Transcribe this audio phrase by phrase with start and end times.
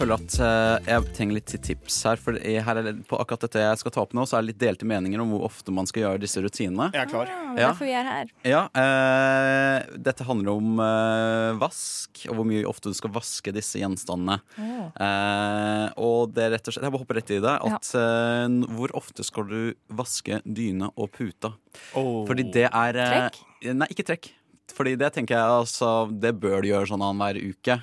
[0.00, 2.20] Føler at eh, jeg trenger litt tips her.
[2.20, 4.54] For her er det, på akkurat dette jeg skal ta opp nå, så er det
[4.54, 6.86] litt delte meninger om hvor ofte man skal gjøre disse rutinene.
[6.96, 7.28] Jeg er klar.
[7.28, 7.66] Ah, Ja.
[7.68, 8.30] Derfor vi er her.
[8.48, 13.82] Ja, eh, Dette handler om eh, vask, og hvor mye ofte du skal vaske disse
[13.82, 14.38] gjenstandene.
[14.56, 17.56] Eh, og det er rett og slett, Jeg bare hopper rett i det.
[17.68, 19.60] At, eh, hvor ofte skal du
[20.00, 21.52] vaske dyne og puta?
[21.92, 22.22] Oh.
[22.30, 23.42] Fordi det er eh, Trekk?
[23.76, 24.32] Nei, ikke trekk.
[24.76, 27.76] Fordi det tenker jeg altså Det bør du gjøre sånn annenhver uke.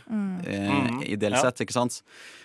[0.48, 1.04] Eh, Mhm.
[1.08, 1.42] Ideelt Ja.
[1.42, 2.02] sett, ikke sant?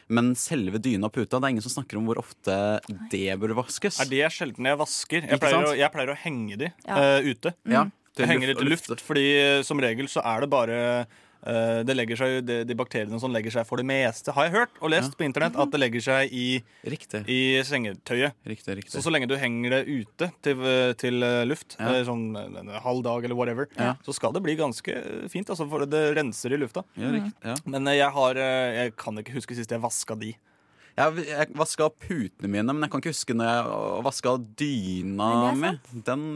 [0.08, 3.54] Men selve dyna og puta, det er ingen som snakker om hvor ofte det bør
[3.62, 4.00] vaskes.
[4.00, 5.22] Er det sjelden jeg vasker?
[5.30, 6.94] Jeg pleier, å, jeg pleier å henge de Ja.
[7.18, 7.54] uh, ute.
[7.66, 7.84] Ja,
[8.18, 9.24] Jeg henger de til luft- luft, fordi
[9.58, 11.06] eh, som regel så er det bare
[11.42, 14.76] det legger seg, de, de bakteriene som legger seg for det meste, har jeg hørt
[14.80, 17.24] og lest på internett, at det legger seg i, Riktig.
[17.26, 18.36] i sengetøyet.
[18.46, 18.92] Riktig, riktig.
[18.94, 21.90] Så så lenge du henger det ute til, eh, til eh, luft, Ja.
[21.96, 23.96] eh, sånn en halv dag eller whatever, Ja.
[24.06, 24.94] så skal det bli ganske
[25.28, 25.50] fint.
[25.50, 26.84] Altså, for det renser i lufta.
[26.96, 27.10] ja.
[27.42, 27.56] Ja.
[27.66, 30.34] Men eh, jeg har eh, Jeg kan ikke huske sist jeg vaska de.
[30.96, 35.70] Jeg, jeg vaska putene mine, men jeg kan ikke huske når jeg vaska dyna mi.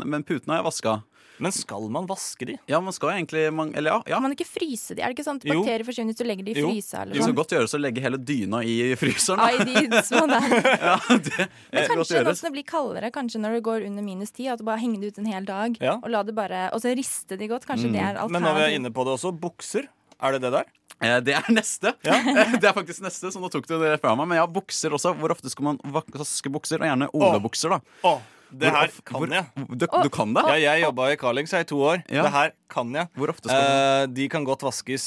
[0.04, 0.94] Men putene har jeg vaska.
[1.38, 2.56] Men skal man vaske de?
[2.70, 4.02] Ja, man skal egentlig man, Eller ja.
[4.14, 4.20] ja.
[4.20, 5.02] Man ikke fryse de?
[5.02, 5.60] Er det ikke sånn at Jo.
[5.62, 6.70] bakterier forsvinner hvis du legger de i Jo.
[6.70, 7.02] frysa?
[7.02, 7.36] Eller Det kan sånn?
[7.40, 9.40] godt gjøres å legge hele dyna i fryseren.
[9.40, 10.48] Ai, de små der.
[10.86, 14.48] Ja, det Men kanskje når det blir kaldere, kanskje når det går under minus ti,
[14.48, 15.96] at du bare henger det ut en hel dag, Ja.
[16.02, 17.66] og la det bare Og så riste de godt.
[17.66, 19.88] Kanskje det er Men når vi er inne på det også, bukser.
[20.22, 20.64] Er det det der?
[21.02, 21.92] Eh, Det er neste.
[22.02, 22.16] Ja.
[22.56, 24.26] Det er faktisk neste, så nå tok du det fra meg.
[24.28, 25.12] Men ja, bukser også.
[25.18, 26.80] Hvor ofte skal man vaske bukser?
[26.80, 27.80] Og gjerne olabukser, da.
[28.08, 28.14] Å,
[28.60, 29.66] det her of- kan hvor- jeg.
[29.68, 30.44] Du, du kan det?
[30.48, 32.02] Ja, jeg jobba i Carlings i to år.
[32.10, 32.22] Ja.
[32.26, 33.08] Det her kan jeg.
[33.16, 33.72] Hvor ofte skal du?
[33.76, 35.06] Eh, de kan godt vaskes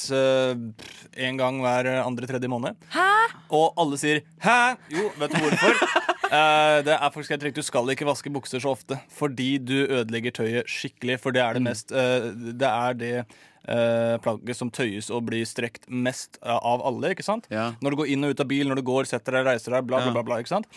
[1.17, 2.75] én gang hver andre-tredje måned.
[2.93, 3.07] Hæ?
[3.51, 5.73] Og alle sier 'hæ?' Jo, vet du hvorfor?
[6.29, 9.73] Eh, det er faktisk helt riktig Du skal ikke vaske bukser så ofte fordi du
[9.89, 11.19] ødelegger tøyet skikkelig.
[11.19, 13.25] For det er det mest eh, Det er det
[13.67, 17.11] eh, plagget som tøyes og blir strekt mest eh, av alle.
[17.15, 17.47] ikke sant?
[17.51, 17.73] Ja.
[17.81, 19.85] Når du går inn og ut av bil, når du går, setter deg, reiser deg,
[19.89, 20.11] bla, bla, Ja.
[20.13, 20.23] bla.
[20.23, 20.67] bla ikke sant?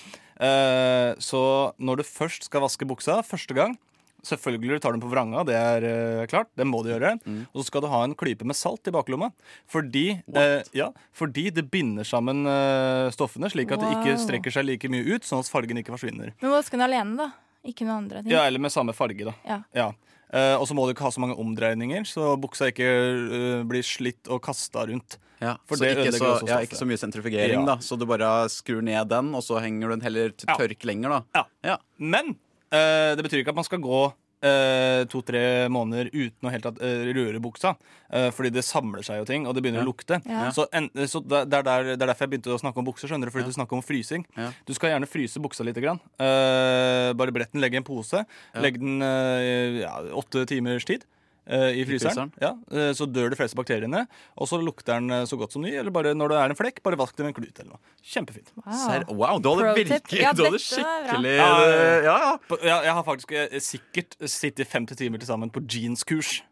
[0.42, 3.78] Eh, så når du først skal vaske buksa første gang
[4.22, 6.46] Selvfølgelig tar du tar den på vranga, det er eh, klart.
[6.54, 7.16] Det må du gjøre.
[7.26, 7.40] Mm.
[7.50, 9.32] Og så skal du ha en klype med salt i baklomma.
[9.66, 14.22] Fordi, eh, ja, fordi det binder sammen eh, stoffene, slik at det ikke Wow.
[14.22, 16.30] strekker seg like mye ut, sånn at fargen ikke forsvinner.
[16.40, 17.32] Men vaske den alene, da.
[17.64, 18.32] Ikke noen andre ting.
[18.34, 19.60] Ja, Eller med samme farge, da.
[19.74, 19.92] Ja.
[20.32, 23.84] Eh, og så må du ikke ha så mange omdreininger, så buksa ikke uh, blir
[23.84, 25.18] slitt og kasta rundt.
[25.42, 27.74] Ja, For så det ikke, så, ja, ikke så mye sentrifugering, Ja.
[27.74, 27.76] da.
[27.84, 30.56] Så du bare skrur ned den, og så henger du den heller til Ja.
[30.56, 31.20] tørk lenger, da.
[31.34, 31.44] Ja.
[31.72, 31.76] Ja.
[31.98, 32.32] Men
[32.72, 34.00] uh, det betyr ikke at man skal gå
[34.44, 35.42] eh, to-tre
[35.72, 37.74] måneder uten å helt tatt eh, røre buksa.
[38.12, 40.20] Eh, fordi det samler seg jo ting, og det begynner å lukte.
[40.28, 40.50] Ja.
[40.54, 43.10] Så, en, så det, er der, det er derfor jeg begynte å snakke om bukser.
[43.10, 44.26] skjønner du, Fordi du snakker om frysing.
[44.68, 45.80] Du skal gjerne fryse buksa litt.
[45.82, 46.02] Grann.
[46.20, 48.22] Eh, bare brett den, legg i en pose.
[48.60, 51.06] Legg den eh, ja, åtte timers tid.
[51.46, 52.30] Eh, I fryseren.
[52.30, 52.32] fryseren.
[52.42, 54.04] Ja, eh, så dør de fleste bakteriene.
[54.36, 55.72] Og så lukter den eh, så godt som ny.
[55.74, 57.58] Eller bare når det er en flekk, bare vask det med en klut.
[57.58, 57.80] eller noe
[58.12, 58.52] Kjempefint.
[58.84, 64.16] Ser, wow, du hadde virkelig Ja, Du hadde skikkelig Ja, ja, jeg har faktisk sikkert
[64.30, 66.42] sittet 50 timer til sammen på jeanskurs.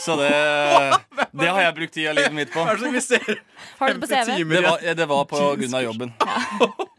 [0.00, 0.30] Så det,
[1.40, 2.64] det har jeg brukt tida livet mitt på.
[2.64, 3.40] Hva er det vi ser?
[3.78, 4.52] Har du det på CV?
[4.52, 6.14] Det var, det var på grunn av jobben.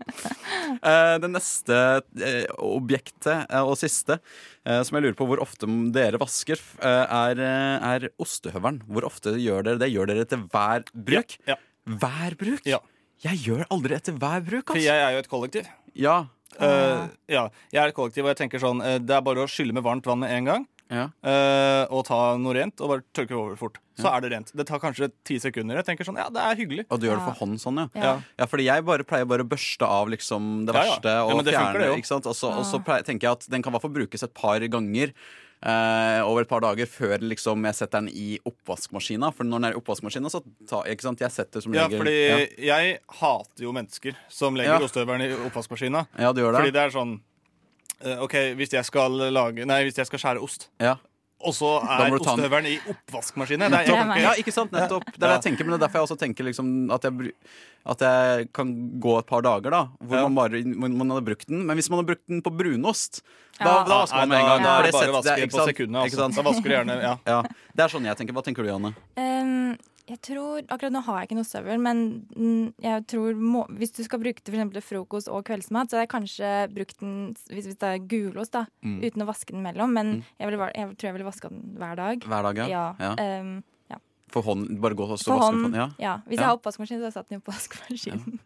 [0.67, 1.75] Eh, det neste
[2.23, 4.19] eh, objektet eh, og siste
[4.67, 8.81] som jeg lurer på hvor ofte dere vasker, er, er ostehøvelen.
[8.91, 9.87] Hvor ofte gjør dere det?
[9.93, 11.37] Gjør dere etter hver bruk?
[11.47, 11.55] Ja.
[11.87, 12.67] Hver bruk?
[12.67, 12.81] Ja.
[13.23, 14.89] Jeg gjør aldri etter hver bruk, For altså.
[14.89, 15.69] jeg er jo et kollektiv.
[15.95, 16.17] Ja.
[16.59, 19.75] Uh, ja, jeg er et kollektiv, og jeg tenker sånn Det er bare å skylle
[19.77, 20.67] med varmt vann med en gang.
[20.91, 21.07] Ja.
[21.23, 23.79] uh, og ta noe rent, og bare tørke over fort.
[23.97, 24.51] Så er det rent.
[24.53, 25.79] Det tar kanskje ti sekunder.
[25.81, 26.85] Jeg tenker sånn, ja, det er hyggelig.
[26.93, 27.87] Og du gjør det for hånd sånn, ja.
[27.97, 28.13] Ja.
[28.37, 30.91] Ja, fordi jeg bare pleier bare å børste av liksom det Ja, ja.
[30.93, 32.29] verste Ja, og det fjerne det ikke sant?
[32.29, 34.33] Og så, og så pleier, tenker jeg at den kan i hvert fall brukes et
[34.37, 35.13] par ganger
[35.57, 39.31] Uh, over et par dager før liksom jeg setter den i oppvaskmaskina.
[39.33, 41.23] For når den er i oppvaskmaskina, så tar ikke sant?
[41.23, 42.75] Jeg setter som Ja, regel fordi ja.
[42.77, 44.85] jeg hater jo mennesker som legger Ja.
[44.85, 46.05] ostehøvelen i oppvaskmaskina.
[46.13, 46.61] ja, du gjør det?
[46.61, 47.15] Fordi det er sånn
[48.21, 50.95] OK, hvis jeg skal lage Nei, hvis jeg skal skjære ost, Ja.
[51.41, 54.71] og så er ostehøvelen i oppvaskmaskinen det er, jeg, ja, ikke sant?
[54.71, 55.05] Nettopp.
[55.13, 57.33] Det er det jeg tenker, men det er derfor jeg også tenker liksom at jeg,
[57.87, 59.81] at jeg kan gå et par dager, da.
[60.01, 60.27] Hvor Ja.
[60.27, 61.65] man bare man, hadde brukt den.
[61.65, 63.21] Men hvis man hadde brukt den på brunost,
[63.59, 63.83] da, Ja.
[63.83, 64.63] da vasker man med en gang.
[64.63, 66.01] Da, er det bare å vaske på sekundene.
[66.03, 66.29] Altså.
[66.35, 67.17] Da vasker du gjerne ja.
[67.25, 67.41] Ja,
[67.75, 68.33] det er sånn jeg tenker.
[68.33, 68.93] Hva tenker du, Janne?
[69.17, 69.77] Um,
[70.07, 72.01] jeg tror, Akkurat nå har jeg ikke noe støvel, men
[72.35, 75.89] mm, jeg tror må, hvis du skal bruke det for eksempel til frokost og kveldsmat,
[75.91, 77.15] så hadde jeg kanskje brukt den
[77.51, 78.99] hvis, hvis det er gulost, da, Mm.
[79.03, 79.91] uten å vaske den mellom.
[79.93, 82.23] Men jeg, ville, jeg tror jeg ville vaska den hver dag.
[82.23, 82.67] Hver dag, ja?
[82.67, 82.85] Ja.
[82.99, 83.39] ja.
[83.41, 83.63] Um,
[84.31, 85.71] For hånd, bare gå og vaske hånd.
[85.71, 85.89] for ja.
[85.99, 86.15] Ja.
[86.27, 86.41] Hvis Ja.
[86.41, 88.39] jeg har oppvaskmaskin, så har jeg satt den i oppvaskmaskinen.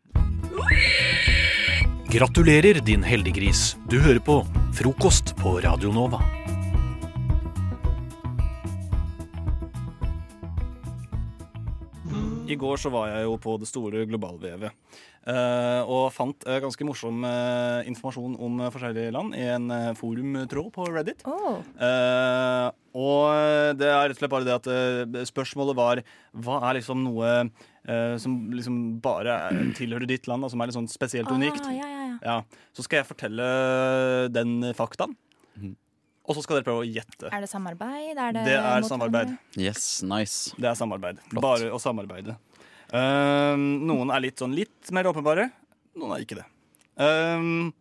[2.11, 3.77] Gratulerer, din heldiggris.
[3.89, 4.41] Du hører på
[4.75, 6.19] Frokost på Radio Nova.
[12.51, 14.75] I går så var jeg jo på det store globalvevet.
[15.29, 19.67] uh, og fant uh, ganske morsom uh, informasjon om forskjellige land i en
[19.97, 21.21] forumtråd på Reddit.
[21.29, 21.59] Oh.
[21.77, 22.67] Eh,
[22.97, 26.01] og det er rett og slett bare det at spørsmålet var
[26.35, 27.29] hva er liksom noe
[28.21, 31.63] som liksom bare er- tilhører ditt land, og som er litt sånn spesielt og unikt.
[31.65, 32.17] Ah, ja, ja, ja.
[32.21, 32.35] Ja,
[32.77, 33.47] Så skal jeg fortelle
[34.35, 35.15] den faktaen.
[36.29, 37.31] Og så skal dere prøve å gjette.
[37.33, 38.13] Er det samarbeid?
[38.13, 39.33] Er det, Det er samarbeid.
[39.57, 40.53] Yes, nice.
[40.57, 41.19] Det er samarbeid.
[41.31, 41.43] Flott.
[41.43, 42.37] Bare å samarbeide.
[42.93, 45.49] Ehm, noen er litt sånn litt mer åpenbare.
[45.97, 46.47] Noen er ikke det.
[47.01, 47.71] Ehm,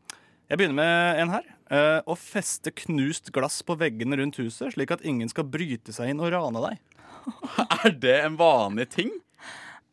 [0.50, 1.48] jeg begynner med en her.
[1.70, 6.10] Uh, å feste knust glass på veggene rundt huset, slik at ingen skal bryte seg
[6.10, 6.80] inn og rane deg.
[7.84, 9.12] Er det en vanlig ting?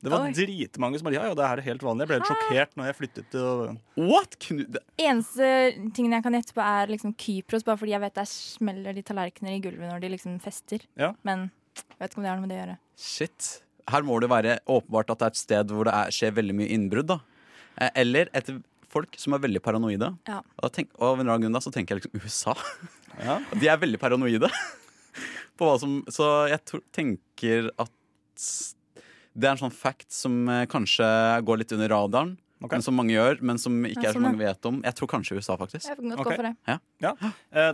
[0.04, 0.34] Det var Oi.
[0.38, 2.06] dritmange som bare ja, ja, det er helt vanlig.
[2.06, 3.78] Jeg ble helt sjokkert når jeg flyttet til
[4.12, 4.36] What?
[4.46, 5.48] Knu det- Eneste
[5.98, 9.02] tingen jeg kan gjette på, er liksom Kypros, bare fordi jeg vet der smeller de
[9.02, 10.86] tallerkener i gulvet når de liksom fester.
[10.96, 11.14] Ja.
[11.26, 12.78] Men jeg vet ikke om det har noe med det å gjøre.
[12.98, 13.50] Shit.
[13.90, 16.56] Her må det være åpenbart at det er et sted hvor det er, skjer veldig
[16.62, 17.08] mye innbrudd.
[17.08, 17.20] da.
[17.82, 18.50] Eh, Eller et
[18.88, 20.12] folk som er veldig paranoide.
[20.28, 20.40] Ja.
[20.40, 22.54] Og, da tenk, og av en eller annen grunn da, så tenker jeg liksom USA.
[23.18, 23.40] Ja.
[23.50, 24.46] De er veldig paranoide.
[25.58, 26.62] På hva som, så jeg
[26.94, 27.90] tenker at
[29.38, 31.07] det er en sånn fact som eh, kanskje
[31.45, 32.36] går litt under radaren.
[32.57, 32.74] Okay.
[32.74, 34.81] Men som mange gjør, men som ikke Ja, er så sånn, mange vet om.
[34.81, 35.86] Jeg tror kanskje USA, faktisk.
[35.86, 36.25] Jeg kan godt Ok.
[36.31, 36.56] gå for det.
[36.68, 36.78] Ja.
[37.06, 37.13] Ja.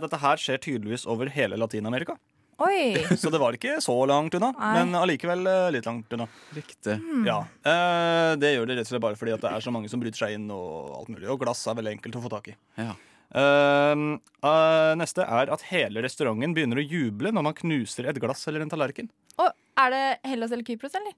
[0.04, 2.18] dette her skjer tydeligvis over hele Latin-Amerika.
[2.62, 2.94] Oi!
[3.18, 4.74] Så det var ikke så langt unna, Nei.
[4.76, 6.28] men allikevel eh, litt langt unna.
[6.54, 6.98] Riktig.
[7.00, 7.24] mm.
[7.26, 9.90] Ja, eh, Det gjør det rett og slett bare fordi at det er så mange
[9.90, 10.46] som bryter seg inn.
[10.54, 12.56] Og alt mulig Og glass er veldig enkelt å få tak i.
[12.78, 12.94] Ja.
[13.34, 14.04] Eh,
[14.46, 18.62] eh, neste er at hele restauranten begynner å juble når man knuser et glass eller
[18.62, 19.10] en tallerken.
[19.40, 19.50] Og
[19.80, 21.16] er det Hellas eller Kypros, eller?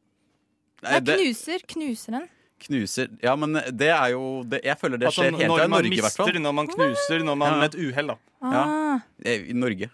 [0.87, 1.67] Nei, Nei, det knuser.
[1.75, 2.29] Knuser den.
[2.67, 5.67] knuser Ja, men det er jo det, Jeg føler det Altså, skjer hele når tida
[5.67, 6.33] i Norge, i hvert fall.
[6.47, 7.61] når man knuser, når man Ja.
[7.61, 8.07] med et uhell.
[8.07, 8.17] da.
[8.43, 9.91] Ah, Eh, I Norge.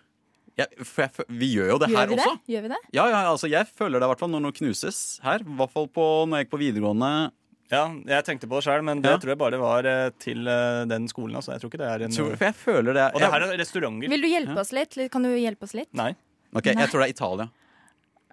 [0.58, 2.24] Ja, for jeg, fø- vi gjør jo det gjør her vi det?
[2.26, 2.40] også.
[2.52, 2.80] Gjør vi det?
[2.92, 5.40] Ja, ja, altså Jeg føler det i hvert fall når noe knuses her.
[5.40, 7.32] I hvert fall på, når jeg gikk på videregående.
[7.72, 9.16] Ja, Jeg tenkte på det sjøl, men det Ja.
[9.16, 11.34] tror jeg bare var eh, til eh, den skolen.
[11.34, 11.52] Altså.
[11.56, 13.56] Jeg tror ikke det er en tror, for jeg føler det Og det her er
[13.58, 14.08] restauranter.
[14.10, 15.10] Vil du hjelpe oss litt?
[15.10, 15.88] Kan du hjelpe oss litt?
[15.94, 16.14] Nei,
[16.54, 17.48] Ok, Jeg tror det er Italia.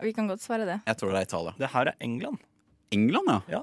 [0.02, 0.80] Vi kan godt svare det.
[0.88, 1.54] Jeg tror det er Italia.
[1.60, 2.40] det her er England.
[2.92, 3.60] England, ja.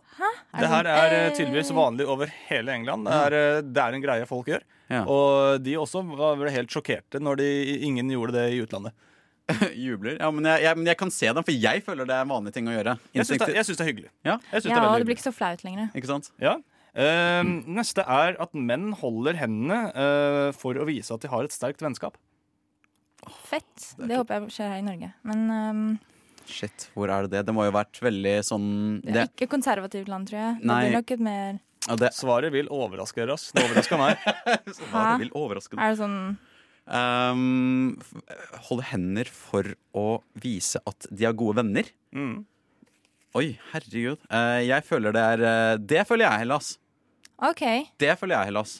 [0.54, 3.08] Det her er eh, tydeligvis vanlig over hele England.
[3.08, 4.62] Det er, eh, det er en greie folk gjør.
[4.92, 5.00] Ja.
[5.10, 7.48] Og de også var vel helt sjokkerte når de,
[7.88, 8.94] ingen gjorde det i utlandet.
[9.74, 10.16] Jubler.
[10.20, 12.30] Ja, men jeg, jeg, men jeg kan se dem, for jeg føler det er en
[12.30, 12.96] vanlig ting å gjøre.
[13.14, 14.10] Jeg syns det, jeg syns det er hyggelig.
[14.26, 14.38] Ja.
[14.52, 15.18] Jeg synes det Ja, er og veldig det blir hyggelig.
[15.18, 15.90] ikke så flaut lenger.
[15.98, 16.30] Ikke sant?
[16.42, 16.54] Ja.
[16.96, 17.42] Eh,
[17.76, 21.82] neste er at menn holder hendene eh, for å vise at de har et sterkt
[21.84, 22.14] vennskap.
[23.46, 23.90] Fett.
[23.98, 25.10] Det håper jeg skjer her i Norge.
[25.26, 25.86] Men um,
[26.46, 27.44] Shit, hvor er det det?
[27.48, 28.66] Det må jo ha vært veldig sånn
[29.04, 30.58] det det, er ikke konservativt land, tror jeg.
[30.62, 33.34] Det blir nok et mer ja, det, Svaret vil overraske dere.
[33.38, 33.50] ass.
[33.54, 34.26] Det overraska meg.
[34.78, 35.82] Svaret vil overraske deg.
[35.86, 36.20] Er det sånn
[36.86, 37.96] Um,
[38.68, 39.66] holde hender for
[39.98, 41.88] å vise at de er gode venner.
[42.14, 42.44] Mm.
[43.34, 44.22] Oi, herregud.
[44.30, 46.68] Uh, jeg føler det er uh, Det føler jeg, Hellas.
[47.42, 47.64] OK,
[47.98, 48.76] Det føler jeg, Hellas.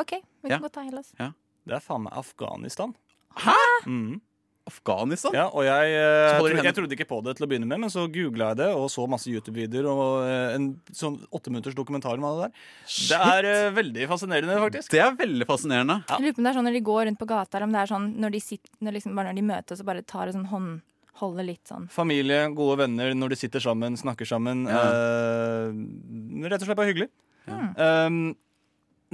[0.00, 0.56] ok, vi Ja.
[0.56, 1.12] kan godt ta Hellas.
[1.20, 2.94] Det er faen meg Afghanistan.
[3.44, 3.58] Hæ?!
[3.86, 4.22] Mm.
[4.68, 5.34] Afghanistan?
[5.34, 7.92] Ja, og jeg, eh, de jeg trodde ikke på det til å begynne med, men
[7.92, 12.26] så googla jeg det og så masse YouTube-videoer og eh, en sånn åtteminutters dokumentar om
[12.28, 12.68] det der.
[13.10, 14.92] Det er eh, veldig fascinerende, faktisk.
[14.92, 16.00] Det er veldig fascinerende.
[16.10, 17.74] Jeg lurer på om det er sånn når de går rundt på gata, eller om
[17.74, 20.30] det er sånn når de, sitter, når liksom, bare når de møtes og bare tar
[20.30, 20.78] en sånn hånd
[21.20, 21.88] holde litt sånn.
[21.92, 24.64] Familie, gode venner når de sitter sammen, snakker sammen.
[24.70, 24.84] Ja.
[24.88, 27.10] eh, rett og slett bare hyggelig.
[27.50, 28.06] Ja.
[28.06, 28.32] Um,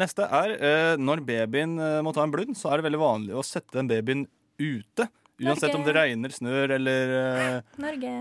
[0.00, 3.37] neste er eh, når babyen eh, må ta en blund, så er det veldig vanlig
[3.37, 4.26] å sette den babyen
[4.61, 5.09] ute.
[5.43, 5.76] Uansett Norge.
[5.76, 8.12] om det regner, snør eller uh, Norge.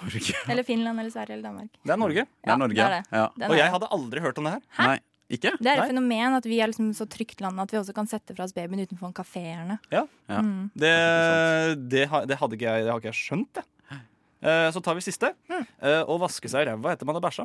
[0.00, 0.34] Norge.
[0.48, 1.74] Eller Finland eller Sverige eller Danmark.
[1.84, 2.22] Det er Norge.
[2.24, 2.76] Det er Norge.
[2.78, 3.18] det er det.
[3.18, 3.48] Ja.
[3.50, 4.62] Og jeg hadde aldri hørt om det her.
[4.78, 4.94] Nei,
[5.28, 5.50] ikke?
[5.58, 5.88] Det er et Nei.
[5.90, 8.54] fenomen at vi er liksom så trygt land at vi også kan sette fra oss
[8.56, 9.42] babyen utenfor en kafé.
[9.50, 9.76] gjerne.
[9.92, 10.06] Ja.
[10.32, 10.70] Mm.
[10.72, 10.94] Det,
[11.92, 13.66] det, det hadde ikke jeg, det har ikke jeg skjønt, det.
[14.40, 15.34] Uh, så tar vi siste.
[15.52, 15.66] Mm.
[15.84, 17.44] Uh, å vaske seg i ræva etter man har bæsja.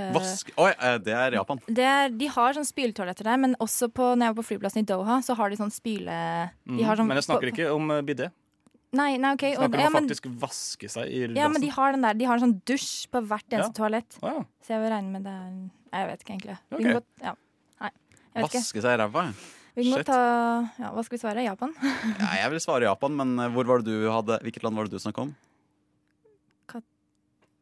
[0.00, 1.60] Eh, Vask Oi, eh, det er Japan.
[1.68, 4.82] det er, de har sånn spyletoaletter der, men også på, når jeg var på flyplassen
[4.82, 6.18] i Doha, så har de sånn spyle...
[6.66, 7.08] De har sånn.
[7.10, 8.30] Men jeg snakker ikke om eh, bidé.
[8.96, 9.44] Nei, nei, ok.
[9.44, 11.92] Snakker Og, snakker ja, om å men, faktisk vaske seg i ja, men de har
[11.94, 12.16] den der.
[12.18, 13.76] De har en sånn dusj på hvert eneste Ja.
[13.78, 14.16] toalett.
[14.18, 14.42] Å, ja.
[14.66, 16.56] Så jeg vil regne med det er Jeg vet ikke egentlig.
[16.70, 16.92] Vi Ok.
[16.98, 17.34] godt, ja.
[17.84, 18.62] Nei, jeg vet ikke.
[18.64, 19.22] Vaske seg i ræva.
[19.76, 20.00] Vi kan Shit.
[20.00, 21.44] godt ta ja, Hva skal vi svare?
[21.46, 21.74] Japan?
[22.18, 24.98] Ja, jeg vil svare Japan, men hvor var det du hadde Hvilket land var det
[24.98, 25.30] du snakket om?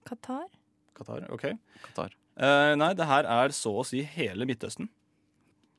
[0.09, 0.47] Qatar?
[0.97, 1.45] Qatar, ok.
[1.85, 2.14] Qatar.
[2.38, 4.88] Eh, nei, det her er så å si hele Midtøsten.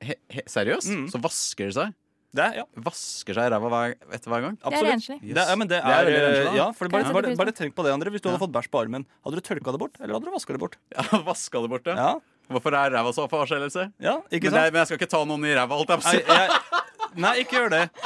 [0.03, 0.91] He, he, seriøst?
[0.91, 1.07] Mm.
[1.11, 1.95] Så vasker det seg?
[2.29, 3.79] Det er, ja, Vasker seg i ræva
[4.13, 4.57] etter hver gang?
[4.59, 5.23] Det er absolutt.
[5.25, 6.51] Det er, men det Det renslig, eh, da.
[6.59, 8.11] ja, for bare, bare, bare tenk på det, André.
[8.13, 10.35] Hvis du hadde fått bæsj på armen, hadde du tørka det bort, eller hadde du
[10.35, 10.77] vaska det bort?
[10.95, 11.95] Ja, Vaska det bort, ja.
[11.97, 12.11] Ja,
[12.53, 13.87] Hvorfor er ræva så forskjellelse?
[14.01, 14.73] ja ikke Men, det, sant?
[14.73, 17.21] men jeg skal ikke ta noen i ræva, holdt jeg på å si.
[17.25, 17.83] nei, ikke gjør det.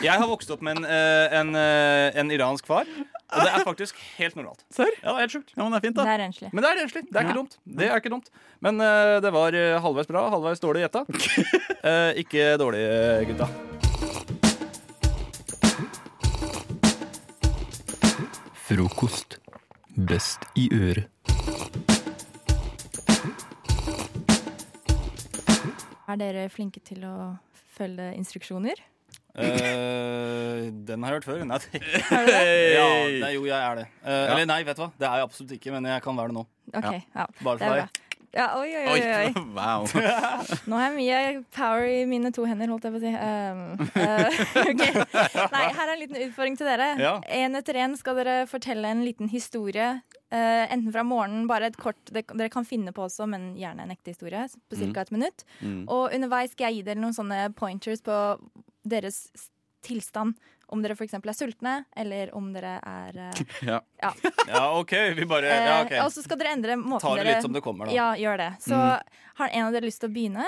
[0.00, 2.88] Jeg har vokst opp med en, en, en, eh, en iransk far,
[3.32, 4.64] og det er faktisk helt normalt.
[4.74, 4.90] Serr?
[5.02, 5.52] Ja, det er helt sjukt.
[5.56, 6.12] Ja, men det er fint, Det da.
[6.14, 6.50] er renslig.
[6.52, 7.02] Men det er renslig.
[7.10, 7.40] Det er ikke Ja.
[7.40, 7.58] dumt.
[7.80, 8.30] Det er ikke dumt.
[8.60, 11.04] Men uh, det var eh, halvveis bra, halvveis dårlig gjetta.
[11.08, 12.84] uh, ikke dårlig,
[13.30, 13.50] gutta.
[18.54, 19.38] Frokost.
[19.96, 21.04] Best i øret.
[26.10, 27.14] Er dere flinke til å
[27.76, 28.80] følge instruksjoner?
[29.36, 31.44] Eh, den har jeg hørt før.
[31.46, 31.80] Nei, det,
[32.16, 32.74] Er det det?
[32.74, 32.86] ja,
[33.24, 33.88] nei, jo, jeg er det.
[34.04, 34.92] Eh, Eller nei, vet du hva.
[34.98, 36.46] Det er jeg absolutt ikke, men jeg kan være det nå.
[36.74, 37.26] Okay, Ja.
[37.42, 38.06] Bare for deg.
[38.30, 39.00] Ja, oi, oi, oi.
[39.10, 39.30] oi.
[39.56, 39.88] Wow.
[40.70, 41.22] Nå har jeg mye
[41.56, 43.10] power i mine to hender, holdt jeg på å si.
[43.10, 44.38] Um, uh,
[44.70, 45.02] okay.
[45.50, 46.92] Nei, her er en liten utfordring til dere.
[47.02, 47.16] Ja.
[47.40, 49.96] En etter en skal dere fortelle en liten historie.
[50.30, 53.82] eh, enten fra morgenen, bare et kort det, Dere kan finne på også, men gjerne
[53.82, 54.44] en ekte historie.
[54.70, 55.00] På ca.
[55.02, 55.42] et minutt.
[55.58, 55.80] Mm.
[55.90, 58.14] Og underveis skal jeg gi dere noen sånne pointers på
[58.84, 59.28] deres
[59.86, 60.34] tilstand.
[60.70, 61.16] Om dere f.eks.
[61.18, 63.40] er sultne, eller om dere er eh,
[63.72, 63.80] Ja.
[64.02, 64.12] Ja.
[64.52, 64.92] Ja, OK.
[65.18, 67.52] Vi bare Ja, Eh, Og så skal dere endre måten Ta det dere litt som
[67.56, 67.96] det kommer, da.
[67.96, 68.50] Ja, gjør det.
[68.62, 70.46] Så har en av dere lyst til å begynne?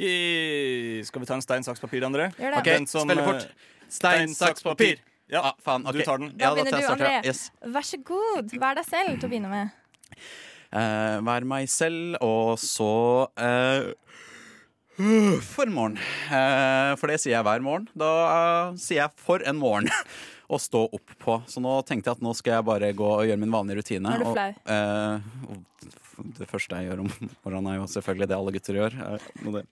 [0.00, 2.30] I, skal vi ta en stein, saks, papir, André?
[2.36, 2.60] Gjør det.
[2.62, 3.66] Okay, som, spille eh, fort.
[3.90, 5.00] Stein, saks, papir.
[5.30, 6.00] Ja, Ah, faen, okay.
[6.00, 6.30] du tar den.
[6.34, 6.86] Da Ja, begynner du.
[6.90, 7.10] André.
[7.24, 7.50] Yes.
[7.62, 8.50] Vær så god.
[8.60, 9.76] Vær deg selv til å begynne med.
[10.74, 12.88] Uh, Vær meg selv, og så
[13.38, 13.90] eh,
[15.54, 15.96] For morgen.
[16.30, 17.88] Eh, for det sier jeg hver morgen.
[17.98, 19.90] Da eh, sier jeg 'for en morgen'
[20.50, 21.38] å stå opp på.
[21.46, 24.12] Så nå tenkte jeg at nå skal jeg bare gå og gjøre min vanlige rutine.
[24.12, 24.50] Er du og, flau.
[25.48, 25.58] Og,
[26.20, 27.10] og det første jeg gjør om
[27.44, 28.96] morgenen, er jo selvfølgelig det alle gutter gjør.
[29.06, 29.64] Eh, det,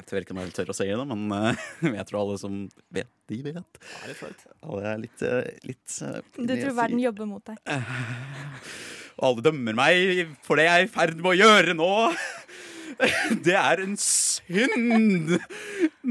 [0.00, 1.64] jeg vet ikke om jeg tør å si det, men eh,
[1.98, 2.56] jeg tror alle som
[2.94, 3.80] vet, de vet.
[3.82, 4.46] Det er litt
[4.80, 7.06] er litt, eh, litt eh, Du tror verden sier.
[7.10, 7.60] jobber mot deg.
[9.20, 11.90] Og alle dømmer meg for det jeg er i ferd med å gjøre nå.
[13.46, 15.36] Det er en synd!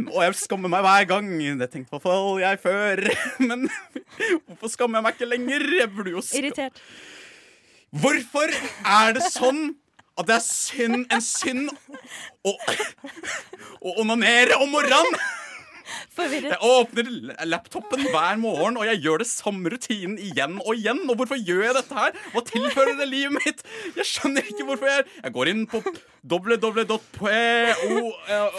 [0.09, 1.29] Og jeg skammer meg hver gang.
[1.61, 3.03] Det tenkte i hvert fall jeg før.
[3.49, 3.67] Men
[4.47, 5.67] hvorfor skammer jeg meg ikke lenger?
[5.81, 6.43] Jeg burde jo skam...
[6.43, 6.81] Irritert.
[7.89, 8.53] Hvorfor
[8.85, 9.63] er det sånn
[10.19, 11.69] at det er synd, en synd
[12.45, 15.15] å, å onanere om morgenen?
[16.19, 16.53] Forvirret.
[16.53, 17.11] Jeg åpner
[17.49, 21.01] laptopen hver morgen, og jeg gjør det samme rutinen igjen og igjen.
[21.09, 22.15] Og hvorfor gjør jeg dette her?
[22.35, 23.63] Hva tilfører det livet mitt?
[23.97, 25.81] Jeg skjønner ikke hvorfor jeg Jeg går inn på
[26.29, 27.29] www.po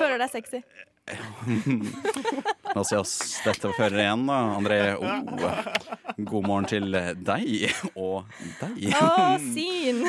[0.00, 0.62] Føler deg sexy.
[2.74, 4.36] La oss si oss dette fører igjen, da.
[4.54, 5.08] André, oh,
[6.22, 8.28] god morgen til deg og
[8.60, 8.92] deg.
[8.94, 10.04] Å, syn!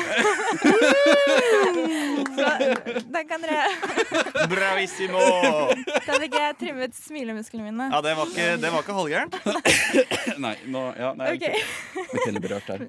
[2.32, 5.22] Så, kan dere Bravissimo!
[6.06, 7.88] Da fikk jeg trimmet smilemusklene mine.
[7.92, 9.38] Ja, det var ikke, det var ikke halvgærent.
[10.44, 12.86] Nei, nå, ja, nei, OK, jeg er ikke veldig berørt her.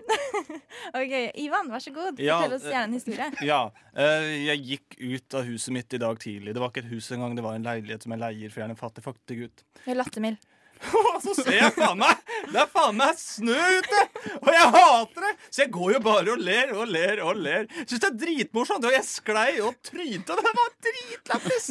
[1.02, 2.22] ok, Ivan, vær så god.
[2.22, 3.30] Ja, Fortell oss gjerne en historie.
[3.46, 3.60] Ja,
[3.98, 6.54] eh, jeg gikk ut av huset mitt i dag tidlig.
[6.56, 8.70] Det var ikke et hus engang, det var en leilighet som jeg leier, for jeg
[8.70, 9.64] er en fattig, fattig gutt.
[9.84, 10.50] Jeg er lattermild.
[11.14, 14.00] Og så ser jeg faen meg Det er faen meg snø ute!
[14.40, 15.32] Og jeg hater det!
[15.48, 17.68] Så jeg går jo bare og ler og ler og ler.
[17.84, 18.88] Syns det er dritmorsomt.
[18.90, 21.70] Og jeg sklei og trynte, det var dritlættis!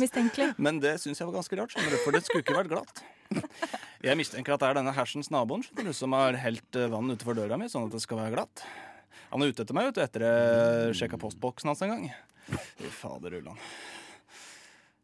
[0.56, 3.04] Men det syns jeg var ganske rart, for det skulle ikke vært glatt.
[4.02, 5.62] Jeg mistenker at det er denne hersens naboen
[5.96, 8.64] som har helt eh, vann utenfor døra mi, sånn at det skal være glatt.
[9.32, 12.08] Han er ute etter meg vet du, etter jeg sjekka postboksen hans en gang.
[12.98, 13.60] Fader ullan.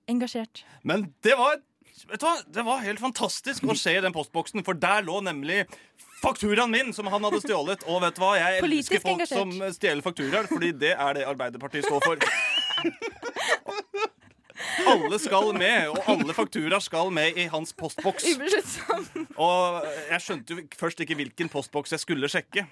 [0.09, 0.65] Engasjert.
[0.83, 1.59] Men det var
[2.09, 2.37] Vet du hva?
[2.55, 5.65] Det var helt fantastisk å se i den postboksen, for der lå nemlig
[6.23, 7.83] fakturaen min som han hadde stjålet.
[7.91, 8.37] Og vet du hva?
[8.38, 9.38] Jeg Politisk elsker folk engasjert.
[9.43, 12.23] som stjeler fakturaer, fordi det er det Arbeiderpartiet står for.
[14.88, 18.27] Alle skal med, og alle fakturaer skal med i hans postboks.
[19.38, 22.67] Og jeg skjønte jo først ikke hvilken postboks jeg skulle sjekke.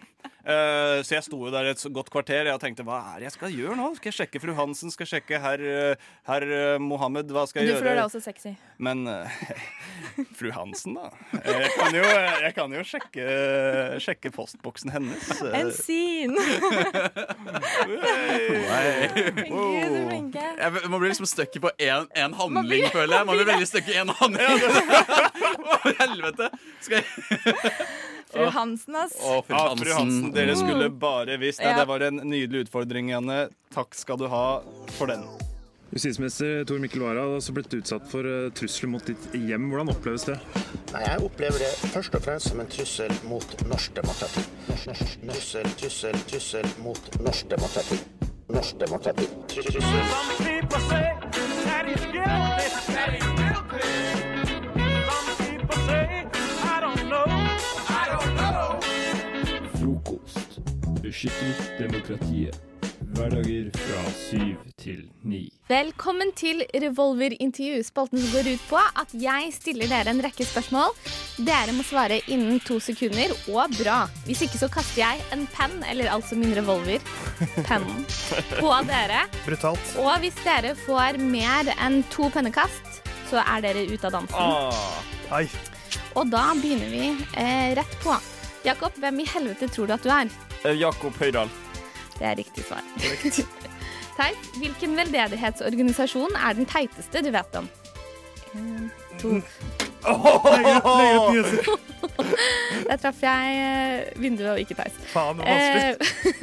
[0.47, 3.35] Eh, så jeg sto jo der et godt kvarter og tenkte hva er det jeg
[3.35, 3.88] skal gjøre nå?
[3.99, 4.93] Skal jeg sjekke fru Hansen?
[4.95, 6.05] Skal jeg sjekke herr uh,
[6.37, 7.33] eh, Mohammed?
[7.35, 8.05] Hva skal Du jeg føler deg gjøre?
[8.07, 8.52] også sexy.
[8.78, 9.40] Men eh,
[10.38, 11.11] fru Hansen, da?
[11.43, 12.05] Jeg kan jo,
[12.45, 13.26] jeg kan jo sjekke,
[14.07, 15.33] sjekke postboksen hennes.
[15.50, 16.38] En syn!
[19.50, 20.47] Gud, så flinke.
[20.62, 23.26] Jeg må bli liksom stuck på én handling, blir- føler jeg.
[23.26, 24.47] Man blir veldig stuck i én handling.
[25.66, 26.50] Å, helvete!
[26.80, 27.06] Skal jeg
[28.37, 29.12] Fru Hansen, ass.
[29.23, 31.62] Å, fru Ja, fru Hansen, dere skulle bare visst.
[31.62, 31.76] Ja.
[31.78, 33.47] Det var en nydelig utfordring, Janne.
[33.73, 34.47] Takk skal du ha
[34.99, 35.23] for den.
[35.95, 39.68] Justisminister Tor Mikkel Wara har også blitt utsatt for eh, trusler mot ditt hjem.
[39.71, 40.35] Hvordan oppleves det?
[40.90, 44.42] Nei, Jeg opplever det først og fremst som en trussel mot norsk demokrati.
[44.83, 48.00] Trussel, trussel, trussel mot norsk demokrati.
[48.50, 49.30] Norsk demokrati.
[49.54, 51.15] Trussel.
[61.16, 62.56] Beskytter demokratiet.
[63.16, 65.46] Hverdager fra syv til ni.
[65.70, 70.92] Velkommen til Revolverintervju, spalten som går ut på at jeg stiller dere en rekke spørsmål.
[71.40, 73.96] Dere må svare innen to sekunder, og bra.
[74.28, 77.00] Hvis ikke så kaster jeg en penn, eller altså min revolver,
[77.64, 78.04] pennen,
[78.61, 79.25] på dere.
[79.49, 79.96] Brutalt.
[80.04, 84.85] Og hvis dere får mer enn to pennekast, så er dere ute av dansen.
[85.32, 85.46] Ai.
[86.12, 88.20] Og da begynner vi eh, rett på.
[88.68, 90.28] Jakob, hvem i helvete tror du at du er?
[90.64, 91.50] Jakob Høydahl.
[92.18, 92.82] Det er riktig svar.
[94.16, 97.68] Teit, hvilken veldedighetsorganisasjon er den teiteste du vet om?
[98.56, 99.28] En, to.
[102.86, 104.94] Der traff jeg eh, vinduet og ikke peis.
[105.10, 105.96] Faen, det var vanskelig.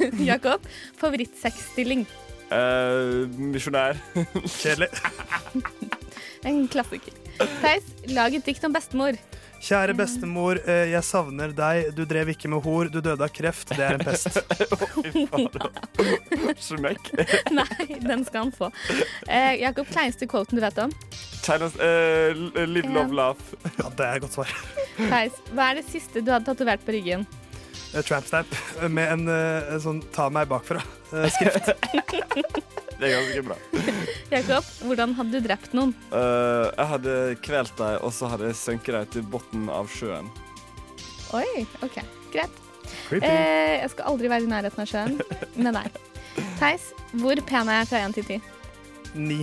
[0.06, 0.60] Eh, Jakob,
[1.00, 2.06] favorittsexstilling?
[3.50, 3.98] misjonær.
[4.44, 4.88] Kjedelig.
[6.46, 7.16] En klassiker.
[7.64, 9.18] Theis, lag et dikt om bestemor.
[9.62, 11.92] Kjære bestemor, eh, jeg savner deg.
[11.96, 13.68] Du drev ikke med hor, du døde av kreft.
[13.72, 14.36] Det er en pest.
[16.68, 17.12] Smekk.
[17.58, 18.68] Nei, den skal han få.
[19.28, 20.92] Eh, Jakob, kleineste quoten du vet om?
[21.44, 22.34] China's, eh,
[22.66, 23.54] live, love, laugh.
[23.78, 24.52] Ja, det er et godt svar.
[24.98, 27.24] Theis, hva er det siste du hadde tatovert på ryggen?
[27.94, 28.54] Eh, Tramp stamp
[28.90, 31.72] med en, eh, en sånn 'ta meg bakfra'-skrift.
[32.98, 33.56] Det er ganske bra.
[34.34, 35.94] Jakob, hvordan hadde du drept noen?
[36.12, 40.30] Uh, jeg hadde kvelt dem, og så hadde jeg sunket dem til bunnen av sjøen.
[41.34, 41.98] Oi, OK.
[42.34, 42.60] Greit.
[43.10, 45.18] Eh, jeg skal aldri være i nærheten av sjøen
[45.64, 45.98] med deg.
[46.60, 48.40] Theis, hvor pen er jeg fra 1 til 10?
[49.14, 49.40] Ni.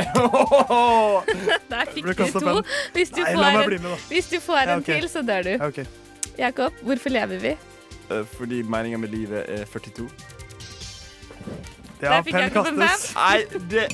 [1.70, 2.54] Der fikk du to.
[2.94, 5.52] Hvis du Nei, får en, med, hvis du får Ja, en til, så dør du.
[5.56, 5.82] Ja, OK.
[6.38, 7.56] Jakob, hvorfor lever vi?
[8.10, 10.08] Uh, fordi meninga med livet er 42.
[12.00, 13.14] Ja, Der fikk jeg ikke en kastes.
[13.20, 13.86] Nei, det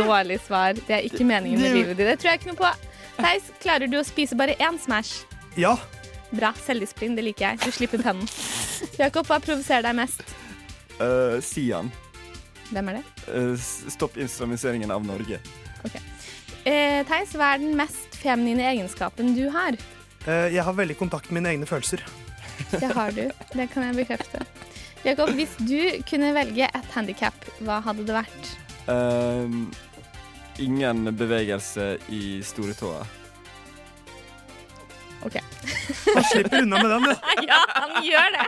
[0.00, 0.74] Dårlig svar.
[0.76, 2.06] Det er ikke meningen med livet ditt.
[2.10, 2.72] Det tror jeg ikke noe på.
[3.20, 5.22] Theis, klarer du å spise bare én Smash?
[5.60, 5.74] Ja.
[6.32, 6.52] Bra.
[6.66, 7.60] Selvdisiplin, det liker jeg.
[7.64, 8.28] Du slipper pennen.
[9.00, 10.22] Jakob, hva provoserer deg mest?
[11.00, 11.88] uh, Sian.
[12.70, 13.04] Hvem er det?
[13.34, 15.40] Eh, s- stopp islamiseringen av Norge.
[16.68, 19.74] Eh, Theis, hva er den mest feminine egenskapen du har?
[20.28, 22.04] Eh, Jeg har veldig kontakt med mine egne følelser.
[22.70, 23.24] Det har du.
[23.56, 24.44] Det kan jeg bekrefte.
[25.04, 28.50] Jakob, hvis du kunne velge et handikap, hva hadde det vært?
[28.90, 29.70] Um,
[30.60, 33.00] ingen bevegelse i store tåa.
[35.24, 35.36] OK.
[36.14, 37.14] Han slipper unna med den, du.
[37.48, 38.46] Ja, han gjør det!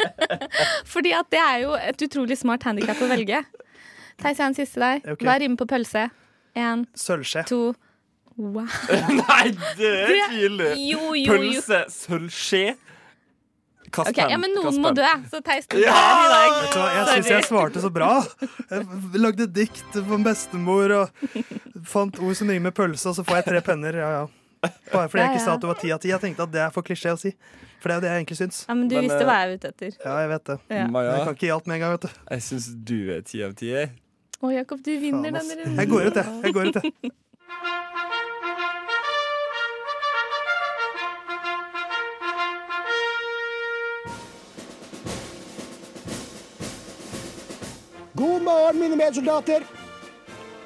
[0.92, 3.42] Fordi at det er jo et utrolig smart handikap å velge.
[4.20, 5.00] Theis, jeg har en siste der.
[5.04, 5.24] Okay.
[5.28, 6.06] Hva rimer på pølse?
[6.56, 7.46] Én, Sølvskje.
[7.48, 7.62] to
[8.36, 8.64] Wow.
[9.20, 10.70] Nei, det er tidlig!
[11.28, 12.62] Pølse, sølvskje.
[13.92, 15.00] Kast okay, ja, men kast noen må penn.
[15.02, 15.92] dø, så Theis du Ja!
[15.92, 16.52] i dag.
[16.62, 18.10] Vet du Jeg syns jeg svarte så bra.
[18.70, 18.86] Jeg
[19.20, 21.26] lagde dikt for bestemor og
[21.84, 23.98] fant ord som rimer med pølse, og så får jeg tre penner.
[24.00, 24.24] Ja, ja.
[24.92, 26.08] Bare fordi jeg ikke sa at det var ti av ti.
[26.12, 27.32] Jeg tenkte at det er for klisjé å si.
[27.82, 28.58] For det er jo det jeg egentlig syns.
[28.68, 29.96] Ja, men du Men, visste eh, hva jeg var ute etter.
[30.04, 30.56] Ja, jeg vet det.
[30.70, 30.84] Ja.
[30.94, 32.20] Maja, jeg kan ikke gi alt med en gang, vet du.
[32.30, 33.72] jeg syns du er ti av ti.
[33.74, 33.90] jeg.
[34.42, 35.80] Å, Jakob, du vinner Faen, denne runden.
[35.82, 36.38] Jeg går ut, jeg.
[36.46, 37.12] Jeg går ut, jeg.
[48.42, 49.62] God morgen, mine medsoldater.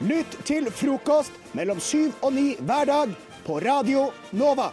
[0.00, 3.10] Lytt til frokost mellom syv og ni hver dag
[3.44, 4.70] på Radio Nova.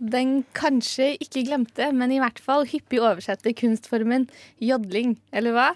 [0.00, 4.24] Den kanskje ikke glemte, men i hvert fall hyppig oversette kunstformen
[4.56, 5.68] jodling, eller hva?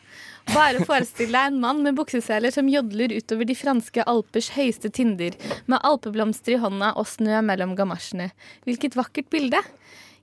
[0.51, 5.37] Bare forestill deg en mann med bukseseler som jodler utover de franske alpers høyeste tinder,
[5.71, 8.31] med alpeblomster i hånda og snø mellom gamasjene.
[8.67, 9.61] Hvilket vakkert bilde!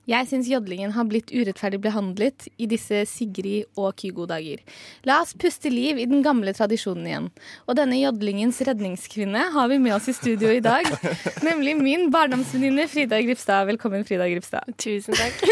[0.08, 4.62] Jeg syns jodlingen har blitt urettferdig behandlet i disse Sigrid og Kygo-dager.
[5.04, 7.28] La oss puste liv i den gamle tradisjonen igjen.
[7.68, 10.88] Og denne jodlingens redningskvinne har vi med oss i studio i dag.
[11.48, 13.68] Nemlig min barndomsvenninne Frida Gripstad.
[13.68, 14.72] Velkommen, Frida Gripstad.
[14.80, 15.44] Tusen takk.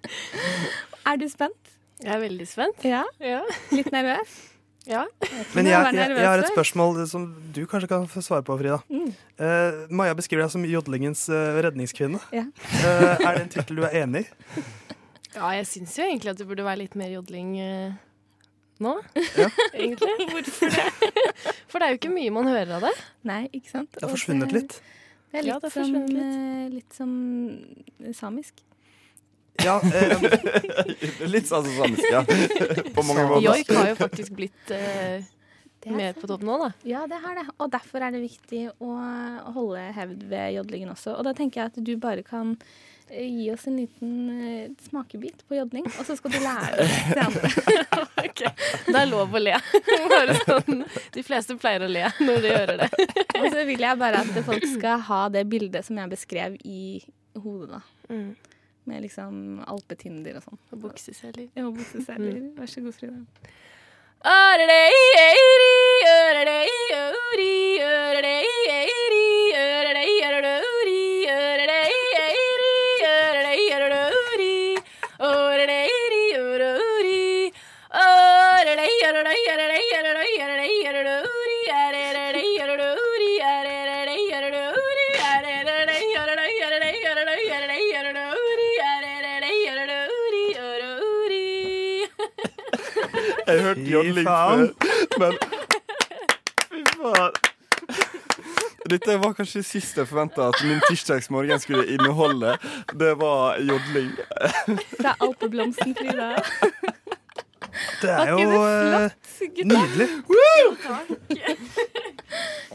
[1.10, 1.79] Er du spent?
[2.00, 2.84] Jeg er veldig spent.
[2.86, 3.04] Ja?
[3.20, 3.42] Ja.
[3.74, 4.38] Litt nervøs?
[4.88, 5.04] ja.
[5.54, 8.80] Men jeg, jeg, jeg har et spørsmål som du kanskje kan få svare på, Frida.
[8.90, 9.10] Mm.
[9.40, 12.20] Uh, Maja beskriver deg som jodlingens uh, redningskvinne.
[12.34, 12.46] Ja.
[12.48, 14.62] uh, er det en tittel du er enig i?
[15.36, 17.52] ja, jeg syns jo egentlig at det burde være litt mer jodling
[18.80, 18.94] nå.
[19.36, 19.50] Ja.
[19.76, 20.14] Egentlig.
[20.32, 20.86] Hvorfor det?
[21.68, 22.94] For det er jo ikke mye man hører av det.
[23.28, 23.92] Nei, ikke sant?
[23.94, 24.80] Det har forsvunnet litt.
[25.30, 26.74] Det er Ja, det har forsvunnet som, litt.
[26.74, 28.64] litt som samisk.
[29.60, 32.06] Ja, eh, Litt sånn som samisk.
[32.96, 33.44] På mange måter.
[33.44, 35.26] Joik har jo faktisk blitt eh,
[35.86, 36.70] er mer på topp nå, da.
[36.84, 37.46] Ja, det har det.
[37.56, 38.94] Og derfor er det viktig å
[39.56, 41.14] holde hevd ved jodlingen også.
[41.16, 42.52] Og da tenker jeg at du bare kan
[43.08, 46.98] eh, gi oss en liten eh, smakebit på jodling, og så skal du lære oss
[47.14, 47.52] senere.
[48.40, 48.52] Da
[48.90, 49.56] det er lov å le.
[50.12, 50.84] Bare sånn,
[51.16, 52.90] de fleste pleier å le når de hører det.
[53.40, 57.00] Og så vil jeg bare at folk skal ha det bildet som jeg beskrev i
[57.40, 57.82] hodet, da.
[58.12, 58.30] Mm.
[58.90, 60.60] Med liksom alpetinder og sånn.
[60.74, 61.46] Og bukseseler.
[61.54, 62.40] Ja, bukseseler.
[62.58, 63.20] Vær så god, Frida.
[68.70, 69.09] Jeg har
[93.58, 94.56] hørt hørte jodling før,
[95.18, 95.32] men
[96.70, 97.32] Fy faen.
[98.90, 102.56] Dette var kanskje sist jeg forventa at min tirsdagsmorgen skulle inneholde.
[102.98, 104.10] Det var jodling.
[104.96, 106.30] Fra alpeblomsten, Frida.
[108.00, 110.08] Det er jo det eh, flott, nydelig.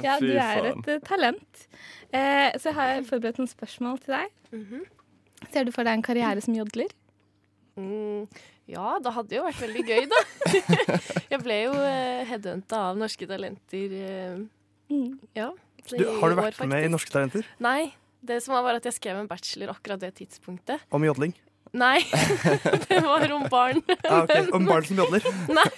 [0.04, 1.66] Ja, du er et eh, talent.
[2.14, 4.36] Eh, så jeg har forberedt noen spørsmål til deg.
[4.56, 4.84] Mhm.
[5.52, 6.92] Ser du for deg en karriere som jodler?
[7.76, 8.24] Mm,
[8.72, 10.22] ja, det hadde jo vært veldig gøy, da.
[11.34, 13.94] Jeg ble jo uh, headhunta av Norske Talenter.
[13.94, 15.04] eh,
[15.38, 15.52] ja.
[15.86, 16.90] Du, har du vært år, med i.
[16.90, 17.94] Norske Talenter Nei.
[18.26, 20.82] Det som var, var at jeg skrev en bachelor akkurat det tidspunktet.
[20.90, 21.36] om jodling?
[21.78, 22.00] Nei,
[22.90, 23.84] det var om barn.
[24.02, 24.54] Ja, ok.
[24.56, 25.30] Om barn som jodler?
[25.54, 25.70] Nei.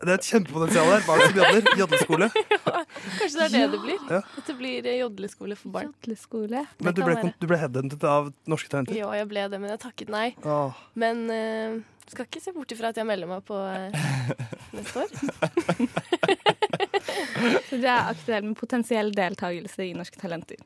[0.00, 1.02] Det er et kjempepotensial der.
[1.04, 1.60] Barn som jodler.
[1.76, 2.30] Jodleskole.
[3.20, 3.98] Kanskje det er det det blir.
[4.08, 4.20] Ja.
[4.24, 5.90] At det blir eh, jodleskole for barn.
[5.90, 6.62] Jodleskole.
[6.80, 8.96] Men du ble, du ble headhuntet av Norske Talenter?
[8.96, 10.30] Ja, jeg ble det, men jeg takket nei.
[10.40, 10.72] Åh.
[11.00, 11.76] Men uh,
[12.08, 13.92] skal ikke se bort ifra at jeg melder meg på uh,
[14.78, 15.10] neste år.
[17.68, 20.56] Så du er aktuell med potensiell deltakelse i Norske Talenter?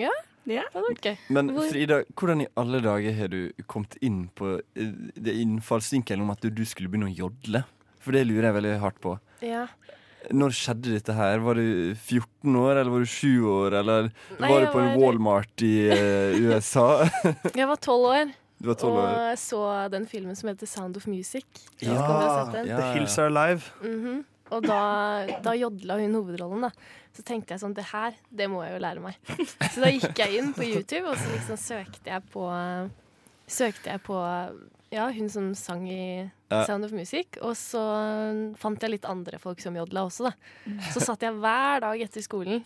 [0.00, 0.10] Ja,
[0.46, 0.62] Ja.
[0.74, 1.06] vært.
[1.32, 6.40] Men Frida, hvordan i alle dager har du kommet inn på det innfallsvinkelen om at
[6.44, 7.64] du, du skulle begynne å jodle?
[8.06, 9.16] For det lurer jeg veldig hardt på.
[9.42, 9.64] Ja.
[10.34, 11.40] Når skjedde dette her?
[11.42, 14.80] Var du 14 år, eller var du 7 år, eller Nei, var du jeg på
[14.82, 16.86] en var- Walmart i uh, USA?
[17.60, 18.32] Jeg var tolv år.
[18.56, 19.34] Du var 12 og år.
[19.36, 19.60] så
[19.92, 21.44] den filmen som heter Sound of Music.
[21.82, 22.06] Jeg Ja,
[22.56, 23.68] ja, The Hills Are Alive.
[23.82, 24.24] Mhm.
[24.54, 24.78] Og da,
[25.42, 26.70] da jodla hun hovedrollen, da.
[27.16, 29.16] Så tenkte jeg sånn, det her, det må jeg jo lære meg.
[29.74, 32.44] Så da gikk jeg inn på YouTube, og så liksom søkte jeg på
[33.46, 34.16] Søkte jeg på
[34.94, 36.30] ja, hun som sang i.
[36.48, 37.40] Sound of Music.
[37.42, 37.82] Og så
[38.60, 40.76] fant jeg litt andre folk som jodla også, da.
[40.94, 42.64] Så satt jeg hver dag etter skolen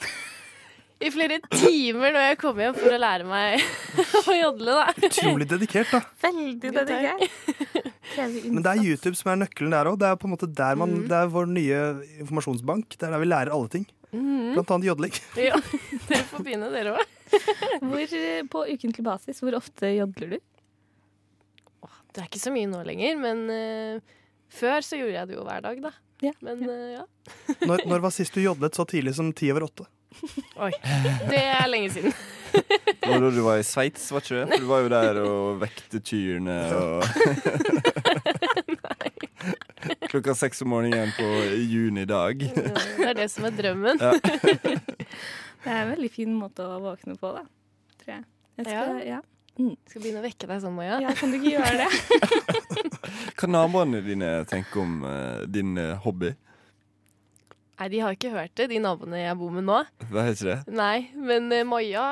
[1.00, 3.62] i flere timer når jeg kom hjem for å lære meg
[4.30, 5.06] å jodle, da.
[5.08, 6.02] Utrolig dedikert, da.
[6.26, 7.38] Veldig dedikert.
[8.50, 9.96] Men det er YouTube som er nøkkelen der òg.
[10.00, 11.06] Det er på en måte der man, mm.
[11.08, 11.80] det er vår nye
[12.20, 12.98] informasjonsbank.
[12.98, 13.88] Det er der vi lærer alle ting.
[14.10, 14.52] Mm.
[14.58, 15.16] Blant annet jodling.
[15.48, 15.56] Ja,
[16.10, 17.16] dere får begynne, dere òg.
[17.80, 20.40] Hvor, eh, på ukentlig basis, hvor ofte jodler du?
[22.10, 24.18] Det er ikke så mye nå lenger, men uh,
[24.50, 25.92] før så gjorde jeg det jo hver dag, da.
[26.24, 26.34] Ja.
[26.44, 27.06] Men uh, ja.
[27.68, 29.86] Når, når var sist du jodlet så tidlig som ti over åtte?
[30.66, 30.72] Oi.
[31.30, 32.14] Det er lenge siden.
[32.50, 34.46] Det var da du var i Sveits, var ikke det?
[34.50, 37.04] For du var jo der og vekte kyrne og
[38.74, 39.12] Nei.
[40.10, 41.26] Klokka seks om morgenen på
[41.62, 42.42] juni dag.
[42.42, 44.02] Det er det som er drømmen.
[44.02, 44.10] Ja.
[44.18, 47.44] Det er en veldig fin måte å våkne på, da.
[48.02, 48.24] Tror jeg.
[48.58, 49.20] jeg skal, ja.
[49.58, 51.00] Skal begynne å vekke deg sånn, Maja.
[51.04, 51.88] ja, kan du ikke gjøre det?
[53.40, 56.32] Hva naboene dine tenker om uh, din uh, hobby?
[57.80, 59.80] Nei, de har ikke hørt det, de naboene jeg bor med nå.
[60.12, 60.56] Hva heter det?
[60.76, 62.06] Nei, men uh, Maja,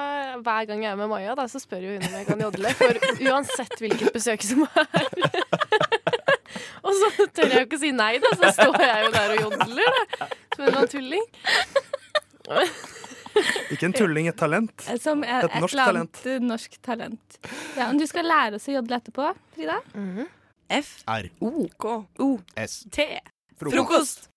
[0.44, 2.74] hver gang jeg er med Maja, da, så spør hun om jeg kan jodle.
[2.80, 5.08] For uansett hvilket besøk som er.
[6.86, 9.42] og så tør jeg jo ikke si nei, da, så står jeg jo der og
[9.46, 10.30] jodler, da.
[10.58, 11.28] Som en tulling.
[13.74, 14.86] Ikke en tulling, et talent.
[15.02, 17.38] Som er Et norsk eller annet eh, norsk talent.
[17.76, 19.78] Ja, men du skal lære oss å jodle etterpå, Frida.
[20.68, 20.94] F.
[21.08, 21.30] R.
[21.44, 21.66] O.
[21.80, 21.94] K.
[22.24, 22.30] O.
[22.56, 22.80] S.
[22.92, 23.08] T.
[23.58, 24.28] Frokost.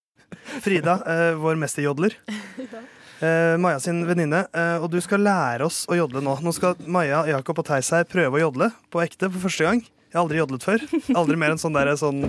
[0.63, 2.17] Frida, eh, vår mesterjodler.
[3.21, 4.47] Eh, Maja sin venninne.
[4.49, 6.39] Eh, og du skal lære oss å jodle nå.
[6.41, 9.83] Nå skal Maja, Jakob og Theis her prøve å jodle på ekte for første gang.
[10.09, 10.85] Jeg har aldri jodlet før.
[11.19, 12.23] Aldri mer enn sånn der, sånn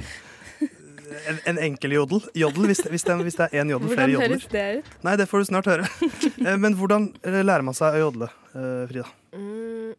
[1.30, 2.22] en, en enkel jodel.
[2.38, 4.36] Jodel, hvis, hvis, det, hvis det er én jodel, flere jodler.
[4.36, 5.04] Hvordan høres det ut?
[5.06, 5.88] Nei, det får du snart høre.
[6.42, 9.04] Eh, Men hvordan eh, lærer man seg å jodle, eh, Frida?
[9.36, 9.92] Mm,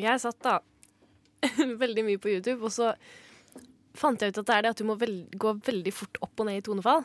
[0.00, 0.58] jeg satt da
[1.84, 2.94] veldig mye på YouTube, og så
[3.98, 6.40] fant jeg ut at det er det at du må vel gå veldig fort opp
[6.40, 7.04] og ned i tonefall.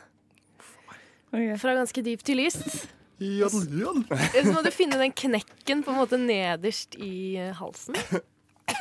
[1.60, 2.86] Fra ganske dypt til lyst.
[3.20, 4.04] Jodel, jodel.
[4.36, 7.96] Så må du finne den knekken på en måte nederst i halsen.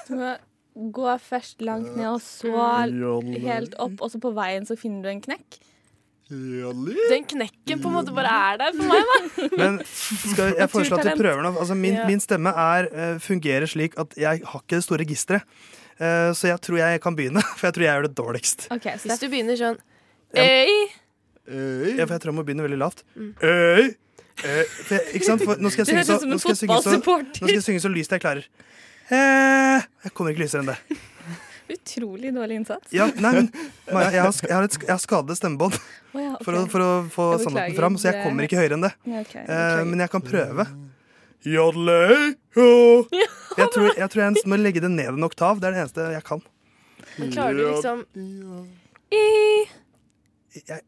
[0.07, 0.35] Du må
[0.75, 2.51] gå først langt ned, og så
[3.45, 5.59] helt opp, og så på veien så finner du en knekk.
[6.27, 9.45] Den knekken på en måte bare er der for meg, da.
[9.61, 11.51] Men skal, jeg foreslår at vi prøver nå.
[11.53, 15.45] Altså, min, min stemme er, eh, fungerer slik at jeg har ikke det store registeret.
[16.01, 18.67] Eh, så jeg tror jeg kan begynne, for jeg tror jeg gjør det dårligst.
[18.73, 19.77] Okay, så Hvis du begynner sånn
[20.35, 20.73] Øy.
[21.47, 21.93] Øy.
[21.93, 23.05] Ja, for jeg tror jeg må begynne veldig lavt.
[23.15, 23.29] Øy.
[23.45, 23.93] Øy!
[24.43, 25.45] Eh, for jeg, ikke sant?
[25.45, 27.63] For nå skal jeg synge så, ut nå skal jeg synge så, nå skal jeg
[27.69, 28.49] synge så lyst jeg klarer.
[29.13, 30.77] Eh, jeg kommer ikke lysere enn det.
[31.75, 32.87] Utrolig dårlig innsats.
[32.93, 33.47] Ja, nei, men
[33.93, 35.81] Maja, jeg har, jeg har, et, jeg har skadet stemmebånd oh,
[36.21, 36.45] ja, okay.
[36.45, 38.93] for, å, for å få sannheten fram, så jeg kommer ikke høyere enn det.
[39.09, 40.63] Ja, ok, Eh, men jeg kan prøve.
[41.45, 41.73] Jeg.
[43.71, 45.59] Tror jeg, tror jeg må legge det ned en oktav.
[45.61, 46.41] Det er det eneste jeg kan.
[47.19, 47.97] Men klarer du liksom
[49.13, 49.15] I.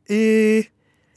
[0.10, 0.22] I.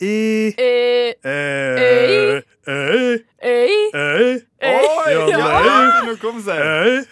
[0.01, 0.15] I.
[0.61, 3.91] Eh, eh, eh, Ei.
[3.95, 6.03] eh, Oi, ja.
[6.05, 7.07] Nå kom seg.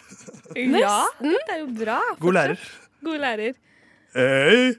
[0.57, 1.99] Ja, det er jo bra.
[2.21, 2.59] God lærer.
[3.05, 3.55] God lærer.
[4.15, 4.75] eh,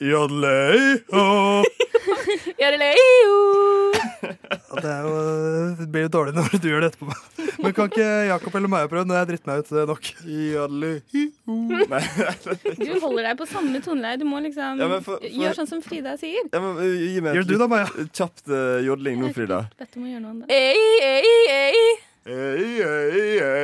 [0.00, 1.62] Jodlei, ho.
[2.60, 3.36] Jarelei-o.
[4.20, 4.28] Ja,
[4.80, 5.10] Det, er jo,
[5.78, 7.12] det blir jo dårlig når du gjør det etterpå.
[7.60, 9.06] Men kan ikke Jakob eller Maja prøve?
[9.08, 10.02] når jeg driter meg ut eh, nok.
[12.80, 14.16] Du holder deg på samme toneleie.
[14.20, 16.44] Du må liksom Ja, for- for- gjøre sånn som Frida sier.
[16.52, 17.88] Ja, men, uh, gi meg et Gjør du da, Maja?
[18.16, 19.58] kjapt uh, jodling nå, Frida.
[19.80, 20.46] Bedt om å gjøre noe annet.
[20.52, 21.80] Ei, ei, ei.
[22.30, 23.56] Ei, ei, ei.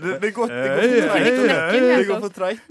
[0.00, 2.62] Det, det går, det går for treigt.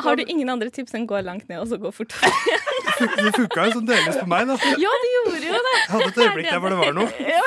[0.00, 2.14] Har du ingen andre tips enn gå langt ned og så gå fort?
[3.00, 4.54] Det funka jo sånn delvis på meg, da.
[4.80, 5.74] Ja, det gjorde jo det.
[5.76, 7.10] Jeg hadde et øyeblikk der hvor det var noe.
[7.34, 7.44] Ja.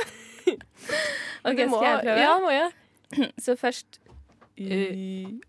[1.43, 2.19] Ok, må- Skal jeg prøve?
[2.19, 2.69] Ja, må jeg.
[3.45, 3.99] Så først
[4.57, 4.61] y,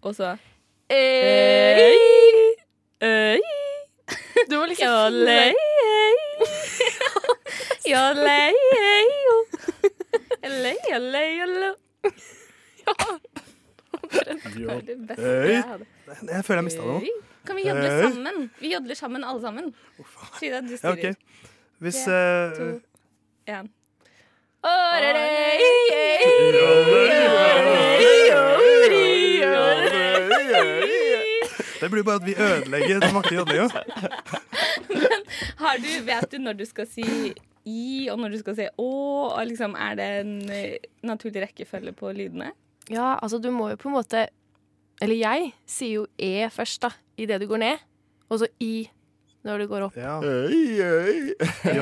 [0.03, 0.37] og så.
[3.03, 3.41] Øy.
[4.51, 4.89] Du må liksom
[7.93, 8.53] Jollei,
[14.85, 15.87] Det beste jeg hadde.
[16.29, 16.99] Jeg føler jeg mista noe.
[17.01, 17.07] nå.
[17.47, 18.37] Kan vi jodle sammen?
[18.61, 19.75] Vi jodler sammen, alle sammen.
[20.39, 20.93] Frida, du Ja, styrer.
[20.93, 21.05] OK.
[21.85, 22.63] Hvis Tre, eh, to,
[23.53, 23.67] én.
[31.81, 33.69] Det blir bare at vi ødelegger den vakre jodlinga.
[35.59, 37.05] Har du, vet du når du skal si
[37.65, 38.91] i, og når du skal si å?
[39.31, 42.53] Og liksom, er det en eh, naturlig rekkefølge på lydene?
[42.93, 44.27] Ja, altså du må jo på en måte
[45.01, 47.87] Eller jeg sier jo e først, da, idet du går ned.
[48.29, 48.87] Og så i
[49.45, 49.97] når du går opp.
[50.01, 50.21] Ja.
[50.25, 51.35] Øy, øy.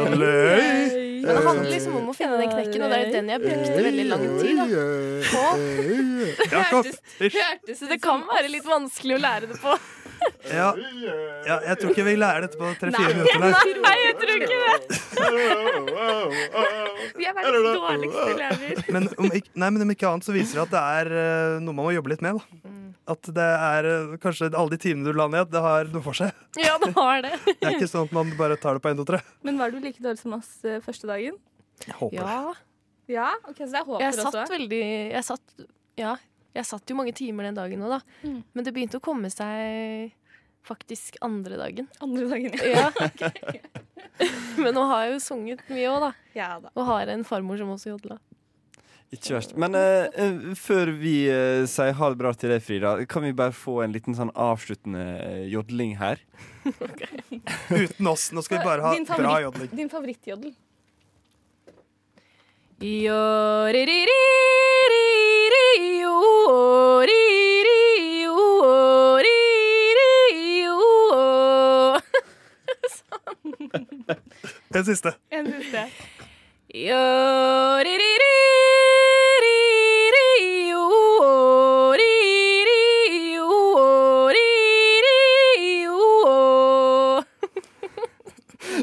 [1.23, 3.85] Men det handler liksom om å finne den knekken, og det er den jeg brukte
[3.87, 4.67] veldig lang tid da,
[5.31, 5.43] på.
[6.57, 6.89] Jakob.
[7.21, 7.37] Hysj.
[7.39, 9.77] Hørtes Så det kan være litt vanskelig å lære det på.
[10.51, 10.73] Ja.
[11.47, 13.79] ja, jeg tror ikke vi lærer dette på tre-fire minutter.
[13.83, 13.95] Nei.
[14.03, 14.99] jeg tror ikke det.
[17.17, 18.83] Vi er verdens dårligste elever.
[18.95, 21.57] Men om ikke, nei, men om ikke annet så viser det at det er eh,
[21.63, 22.39] noe man må jobbe litt med.
[22.39, 22.73] Da.
[23.15, 26.19] At det er eh, kanskje alle de timene du la ned, det har noe for
[26.19, 26.35] seg.
[26.63, 27.33] Ja, det har det.
[27.63, 29.23] Det er ikke sånn at man bare tar det på 1, 2, 3.
[29.49, 31.39] Men var du like dårlig som oss eh, første dagen?
[31.87, 32.27] Jeg håper det.
[32.37, 32.53] Ja.
[33.11, 34.53] Ja, ok, så det er håp Jeg satt også.
[34.55, 35.55] veldig Jeg satt,
[35.99, 36.13] ja,
[36.55, 38.01] jeg satt jo mange timer den dagen òg, da.
[38.23, 38.37] Mm.
[38.55, 40.13] Men det begynte å komme seg
[40.67, 41.89] faktisk andre dagen.
[42.01, 42.91] Andre dagen, Ja.
[44.57, 46.11] Men nå har jo sunget mye òg, da.
[46.37, 46.71] Ja da.
[46.77, 48.19] Og har en farmor som også jodla.
[49.13, 49.53] Ikke verst.
[49.61, 53.53] Men eh, før vi uh, sier ha det bra til deg, Frida, kan vi bare
[53.53, 56.23] få en liten sånn avsluttende jodling her?
[57.83, 58.31] Uten oss.
[58.33, 59.75] Nå skal vi bare ha favoritt, bra jodling.
[59.83, 60.55] Din favorittjoddel?
[74.75, 75.15] Den siste.
[75.31, 75.89] En siste.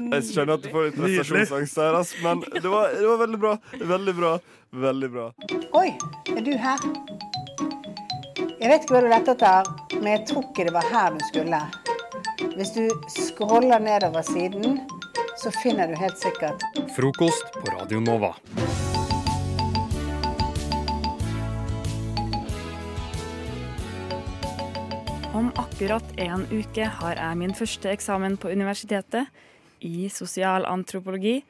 [0.10, 3.54] Jeg skjønner at du får litt prestasjonsangst her, men det var, det var veldig bra.
[3.94, 4.32] Veldig bra.
[4.70, 5.28] Veldig bra.
[5.80, 5.88] Oi,
[6.36, 6.84] er du her?
[8.60, 11.24] Jeg vet ikke hva du lette etter, men jeg tror ikke det var her du
[11.32, 11.62] skulle.
[12.40, 14.78] Hvis du scroller nedover siden,
[15.42, 16.62] så finner du helt sikkert
[16.96, 18.30] Frokost på Radio Nova.
[25.36, 29.28] Om akkurat en uke har jeg min første eksamen på universitetet
[29.84, 31.42] i sosialantropologi,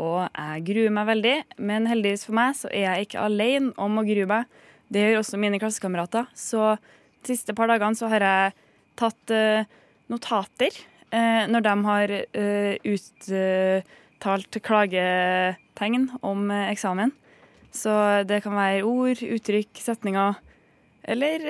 [0.00, 1.34] og jeg gruer meg veldig.
[1.60, 4.48] Men heldigvis for meg så er jeg ikke alene om å grue meg.
[4.88, 6.24] Det gjør også mine klassekamerater.
[6.32, 6.78] Så
[7.20, 8.56] de siste par dagene så har jeg
[8.96, 9.68] tatt eh,
[10.08, 10.74] notater
[11.12, 17.12] eh, når de har eh, uttalt klagetegn om eh, eksamen.
[17.74, 17.92] Så
[18.26, 20.38] det kan være ord, uttrykk, setninger,
[21.08, 21.44] eller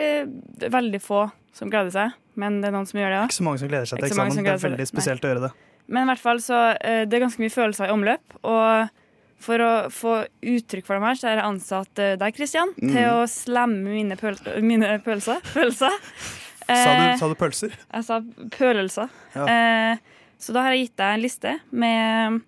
[0.70, 2.16] veldig få som gleder seg.
[2.38, 3.30] Men det er noen som gjør det òg.
[3.30, 4.36] Ikke så mange som gleder seg til eksamen.
[4.44, 5.52] Det er veldig spesielt å gjøre det.
[5.88, 8.36] Men i hvert fall så det er ganske mye følelser i omløp.
[8.46, 8.94] Og
[9.38, 12.88] For å få uttrykk for dem her, så har jeg ansatt deg, Kristian, Mm.
[12.90, 14.34] til å slemme mine, pøl
[14.66, 15.38] mine pølser.
[15.54, 15.94] Følelser.
[16.68, 17.72] Sa du, Eh, sa du pølser?
[17.94, 19.08] Jeg sa pølelser.
[19.34, 19.46] Ja.
[19.48, 19.96] Eh,
[20.38, 22.40] så da har jeg gitt deg en liste med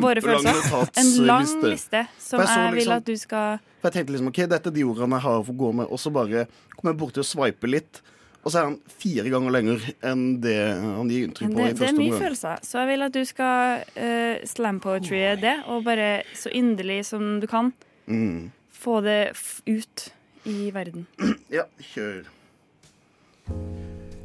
[0.00, 0.90] våre følelser.
[1.00, 4.28] En lang liste som jeg jeg vil liksom- at du skal For jeg tenkte liksom,
[4.28, 6.92] ok, dette er de ordene jeg har å få gå med, og så bare kommer
[6.92, 8.00] jeg bort til å swipe litt,
[8.44, 11.72] og så er han fire ganger lenger enn det han gir inntrykk på det, i
[11.72, 12.20] det er mye omgang.
[12.20, 17.04] følelser, så jeg vil at du skal uh, slam poetry det, og bare så inderlig
[17.06, 17.72] som du kan
[18.06, 18.50] Mm.
[18.70, 20.08] få det f ut
[20.44, 21.06] i verden.
[21.50, 22.24] Ja, kjør.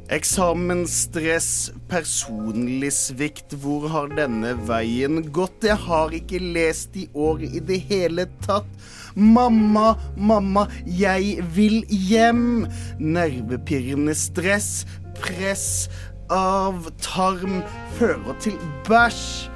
[0.06, 5.66] Eksamensstress, personlig svikt, hvor har denne veien gått?
[5.66, 8.68] Jeg har ikke lest i år i det hele tatt.
[9.18, 12.68] Mamma, mamma, jeg vil hjem.
[13.02, 14.86] Nervepirrende stress,
[15.18, 15.66] press
[16.30, 17.60] av tarm
[17.98, 19.55] fører til bæsj.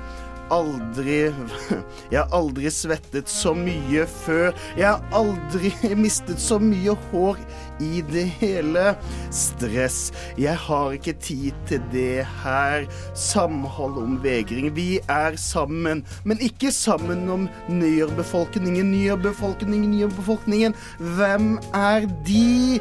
[0.51, 1.19] Aldri
[2.13, 4.51] Jeg har aldri svettet så mye før.
[4.79, 5.73] Jeg har aldri
[6.05, 7.41] mistet så mye hår
[7.81, 8.95] i det hele.
[9.35, 10.11] Stress.
[10.41, 12.87] Jeg har ikke tid til det her.
[13.15, 14.71] Samhold om vegring.
[14.77, 18.91] Vi er sammen, men ikke sammen om nyerbefolkningen.
[18.91, 20.75] Nyerbefolkningen, nyerbefolkningen.
[21.17, 22.81] Hvem er de?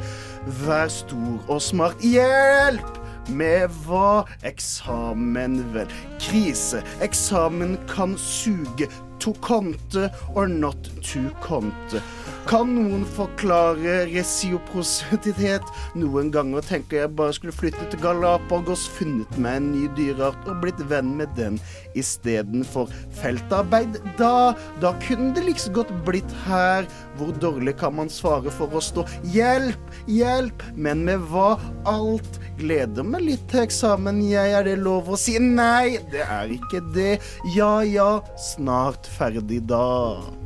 [0.65, 1.99] Vær stor og smart.
[2.01, 2.98] Hjelp!
[3.29, 4.25] Med hva?
[4.43, 5.91] Eksamen, vel.
[6.19, 6.81] Krise.
[7.01, 8.89] Eksamen kan suge.
[9.19, 12.01] To konte or not to konte.
[12.49, 15.67] Kan noen forklare resiprositet?
[16.01, 20.57] Noen ganger tenker jeg bare skulle flytte til Galapagos, funnet meg en ny dyreart og
[20.63, 21.59] blitt venn med den
[21.93, 23.99] istedenfor feltarbeid.
[24.17, 26.89] Da, da kunne det like så godt blitt her.
[27.21, 29.05] Hvor dårlig kan man svare for å stå?
[29.29, 30.65] Hjelp, hjelp!
[30.73, 31.51] Men med hva?
[31.85, 34.57] Alt gleder meg litt til eksamen, jeg.
[34.57, 35.37] Er det lov å si?
[35.37, 37.19] Nei, det er ikke det.
[37.53, 38.15] Ja ja,
[38.49, 40.38] snart ferdig da.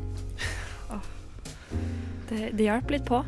[2.30, 3.22] Det, det hjalp litt på.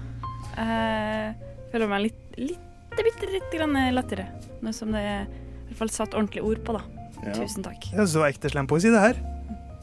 [0.55, 4.29] Jeg føler meg litt, litt, bitte litt grann lettere.
[4.63, 6.83] Nå som det er i hvert fall satt ordentlig ord på, da.
[7.25, 7.33] Ja.
[7.39, 7.89] Tusen takk.
[7.95, 9.23] Ja, så ekte slempoesi, det her.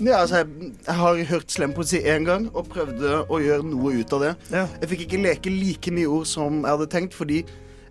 [0.02, 3.92] Ja, altså, jeg, jeg har hørt slem poesi én gang og prøvde å gjøre noe
[4.00, 4.30] ut av det.
[4.50, 7.42] Jeg fikk ikke leke like mye ord som jeg hadde tenkt, fordi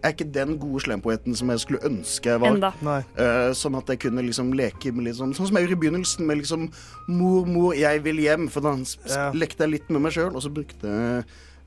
[0.04, 3.06] er ikke den gode slempoeten som jeg skulle ønske jeg var.
[3.16, 5.82] Eh, sånn at jeg kunne liksom leke med litt sånn Sånn som jeg gjorde i
[5.86, 6.70] begynnelsen, med liksom
[7.12, 8.50] Mor, mor, jeg vil hjem.
[8.52, 8.76] For da
[9.08, 9.32] Ja.
[9.32, 11.26] lekte jeg litt med meg sjøl, og så brukte jeg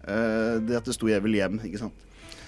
[0.08, 1.64] uh, det at det sto 'jeg vil hjem'.
[1.64, 1.92] Ikke sant?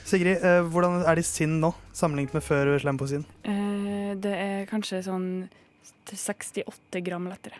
[0.05, 3.25] Sigrid, uh, hvordan er de sinn nå, sammenlignet med før slempoesien?
[3.45, 4.21] sin?
[4.21, 5.49] det er kanskje sånn
[6.07, 7.59] 68 gram lettere.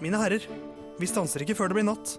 [0.00, 0.44] Mine herrer,
[1.00, 2.18] vi stanser ikke før det blir natt.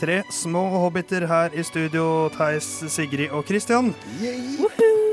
[0.00, 3.90] Tre små hobbiter her i studio, Theis, Sigrid og Christian.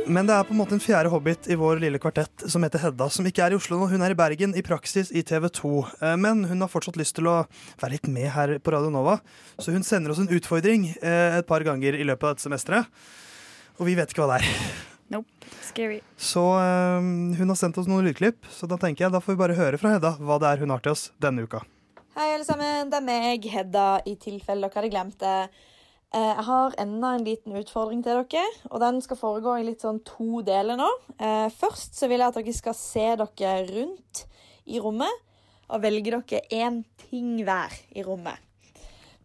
[0.08, 2.80] Men det er på en måte en fjerde hobbit i vår lille kvartett som heter
[2.86, 3.90] Hedda, som ikke er i Oslo nå.
[3.92, 5.72] Hun er i Bergen, i praksis i TV 2.
[6.00, 7.42] Eh, Men hun har fortsatt lyst til å
[7.82, 9.18] være litt med her på Radio Nova,
[9.60, 12.88] så hun sender oss en utfordring eh, et par ganger i løpet av dette semesteret.
[13.82, 14.76] Og vi vet ikke hva det er.
[15.12, 15.52] Nope.
[15.68, 16.00] Scary.
[16.16, 19.44] Så eh, hun har sendt oss noen lydklipp, så da tenker jeg da får vi
[19.44, 21.68] bare høre fra Hedda hva det er hun har til oss denne uka.
[22.18, 22.90] Hei, alle sammen.
[22.90, 25.34] Det er meg, Hedda, i tilfelle dere hadde glemt det.
[26.10, 29.86] Eh, Jeg har enda en liten utfordring til dere, og den skal foregå i litt
[29.86, 30.88] sånn to deler nå.
[31.20, 34.24] Eh, Først så vil jeg at dere skal se dere rundt
[34.66, 35.14] i rommet,
[35.70, 38.42] og velge dere én ting hver i rommet.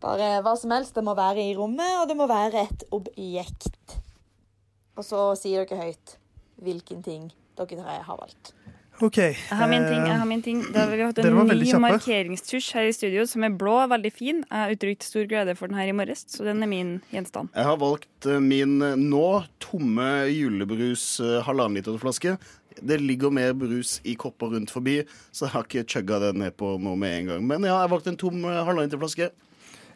[0.05, 0.92] Bare hva som helst.
[0.92, 4.02] Det må være i rommet, og det må være et objekt.
[4.98, 6.18] Og så sier dere høyt
[6.61, 8.52] hvilken ting dere har valgt.
[9.03, 9.19] OK.
[9.19, 10.07] Jeg har min ting.
[10.07, 10.62] jeg har min ting.
[10.73, 14.43] Da har vi hatt en ny markeringstusj her i studio som er blå, veldig fin.
[14.47, 17.51] Jeg har uttrykt stor glede for den her i morges, så den er min gjenstand.
[17.57, 19.27] Jeg har valgt eh, min eh, nå
[19.62, 21.07] tomme julebrus
[21.49, 22.37] halvannen liter flaske.
[22.79, 25.03] Det ligger mer brus i kopper rundt forbi,
[25.35, 27.49] så jeg har ikke chugga den ned på nå med en gang.
[27.51, 29.51] Men ja, jeg har valgt en tom halvannen liter Eh,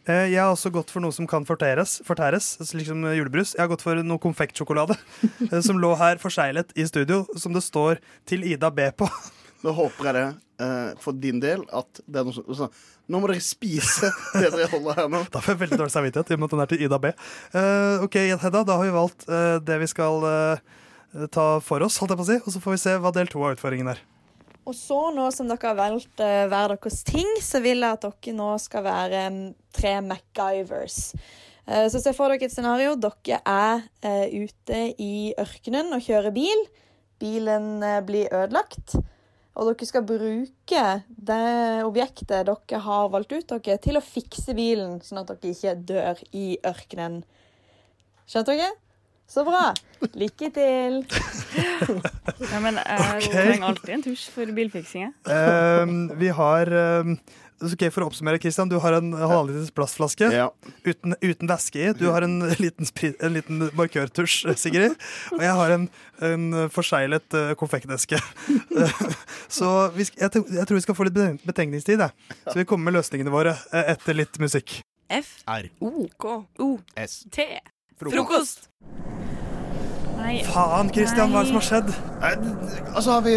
[0.07, 3.55] Jeg har også gått for noe som kan fortæres, fortæres liksom julebrus.
[3.57, 4.95] Jeg har gått for noe konfektsjokolade
[5.51, 9.09] eh, som lå her forseglet i studio, som det står 'til Ida B' på.
[9.65, 10.27] Nå håper jeg det
[10.63, 12.71] eh, for din del at det er noe sånn
[13.07, 14.09] Nå må dere spise
[14.41, 15.23] det dere holder her nå.
[15.31, 17.13] Da får jeg veldig dårlig samvittighet i og med at den er til Ida B.
[17.55, 20.67] Eh, OK, Hedda, da har vi valgt eh, det vi skal eh,
[21.31, 22.37] ta for oss, holdt jeg på å si.
[22.43, 24.03] Og så får vi se hva del to av utfordringen er.
[24.67, 28.03] Og så, nå som dere har valgt uh, hver deres ting, så vil jeg at
[28.03, 29.43] dere nå skal være um,
[29.75, 30.97] tre MacGyvers.
[31.63, 32.97] Uh, så se for dere et scenario.
[32.99, 36.65] Dere er uh, ute i ørkenen og kjører bil.
[37.21, 38.97] Bilen blir ødelagt.
[39.57, 44.99] Og dere skal bruke det objektet dere har valgt ut dere, til å fikse bilen,
[45.01, 47.23] sånn at dere ikke dør i ørkenen.
[48.27, 48.75] Skjønte dere?
[49.27, 49.73] Så bra.
[50.15, 51.01] Lykke til.
[52.51, 53.31] Ja, men jeg Ok.
[53.33, 55.07] trenger alltid en tusj for bilfiksing.
[55.07, 55.13] jeg.
[55.33, 57.13] Ehm, vi har ehm,
[57.63, 58.69] ok, For å oppsummere, Christian.
[58.69, 60.27] Du har en halvliters plastflaske
[60.85, 61.93] uten, uten væske i.
[61.97, 62.85] Du har en liten,
[63.23, 64.93] en liten markørtusj, Sigrid.
[65.33, 65.87] Og jeg har en,
[66.29, 68.19] en forseglet uh, konfekteske.
[69.57, 72.03] Så vi, jeg, tenk- jeg tror vi skal få litt beten- betenkningstid.
[72.05, 72.37] jeg.
[72.51, 74.79] Så vi kommer med løsningene våre eh, etter litt musikk.
[75.09, 75.37] F.
[75.47, 75.69] R.
[75.81, 76.05] O.
[76.19, 76.37] K.
[76.61, 76.69] O.
[76.99, 77.21] S.
[77.31, 77.47] T.
[77.97, 78.69] Frokost.
[80.17, 80.41] Nei.
[80.43, 81.89] Faen, Christian, hva er det som har skjedd?
[82.97, 83.33] Altså, har vi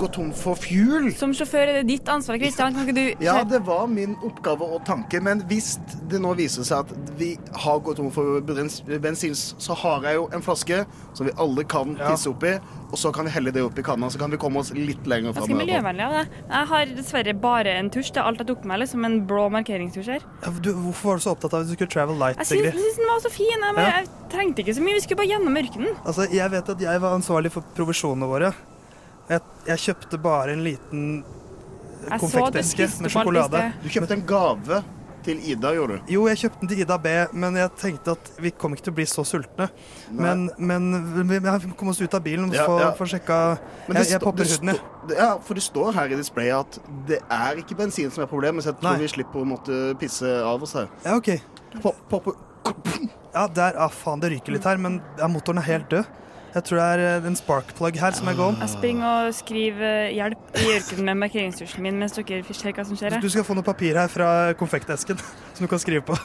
[0.00, 1.06] gått tom for fuel?
[1.16, 2.74] Som sjåfør er det ditt ansvar, Kristian.
[2.74, 5.76] Kan ikke du Ja, det var min oppgave og tanke, men hvis
[6.10, 7.30] det nå viser seg at vi
[7.62, 10.82] har gått tom for bensin, så har jeg jo en flaske
[11.14, 12.56] som vi alle kan tisse oppi,
[12.96, 15.04] og så kan vi helle det opp i kanna, så kan vi komme oss litt
[15.04, 15.60] lenger Ganske framover.
[15.66, 16.22] miljøvennlig av det.
[16.48, 18.08] Jeg har dessverre bare en tusj.
[18.16, 20.24] Det er alt jeg tok med, liksom en blå markeringstusj her.
[20.46, 22.56] Ja, Du, hvorfor var du så opptatt av at du skulle travel light, Jeg syns,
[22.56, 22.72] Sigrid?
[22.72, 23.66] jeg syns den var så fin.
[23.66, 23.86] Jeg, Ja.
[24.00, 24.94] jeg trengte ikke så mye.
[24.96, 25.94] Vi skulle bare gjennom ørkenen.
[26.06, 28.54] Altså, jeg vet at jeg var ansvarlig for provisjonene våre.
[29.28, 31.24] Jeg, jeg kjøpte bare en liten
[32.18, 33.62] konfekteske med sjokolade.
[33.82, 34.82] Du kjøpte en gave
[35.26, 36.10] til Ida, gjorde du?
[36.14, 38.94] Jo, jeg kjøpte den til Ida B, men jeg tenkte at vi kom ikke til
[38.94, 39.66] å bli så sultne.
[40.14, 40.86] Men, men
[41.28, 42.90] vi vi kom oss ut av bilen og Ja, få ja.
[42.96, 43.38] få sjekka
[43.88, 45.16] Men Jeg, jeg popper huden, jeg.
[45.18, 48.64] Ja, for det står her i displayet at det er ikke bensin som er problemet,
[48.64, 49.02] så jeg tror Nei.
[49.04, 50.88] vi slipper å måtte pisse av oss her.
[51.04, 51.34] Ja, OK.
[51.82, 52.32] Pop, pop,
[53.36, 56.06] Ja, der, ah, faen, det ryker litt her, men ja, motoren er helt død.
[56.56, 58.56] Jeg tror det er eh, en sparkplug her som er gone.
[58.64, 62.96] Jeg springer og skriver 'hjelp' i ørkenen med markeringstusjen min mens dere ser hva som
[62.96, 63.18] skjer.
[63.20, 65.20] Du skal få noe papir her fra konfektesken
[65.54, 66.16] som du kan skrive på.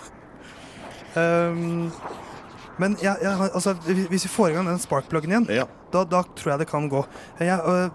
[1.19, 1.91] Um,
[2.79, 5.49] men jeg, jeg, altså, hvis vi får i gang den sparkpluggen igjen,
[5.91, 7.03] da, da tror jeg det kan gå.
[7.39, 7.89] Jeg, øh,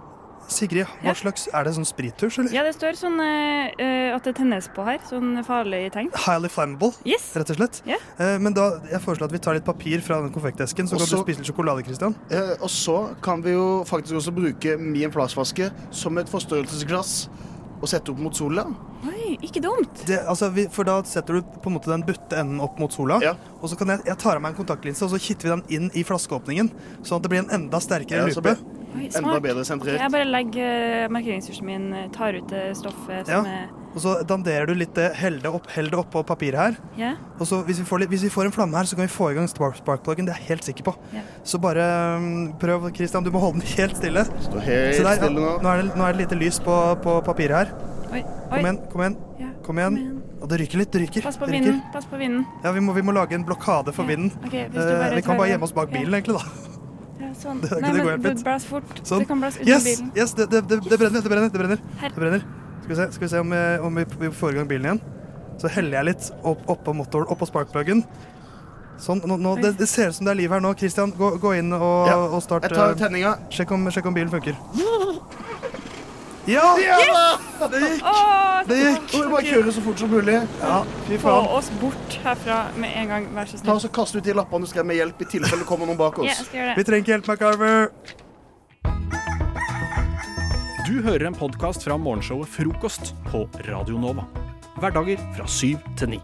[0.49, 1.14] Sigrid, hva Ja.
[1.14, 2.53] slags er det sånn sprittusj, eller?
[2.55, 4.99] Ja, det står sånn eh, eh, at det tennes på her.
[5.09, 6.11] Sånn farlig tegn.
[6.26, 7.82] Highly flammable, rett og slett.
[7.86, 8.03] Yeah.
[8.20, 11.11] Uh, men da, jeg foreslår at vi tar litt papir fra den konfektesken, så også,
[11.11, 12.14] kan du spise litt sjokolade, Christian.
[12.30, 17.28] Uh, og så kan vi jo faktisk også bruke min plastvaske som et forstørrelsesglass
[17.76, 18.64] og sette opp mot sola.
[19.07, 20.07] Oi, ikke dumt.
[20.09, 22.92] Det, altså, vi, for da setter du på en måte den butte enden opp mot
[22.94, 23.18] sola,
[23.61, 25.64] og så kan jeg, jeg tar av meg en kontaktlinse, og så kitter vi den
[25.76, 26.72] inn i flaskeåpningen,
[27.03, 28.57] sånn at det blir en enda sterkere Ja, lupe.
[28.97, 30.01] Oi, Enda bedre sentrert.
[30.01, 33.42] Jeg bare legger eh, min, eh, tar ut det stoffet Ja.
[33.44, 36.74] er Og så danderer du litt det, hell det opp, hell det oppå papiret her.
[36.99, 37.14] Ja.
[37.40, 39.12] Og så hvis vi, får litt, hvis vi får en flamme her, så kan vi
[39.12, 40.26] få i gang spark sparkpluggen.
[40.28, 40.94] Det er jeg helt sikker på.
[41.16, 41.22] Ja.
[41.44, 41.86] Så bare
[42.20, 43.24] um, prøv, Christian.
[43.24, 44.24] Du må holde den helt stille.
[44.24, 45.57] Stå helt der, stille nå.
[45.64, 45.68] nå.
[45.72, 47.72] Er det, nå er det lite lys på, på papiret her.
[48.12, 48.26] Oi, oi.
[48.53, 49.18] Kom igjen, kom igjen.
[49.40, 49.99] Ja, kom igjen.
[50.42, 50.92] Og det ryker litt.
[50.92, 51.24] Det ryker.
[51.24, 51.57] Pass på ryker.
[51.57, 51.80] vinden.
[51.92, 52.44] Pass på vinden.
[52.64, 54.28] Ja, vi må, vi må lage en blokade for vinden.
[54.44, 55.99] Okay, hvis du Eh, vi kan bare gjemme oss bak Ja.
[55.99, 56.76] bilen, egentlig, da.
[57.43, 57.61] Sånn.
[57.61, 58.62] Det- Nei, det går men helt du fint.
[58.70, 59.01] fort.
[59.05, 59.18] Sånn.
[59.24, 60.12] Det kan blåse under Yes, bilen.
[60.16, 61.20] yes det, det, det, det brenner.
[61.20, 61.51] Det brenner.
[61.51, 61.78] det brenner.
[62.01, 62.43] Det brenner.
[62.82, 64.84] Skal vi se, skal vi se om, vi, om vi, vi får i gang bilen
[64.87, 65.01] igjen.
[65.59, 68.05] Så heller jeg litt opp, oppå motoren, oppå sparkpluggen.
[68.99, 70.70] Sånn, nå, nå, det, det ser ut som det er liv her nå.
[70.78, 73.34] Christian, gå, gå inn og, Ja, og start jeg tar eh, tenninga.
[73.53, 74.57] Sjekk om, sjekk om bilen funker.
[76.47, 76.66] Ja!
[76.78, 77.40] Yes!
[77.70, 78.03] Det gikk!
[78.07, 79.09] Åh, Det gikk.
[79.14, 80.36] Vi bare kjøre så fort som mulig.
[80.61, 80.76] Ja,
[81.09, 83.74] fy Få oss bort herfra med en gang, vær så Ta snill.
[83.76, 85.99] oss og Kast ut de lappene du skrev med hjelp i tilfelle det kommer noen
[85.99, 86.38] bak Ja, oss.
[86.38, 87.90] jeg skal gjøre Vi trenger ikke hjelp, MacGyver.
[90.86, 94.22] Du hører en podkast fra morgenshowet Frokost på Radio Nova.
[94.78, 96.20] Hverdager fra syv til ni.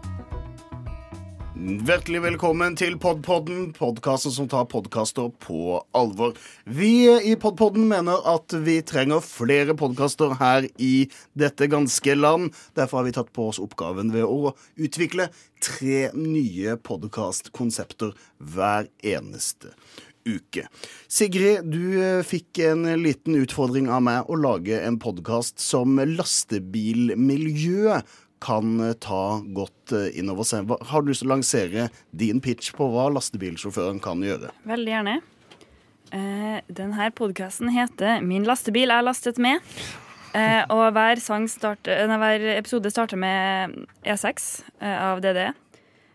[1.53, 6.33] Hjertelig velkommen til Podpodden, podkasten som tar podkaster på alvor.
[6.65, 11.05] Vi i Podpodden mener at vi trenger flere podkaster her i
[11.37, 12.49] dette ganske land.
[12.73, 15.29] Derfor har vi tatt på oss oppgaven ved å utvikle
[15.61, 19.77] tre nye podkastkonsepter hver eneste
[20.25, 20.67] uke.
[21.11, 28.03] Sigrid, du eh, fikk en liten utfordring av meg å lage en podkast som lastebilmiljøet
[28.43, 30.71] kan eh, ta godt eh, inn over seg.
[30.89, 34.51] Har du lyst til å lansere din pitch på hva lastebilsjåføren kan gjøre?
[34.69, 35.17] Veldig gjerne.
[36.13, 39.61] Eh, denne podkasten heter 'Min lastebil er lastet med'.
[40.33, 45.51] Og hver, starter, nei, hver episode starter med E6 eh, av DDE.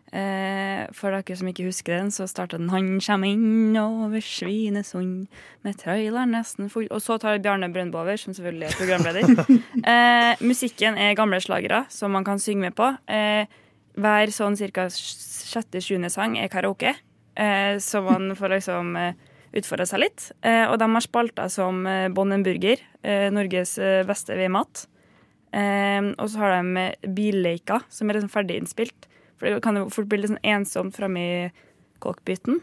[0.09, 5.29] Eh, for dere som ikke husker den, så starter den 'Han kjem inn over Svinesund
[5.63, 6.91] med traileren nesten full'.
[6.91, 9.23] Og så tar Bjarne Brøndbo over, som selvfølgelig er programleder.
[9.93, 12.97] eh, musikken er gamle slagere som man kan synge med på.
[13.09, 13.47] Eh,
[13.99, 14.89] hver sånn ca.
[14.89, 16.95] sjette-sjuende sang er karaoke.
[17.37, 19.13] Eh, så man får liksom eh,
[19.53, 20.33] utfordre seg litt.
[20.43, 24.87] Eh, og de har spalta som eh, Bonnenburger, eh, Norges beste ved-mat.
[25.53, 29.09] Eh, og så har de Billeika, som er liksom ferdig innspilt.
[29.39, 31.35] For det kan jo fort bli litt sånn ensomt framme i
[32.03, 32.61] cockpiten.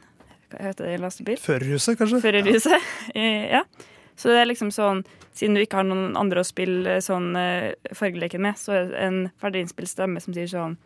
[0.56, 1.40] Heter det i lastebil?
[1.42, 2.22] Førerhuset, kanskje?
[2.24, 2.90] Førerhuset.
[3.16, 3.60] ja.
[3.60, 3.92] ja.
[4.16, 5.04] Så det er liksom sånn,
[5.36, 9.02] siden du ikke har noen andre å spille sånn eh, fargeleken med, så er det
[9.04, 10.78] en ferdig innspilt stemme som sier sånn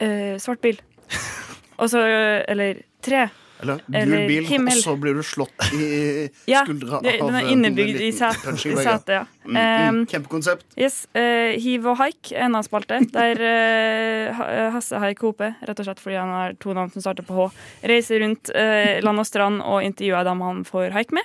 [0.00, 0.80] eh, Svart bil.
[1.80, 3.26] Og så Eller tre.
[3.62, 4.74] Eller gul bil, himmel.
[4.76, 5.86] og så blir du slått i
[6.52, 9.20] Ja, skuldra det- den er innebygd i setet, ja.
[9.44, 10.64] Mm, mm, kjempekonsept.
[10.80, 12.98] Yes, eh, Hiv og haik er en av spalte.
[13.14, 14.42] Der uh,
[14.74, 17.48] Hasse Haik Hope, rett og slett fordi han har to navn som starter på H,
[17.84, 21.22] reiser rundt uh, land og strand og intervjuer dem han får haik med.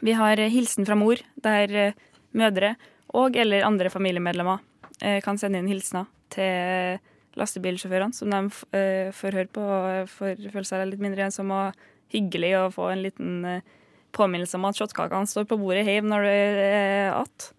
[0.00, 1.92] Vi har Hilsen fra mor, der
[2.32, 2.76] mødre
[3.12, 4.62] og eller andre familiemedlemmer
[5.20, 7.00] kan sende inn hilsener til
[7.38, 8.40] lastebilsjåførene, som de
[8.76, 12.90] eh, får høre på og får føle seg litt mindre ensomme og hyggelig og få
[12.92, 13.60] en liten uh,
[14.12, 17.52] påminnelse om at shotkakene står på bordet hjemme når du er att.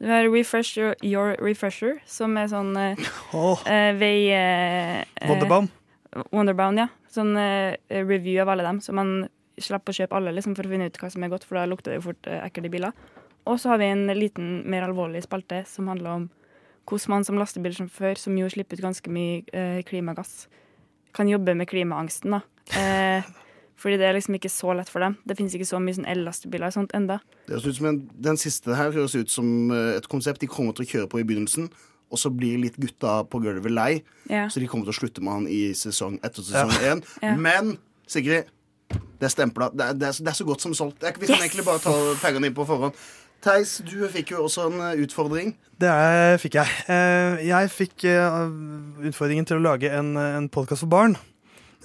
[0.00, 3.62] Du har Refresh Your, your Refresher, som er sånn uh, oh.
[4.00, 4.32] vei...
[5.28, 5.70] Wonderbound.
[6.32, 6.88] Wonderbound, ja.
[7.10, 7.36] Sånn
[7.90, 9.28] review av alle dem, så man
[9.60, 11.68] slipper å kjøpe alle liksom, for å finne ut hva som er godt, for da
[11.68, 12.96] lukter det jo fort ekkelt i biler.
[13.46, 16.28] Og så har vi en liten, mer alvorlig spalte som handler om
[16.90, 20.48] hvordan man som lastebilsjåfør, som jo slipper ut ganske mye eh, klimagass,
[21.16, 22.30] kan jobbe med klimaangsten.
[22.36, 22.42] da.
[22.78, 23.22] Eh,
[23.80, 25.14] fordi det er liksom ikke så lett for dem.
[25.26, 27.16] Det finnes ikke så mye sånn el-lastebiler og sånt enda.
[27.48, 30.50] Det høres ut som en, den siste her høres ut som eh, et konsept de
[30.52, 31.70] kommer til å kjøre på i begynnelsen.
[32.10, 34.48] Og så blir litt gutta på gulvet lei, Ja.
[34.50, 36.94] så de kommer til å slutte med han i sesong etter sesong Ja.
[36.96, 37.04] én.
[37.22, 37.36] Ja.
[37.38, 37.76] Men
[38.10, 38.48] Sigrid,
[38.90, 39.70] det er stempla.
[39.70, 41.00] Det, det, så- det er så godt som solgt.
[41.02, 41.44] Jeg, vi kan Yes!
[41.46, 42.92] egentlig bare ta pengene inn på forhånd.
[43.40, 45.54] Theis, du fikk jo også en eh, utfordring.
[45.80, 45.90] Det
[46.42, 46.68] fikk jeg.
[46.92, 48.34] Eh, Jeg fikk eh,
[49.08, 51.16] utfordringen til å lage en, en podkast for barn.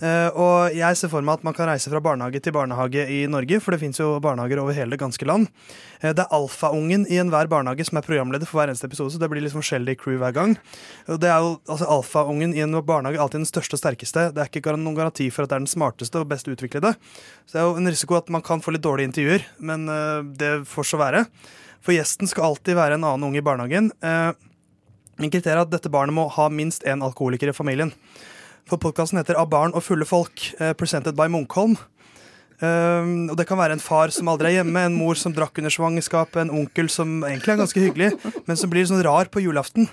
[0.04, 3.22] Eh, Og jeg ser for meg at man kan reise fra barnehage til barnehage i
[3.32, 5.48] Norge, for det fins jo barnehager over hele det ganske land.
[6.02, 9.20] Eh, Det er alfaungen i enhver barnehage som er programleder for hver eneste episode, så
[9.20, 10.58] det blir litt forskjellig crew hver gang.
[11.08, 14.34] Det er jo, altså Alfaungen i en barnehage alltid den største og sterkeste.
[14.34, 16.96] Det er ikke noen garanti for at det er den smarteste og best utviklede.
[17.48, 20.24] Så det er jo en risiko at man kan få litt dårlige intervjuer, men eh,
[20.36, 21.26] det får så være.
[21.82, 23.91] For gjesten skal alltid være en annen unge i barnehagen.
[25.18, 27.93] Min Men er at dette barnet må ha minst én alkoholiker i familien.
[28.66, 31.78] For podkasten heter Av barn og fulle folk, eh, presented by Munkholm.
[32.61, 35.57] Um, og Det kan være en far som aldri er hjemme, en mor som drakk
[35.59, 38.13] under svangerskapet, en onkel som egentlig er ganske hyggelig,
[38.47, 39.89] men som blir sånn rar på julaften.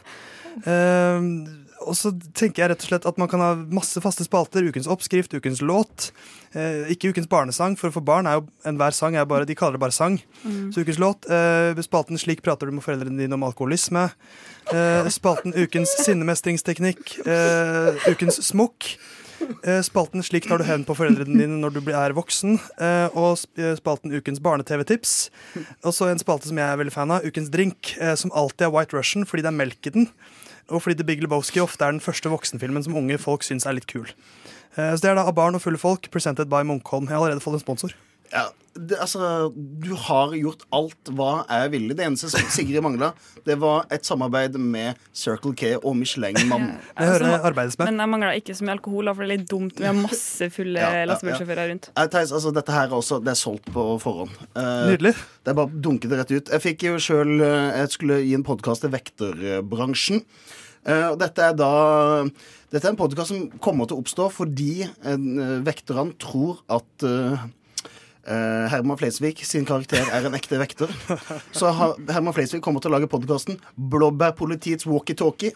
[0.65, 4.65] Um, og så tenker jeg rett og slett at man kan ha masse faste spalter.
[4.65, 6.11] Ukens oppskrift, ukens låt.
[6.53, 9.79] Eh, ikke ukens barnesang, for for barn er jo enhver sang er bare, de kaller
[9.79, 10.21] det bare sang.
[10.45, 10.73] Mm.
[10.73, 11.29] Så ukens låt.
[11.31, 14.11] Eh, spalten 'Slik prater du med foreldrene dine om alkoholisme'.
[14.73, 17.27] Eh, spalten 'Ukens sinnemestringsteknikk'.
[17.27, 18.97] Eh, ukens smokk.
[19.65, 22.61] Eh, spalten 'Slik tar du hevn på foreldrene dine når du er voksen'.
[22.79, 23.39] Eh, og
[23.79, 25.31] spalten 'Ukens barne-TV-tips'.
[25.85, 28.71] Og så en spalte som jeg er veldig fan av, 'Ukens drink', som alltid er
[28.71, 30.09] White Russian fordi det er melk i den.
[30.71, 33.73] Og fordi The Big Lebowski ofte er den første voksenfilmen som unge folk syns er
[33.73, 34.07] litt kul.
[34.77, 37.09] Eh, Så det er da Av barn og fulle folk, presented by Munkholm.
[37.09, 37.93] Jeg har allerede fått en sponsor.
[38.33, 41.97] Ja, det, altså, du har gjort alt hva jeg ville.
[41.97, 43.11] Det eneste som Sigrid mangla,
[43.45, 46.71] det var et samarbeid med Circle K og Michelin-mann.
[47.83, 47.91] med.
[47.91, 49.77] Men jeg mangla ikke så mye alkohol, for det er litt dumt.
[49.77, 51.91] Vi har masse fulle Ja, ja, lastebilsjåfører rundt.
[51.99, 54.41] Nei, Theis, altså, dette her er også, det er solgt på forhånd.
[54.57, 55.15] Eh, Nydelig.
[55.45, 56.57] Det er bare å dunke det rett ut.
[56.57, 60.25] Jeg fikk jo selv, eh, jeg skulle gi en podkast til vekterbransjen.
[60.83, 61.73] Uh, dette er da
[62.73, 67.45] Dette er en podkast som kommer til å oppstå fordi uh, vekterne tror at eh,
[68.27, 70.93] eh, Herman Flesvig sin karakter er en ekte vekter.
[71.59, 75.55] Så har Herman Flesvig kommer til å lage podkasten Blåbærpolitiets walkietalkie.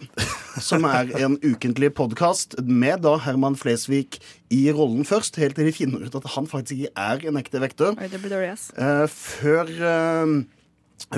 [0.62, 4.20] Som er en ukentlig podkast med da Herman Flesvig
[4.52, 7.60] i rollen først, helt til de finner ut at han faktisk ikke er en ekte
[7.62, 7.96] vekter.
[7.98, 8.68] Oi, det blir dårlig, ass.
[8.78, 10.36] Eh, før eh,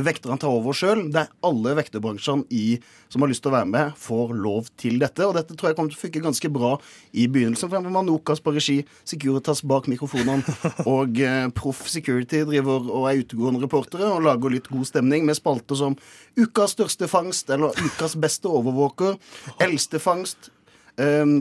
[0.04, 1.06] vekterne tar over sjøl,
[1.46, 5.24] alle vekterbransjene i, som har lyst til å være med, får lov til dette.
[5.24, 6.74] Og dette tror jeg kommer til å funke ganske bra
[7.12, 7.70] i begynnelsen.
[7.70, 8.76] For Manokas Nokas på regi,
[9.08, 10.56] Securitas bak mikrofonene,
[10.96, 15.38] og eh, Proff Security driver og er utegående reportere og lager litt god stemning med
[15.38, 15.96] spalter som
[16.38, 19.16] Ukas største fangst, eller Ukas beste overvåker,
[19.64, 20.52] Eldste fangst,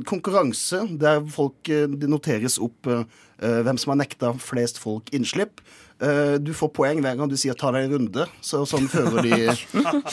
[0.06, 3.04] konkurranse der folk De det noteres opp eh,
[3.42, 5.62] eh, hvem som har nekta flest folk innslipp.
[5.98, 8.28] Eh, du får poeng hver gang du sier 'ta deg en runde'.
[8.42, 9.34] Så, sånn fører de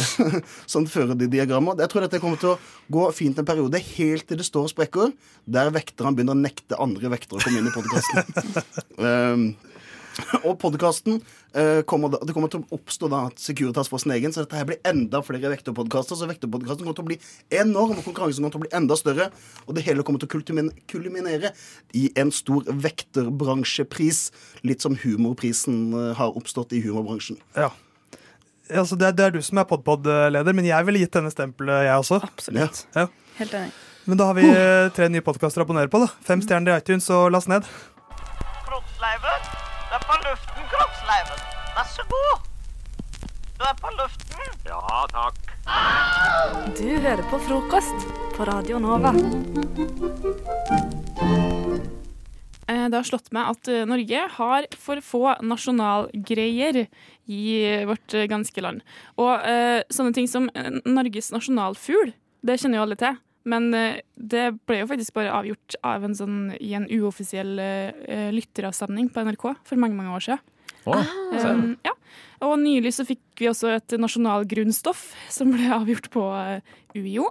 [0.73, 1.77] Sånn fører de diagrammer.
[1.77, 5.13] Jeg tror dette kommer til å gå fint en periode, helt til det står sprekker,
[5.45, 9.55] der vekterne begynner å nekte andre vektere å komme inn i podkasten.
[10.47, 14.35] Og podkasten uh, kommer, det kommer til å oppstå da at Securitas får sin egen,
[14.35, 16.19] så dette her blir enda flere vekterpodkaster.
[16.19, 17.19] Så vekterpodkasten kommer til å bli
[17.61, 19.31] enorm, og konkurransen kommer til å bli enda større.
[19.67, 21.55] Og det hele kommer til å kulminere
[21.97, 24.27] i en stor vekterbransjepris.
[24.67, 27.41] Litt som humorprisen eh, har oppstått i humorbransjen.
[27.59, 27.73] Ja.
[28.73, 31.85] Altså, det, er, det er du som er podpod-leder, men jeg ville gitt denne stempelet,
[31.89, 32.23] jeg også.
[32.25, 32.87] Absolutt.
[32.97, 33.09] Ja.
[33.41, 33.75] Helt enig.
[34.05, 36.01] Men da har vi eh, tre nye podkaster å abonnere på.
[36.03, 37.69] da Fem stjerner i iTunes og last ned.
[38.69, 39.34] Kroppsleiven.
[40.05, 41.39] Er på luften, Kroppsleiven.
[41.75, 42.49] Vær så god.
[43.57, 44.51] Du er på luften.
[44.67, 45.39] Ja, takk.
[46.77, 48.05] Du hører på frokost
[48.37, 49.15] på Radio Nova.
[52.69, 57.43] Eh, Det har slått meg at eh, Norge har for få nasjonalgreier i
[57.89, 58.85] vårt eh, ganske land.
[59.17, 60.51] Og eh, sånne ting som
[60.85, 62.13] Norges nasjonalfugl,
[62.45, 63.17] det kjenner jo alle til.
[63.49, 68.31] Men eh, det ble jo faktisk bare avgjort av en sånn, i en uoffisiell eh,
[68.35, 70.51] lytteravstemning på NRK for mange mange år siden.
[70.85, 71.01] Oh.
[71.33, 71.95] Um, ja.
[72.45, 76.25] Og nylig så fikk vi også et nasjonalgrunnstoff som ble avgjort på
[76.97, 77.31] UiO.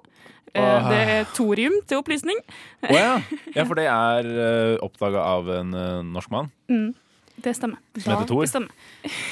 [0.54, 2.40] Eh, Det er thorium til opplysning.
[2.86, 3.14] Å ja.
[3.56, 6.52] ja, for det er uh, oppdaga av en uh, norsk mann.
[6.70, 6.92] Mm,
[7.44, 7.80] det stemmer.
[7.98, 8.44] Som heter Thor?
[8.44, 8.72] Det stemmer.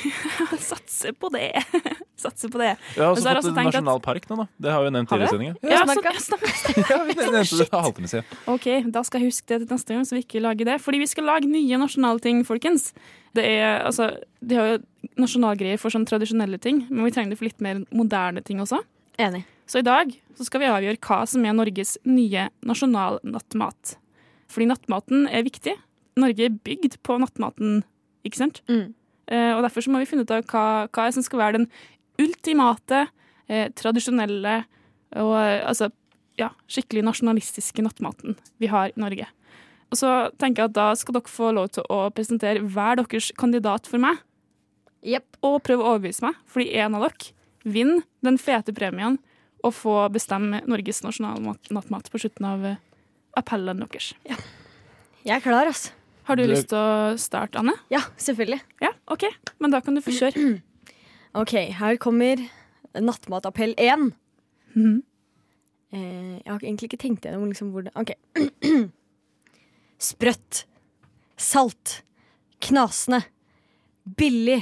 [0.69, 1.49] Satser på det.
[2.21, 2.73] Satser på det.
[2.95, 4.45] Vi har også så har fått en nasjonalpark nå, da.
[4.65, 5.35] Det har vi nevnt tidligere i det?
[5.35, 5.55] sendinga.
[5.63, 6.55] Ja, ja, stemmer.
[6.91, 8.37] Ja, vi nevnte det halvtime siden.
[8.51, 10.77] OK, da skal jeg huske det til neste gang, så vi ikke lager det.
[10.83, 12.91] Fordi vi skal lage nye nasjonale ting, folkens.
[13.37, 14.11] Det er, altså,
[14.43, 14.81] De har jo
[15.21, 18.81] nasjonalgreier for sånne tradisjonelle ting, men vi trenger det for litt mer moderne ting også.
[19.21, 19.45] Enig.
[19.69, 23.95] Så i dag så skal vi avgjøre hva som er Norges nye nasjonalnattmat.
[24.51, 25.77] Fordi nattmaten er viktig.
[26.19, 27.83] Norge er bygd på nattmaten,
[28.27, 28.61] ikke sant?
[29.31, 31.67] Eh, og derfor så må vi finne ut av hva, hva som skal være den
[32.21, 33.05] ultimate,
[33.47, 34.61] eh, tradisjonelle
[35.19, 35.89] og eh, altså,
[36.39, 39.27] ja, skikkelig nasjonalistiske nattmaten vi har i Norge.
[39.91, 43.31] Og så tenker jeg at da skal dere få lov til å presentere hver deres
[43.39, 44.21] kandidat for meg.
[45.43, 47.33] Og prøve å overbevise meg, fordi en av dere
[47.67, 49.19] vinner den fete premien
[49.61, 52.79] og få bestemme Norges nasjonalnattmat på slutten av eh,
[53.37, 54.13] appellen deres.
[55.21, 55.91] Jeg er klar, altså.
[56.31, 57.73] Har du Du- lyst til å starte, Anne?
[57.91, 58.61] Ja, selvfølgelig.
[58.81, 59.25] Ja, ok.
[59.59, 60.61] Men da kan du få kjøre.
[61.41, 62.39] OK, her kommer
[62.95, 64.11] nattmatappell 1.
[64.75, 65.01] Mhm.
[65.91, 68.15] eh, jeg har egentlig ikke tenkt gjennom liksom hvor det OK.
[70.01, 70.65] Sprøtt.
[71.37, 72.01] Salt.
[72.61, 73.23] Knasende.
[74.17, 74.61] Billig.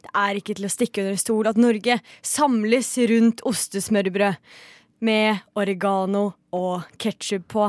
[0.00, 4.38] Det er ikke til å stikke under en stol at Norge samles rundt ostesmørbrød
[5.04, 6.22] med oregano
[6.56, 7.66] og ketsjup på.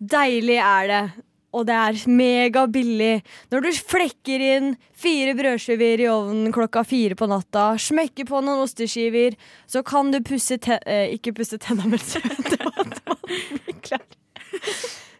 [0.00, 1.02] Deilig er det,
[1.50, 3.14] og det er megabillig
[3.52, 8.64] når du flekker inn fire brødskiver i ovnen klokka fire på natta, smekker på noen
[8.64, 9.36] osteskiver,
[9.70, 13.62] så kan du pusse te eh, Ikke pusse tenna mens du venter på at maten
[13.64, 14.00] blir.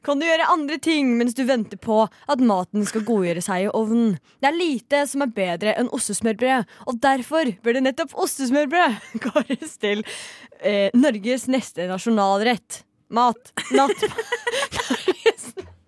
[0.01, 3.73] Kan du gjøre andre ting mens du venter på at maten skal godgjøre seg i
[3.77, 4.17] ovnen.
[4.41, 9.77] Det er lite som er bedre enn ostesmørbrød, og derfor bør det nettopp ostesmørbrød kåres
[9.83, 10.05] til
[10.65, 12.85] eh, Norges neste nasjonalrett.
[13.11, 13.53] Mat.
[13.75, 14.07] Natt.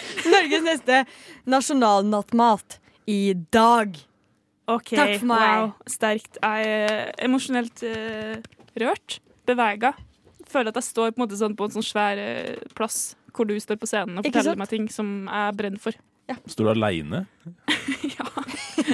[0.32, 1.02] Norges, neste
[1.48, 2.78] nasjonalnattmat
[3.10, 3.20] i
[3.54, 3.94] dag.
[4.66, 5.44] Ok, Takk for meg.
[5.46, 6.40] Wow, sterkt.
[6.42, 8.34] Jeg er emosjonelt uh,
[8.82, 9.20] rørt.
[9.46, 9.92] Bevega.
[10.50, 13.46] Føler at jeg står på en måte sånn på en sånn svær uh, plass hvor
[13.48, 14.62] du står på scenen og Ikke forteller sant?
[14.62, 15.98] meg ting som jeg brenner for.
[16.50, 17.26] Står du aleine?
[18.16, 18.26] ja.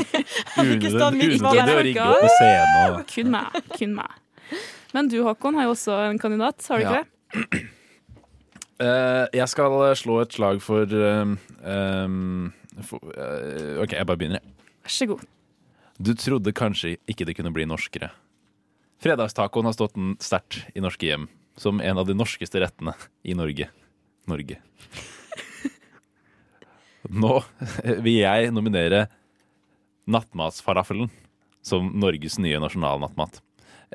[0.60, 2.98] Unødvendig å rigge opp på scenen.
[3.14, 3.60] Kun meg.
[3.78, 4.18] Kun meg.
[4.92, 7.62] Men du, Håkon, har jo også en kandidat, har du ikke det?
[8.82, 12.48] Eh, jeg skal slå et slag for, um, um,
[12.82, 14.42] for uh, OK, jeg bare begynner.
[14.42, 14.72] jeg.
[14.82, 15.22] Vær så god.
[16.02, 18.10] Du trodde kanskje ikke det kunne bli norskere.
[19.02, 21.28] Fredagstacoen har stått sterkt i norske hjem
[21.58, 23.68] som en av de norskeste rettene i Norge.
[24.30, 24.58] Norge.
[27.22, 27.38] Nå
[28.02, 29.06] vil jeg nominere
[30.10, 31.10] nattmatsfalafelen
[31.62, 33.42] som Norges nye nasjonalnattmat.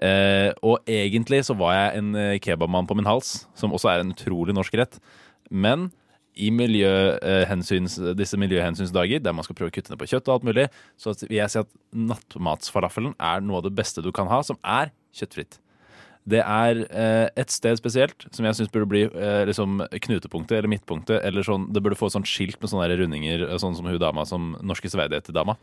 [0.04, 4.04] Eh, og egentlig så var jeg en eh, kebabmann på min hals, som også er
[4.04, 5.00] en utrolig norsk rett.
[5.50, 5.89] Men
[6.38, 10.45] i miljøhensyns, disse miljøhensynsdager, der man skal prøve å kutte ned på kjøtt og alt
[10.45, 10.68] mulig,
[11.02, 14.60] så vil jeg si at nattmatsfalafelen er noe av det beste du kan ha, som
[14.62, 15.58] er kjøttfritt.
[16.28, 20.68] Det er eh, et sted spesielt som jeg syns burde bli eh, liksom knutepunktet eller
[20.74, 21.22] midtpunktet.
[21.24, 24.26] eller sånn, Det burde få sånn skilt med sånne rundinger, eh, sånn som hun dama
[24.28, 25.56] som norske Sveidigheter-dama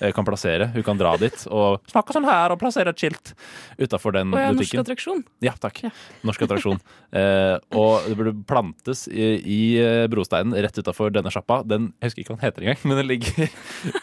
[0.00, 0.68] eh, kan plassere.
[0.74, 3.32] Hun kan dra dit og snakke sånn her og plassere et skilt
[3.80, 5.24] utafor den Og ja, norsk attraksjon.
[5.46, 5.80] Ja, takk.
[6.26, 6.80] Norsk attraksjon.
[7.16, 11.62] Eh, og det burde plantes i, i eh, brosteinen rett utafor denne sjappa.
[11.64, 13.48] Den, jeg husker ikke hva den heter engang, men den ligger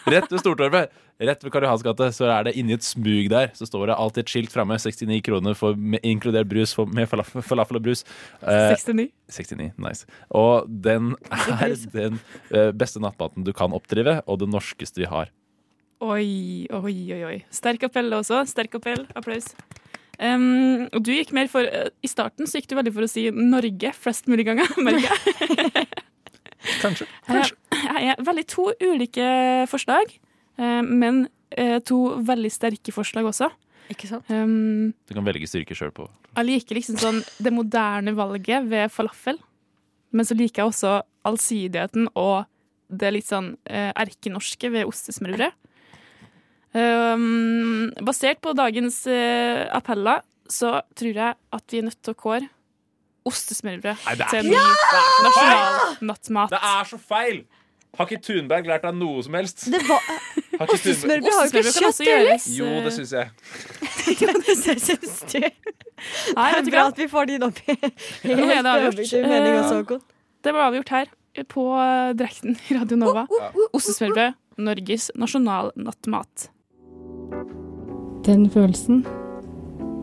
[0.10, 1.04] rett ved Stortorvet.
[1.18, 2.12] Rett ved Karl Johans gate.
[2.14, 3.50] Så er det inni et smug der.
[3.58, 4.76] Så står det alltid et skilt framme.
[4.78, 8.04] 69 kroner for me- inkludert brus for, med falafel, falafel og brus.
[8.42, 9.10] Eh, 69.
[9.38, 10.08] 69, nice.
[10.36, 15.34] Og den er den eh, beste nattmaten du kan oppdrive, og det norskeste vi har.
[16.04, 17.22] Oi, oi, oi.
[17.26, 17.38] oi.
[17.54, 18.44] Sterk appell også.
[18.50, 19.08] Sterk appell.
[19.18, 19.50] Applaus.
[20.18, 23.10] Um, og du gikk mer for uh, I starten så gikk du veldig for å
[23.12, 25.86] si Norge flest mulig ganger, merker jeg.
[26.82, 27.06] Kanskje.
[27.30, 29.28] Jeg er veldig to ulike
[29.70, 30.10] forslag,
[30.58, 33.50] eh, men eh, to veldig sterke forslag også.
[33.94, 34.28] Ikke sant?
[34.30, 36.10] Um, Du kan velge styrke sjøl på.
[36.38, 39.40] jeg liker liksom sånn det moderne valget ved falafel,
[40.12, 40.92] men så liker jeg også
[41.28, 42.46] allsidigheten og
[42.88, 45.56] det litt sånn uh, erkenorske ved ostesmørbrød.
[46.78, 50.22] Um, basert på dagens uh, appeller
[50.52, 52.48] så tror jeg at vi er nødt til å kåre
[53.28, 56.54] ostesmørbrød Nei, til en ny er nasjonal nattmat.
[56.54, 57.42] Det er så feil!
[57.98, 59.64] Har ikke Thunberg lært deg noe som helst?
[59.72, 62.40] Det var Har ikke Thunberg- Ostesmørbrød har jo ikke Ostesmørbrød kan også kjøtt, eller?
[62.58, 63.28] Jo, det eh, syns jeg.
[64.46, 65.40] det syns du.
[66.38, 66.92] Nei, det vet er du bra hva?
[66.92, 68.94] at vi får din opp i er det helt avgjort.
[68.94, 70.04] objektiv mening også, Eh, Håkon.
[70.46, 71.08] Det ble avgjort her
[71.54, 73.24] på eh, drekten i Radio Nova.
[73.74, 76.48] Ostesmørbrød, Norges nasjonalnattmat.
[78.28, 79.04] Den følelsen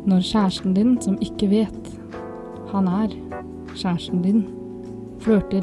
[0.09, 1.93] når kjæresten din, som ikke vet
[2.75, 3.15] han er
[3.75, 4.43] kjæresten din,
[5.23, 5.63] flørter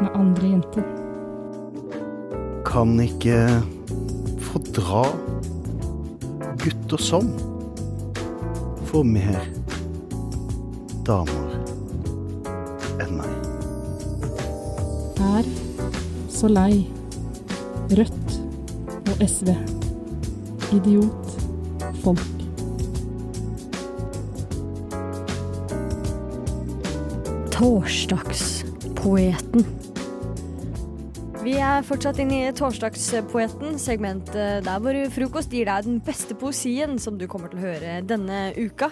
[0.00, 0.86] med andre jenter.
[2.66, 3.62] Kan ikke
[4.40, 5.04] fordra
[6.60, 7.30] gutter som
[8.90, 9.40] får mer
[11.06, 11.50] damer
[13.02, 13.32] enn meg.
[15.30, 15.44] Er
[16.30, 16.86] så lei
[17.90, 18.30] Rødt
[19.10, 19.48] og SV.
[20.76, 21.26] Idiot.
[22.04, 22.36] Folk.
[27.50, 29.89] Torsdagspoeten.
[31.60, 37.18] Er fortsatt inne i Torsdagspoeten, segmentet der hvor frokost gir deg den beste poesien som
[37.20, 38.88] du kommer til å høre denne uka.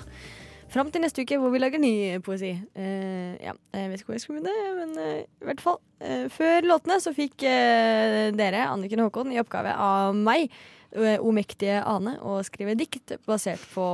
[0.68, 1.92] Fram til neste uke hvor vi lager ny
[2.24, 2.50] poesi.
[2.76, 5.80] Uh, ja, jeg vet ikke hvor jeg skal begynne, men uh, i hvert fall.
[6.04, 10.52] Uh, før låtene så fikk eh, dere, Anniken Håkon, i oppgave av meg,
[10.92, 13.88] eh, omektige Ane, å skrive dikt basert på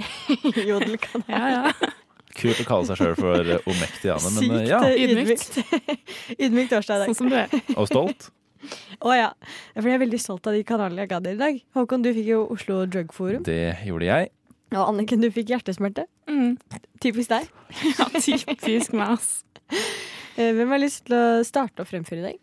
[0.70, 1.28] jodelkanalen.
[1.36, 1.92] Ja, ja.
[2.36, 4.80] Kult å kalle seg sjøl for eh, omektig Ane, men eh, Sykt ja.
[4.84, 6.38] eh, ydmykt.
[6.38, 7.12] ydmykt årsdag i dag.
[7.12, 7.54] Sånn som du er.
[7.80, 8.28] Og stolt.
[8.66, 9.28] Å oh, ja.
[9.76, 11.60] For jeg er veldig stolt av de kanalene jeg ga dere i dag.
[11.78, 13.44] Håkon, du fikk jo Oslo Drug Forum.
[13.46, 14.32] Det gjorde jeg.
[14.74, 16.06] Og Anniken, du fikk hjertesmerte.
[16.28, 16.56] Mm.
[17.04, 17.46] Typisk deg.
[17.98, 19.44] Ja, typisk meg, ass.
[20.36, 22.42] Eh, Hvem har lyst til å starte og fremføre i dag?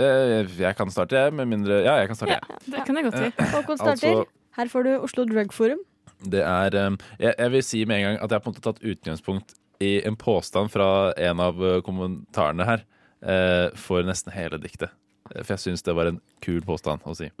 [0.00, 2.60] Eh, Jeg kan starte, jeg, med mindre Ja, jeg kan starte, jeg.
[2.74, 3.30] Det kan jeg godt si.
[3.54, 4.20] Håkon starter.
[4.20, 4.26] Altså-
[4.58, 5.80] Her får du Oslo Drug Forum.
[6.20, 8.54] Det er eh, jeg, jeg vil si med en gang at jeg har på en
[8.56, 12.80] måte tatt utgangspunkt i en påstand fra en av eh, kommentarene her
[13.24, 14.90] eh, for nesten hele diktet.
[15.30, 17.30] For jeg syns det var en kul påstand å si.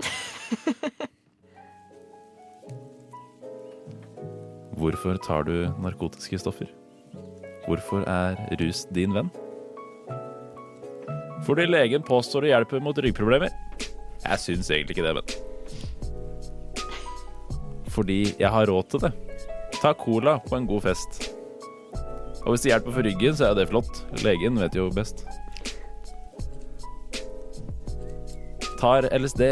[4.80, 6.68] Hvorfor tar du narkotiske stoffer?
[7.66, 9.28] Hvorfor er rus din venn?
[11.44, 13.50] Fordi legen påstår det hjelper mot ryggproblemer.
[14.24, 15.49] Jeg syns egentlig ikke det, men
[17.90, 19.12] fordi jeg har råd til det.
[19.80, 21.30] Ta cola på en god fest.
[22.44, 24.00] Og hvis det hjelper for ryggen, så er det flott.
[24.24, 25.26] Legen vet jo best.
[28.80, 29.42] Tar LSD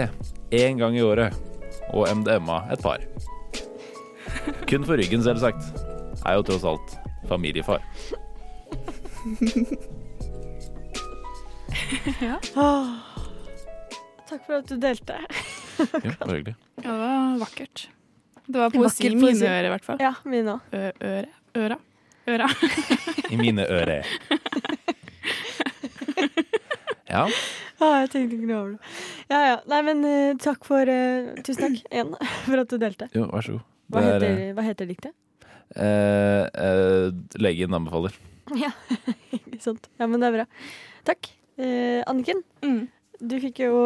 [0.57, 1.35] én gang i året,
[1.93, 2.99] og MDMA et par.
[4.69, 5.63] Kun for ryggen, selvsagt.
[6.25, 6.97] Er jo tross alt
[7.29, 7.85] familiefar.
[12.25, 12.39] ja.
[12.57, 12.89] Åh.
[14.29, 15.21] Takk for at du delte.
[16.05, 16.57] ja, bare hyggelig.
[16.83, 17.89] Ja, det var vakkert.
[18.49, 20.01] Det var poesi i mine ører, i hvert fall.
[20.01, 20.77] Ja, mine òg.
[21.05, 21.29] Øre.
[21.59, 21.77] Øra.
[22.29, 22.49] Øra.
[23.33, 24.09] I mine ører.
[27.09, 27.23] Ja.
[27.81, 28.93] Ah, jeg tenkte ikke noe over det.
[29.31, 29.57] Ja, ja.
[29.71, 32.13] Nei, men uh, takk for uh, Tusen takk igjen
[32.49, 33.09] for at du delte.
[33.17, 33.65] Jo, vær så god.
[33.89, 35.15] Hva, Det er, heter, hva heter diktet?
[35.73, 37.07] Uh, eh,
[37.41, 38.17] legen anbefaler.
[38.57, 38.71] Ja,
[39.33, 39.89] ikke sant.
[40.01, 40.47] Ja, men det er bra.
[41.09, 41.31] Takk.
[41.61, 42.43] Eh, Anniken,
[43.19, 43.81] du fikk jo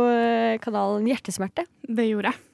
[0.62, 1.64] kanalen Hjertesmerte.
[1.86, 2.51] Det gjorde jeg.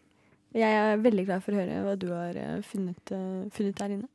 [0.56, 3.96] Jeg er veldig glad for å høre hva du har eh, funnet, eh, funnet der
[3.98, 4.08] inne.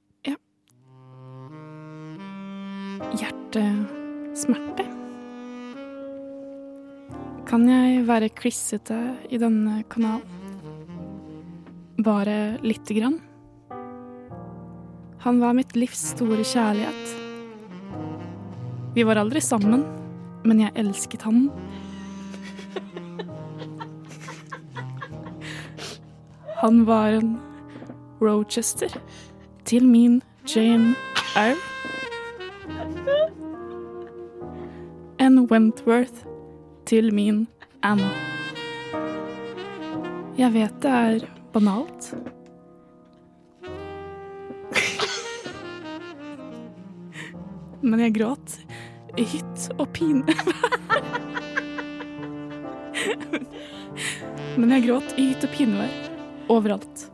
[3.13, 4.85] Hjertesmerte.
[7.49, 8.97] Kan jeg være klissete
[9.29, 10.25] i denne kanalen?
[12.01, 13.19] Bare lite grann?
[15.23, 17.13] Han var mitt livs store kjærlighet.
[18.95, 19.85] Vi var aldri sammen,
[20.43, 21.45] men jeg elsket han.
[26.63, 27.39] Han var en
[28.21, 28.87] Rochester
[29.65, 30.21] til min
[30.55, 30.95] Jane
[31.35, 31.59] Eyre.
[35.19, 36.13] En Wentworth
[36.85, 37.47] til min
[37.83, 38.07] Anne.
[40.37, 41.19] Jeg vet det er
[41.53, 42.15] banalt.
[47.81, 48.59] men jeg gråt
[49.17, 50.23] i hytt og pine.
[54.57, 56.02] men jeg gråt i hytt og pinevær
[56.51, 57.09] overalt.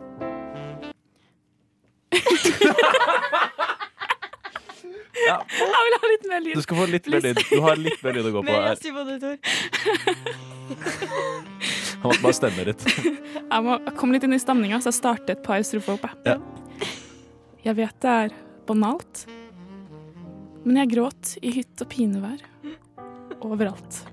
[5.19, 5.35] Ja.
[5.51, 6.55] Jeg vil ha litt mer lyd.
[6.55, 7.41] Du skal få litt mer lyd.
[7.49, 8.75] Du har litt mer lyd å gå på her.
[11.99, 12.85] Han måtte bare stemme litt.
[12.87, 16.05] Jeg må komme litt inn i stemninga, så jeg starter et par strofer opp.
[16.25, 16.37] Ja.
[17.65, 18.29] Jeg vet det er
[18.69, 19.25] banalt,
[20.63, 22.39] men jeg gråt i hytt og pinevær
[23.43, 24.05] overalt.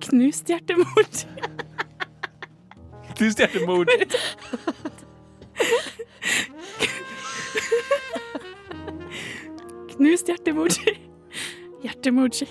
[0.00, 1.04] Knust hjertemor.
[3.16, 3.84] Knust hjertemor.
[9.96, 10.98] Knust hjertemoji.
[11.82, 12.46] Hjertemoji.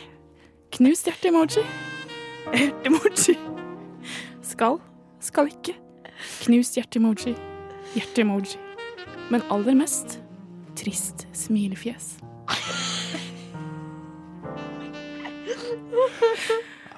[0.72, 1.64] Knust hjertemoji.
[2.54, 3.38] Hjertemoji.
[4.42, 4.78] Skal,
[5.20, 5.76] skal ikke.
[6.44, 7.36] Knust hjertemoji.
[7.96, 8.58] Hjertemoji.
[9.32, 10.20] Men aller mest
[10.76, 12.18] trist smilefjes.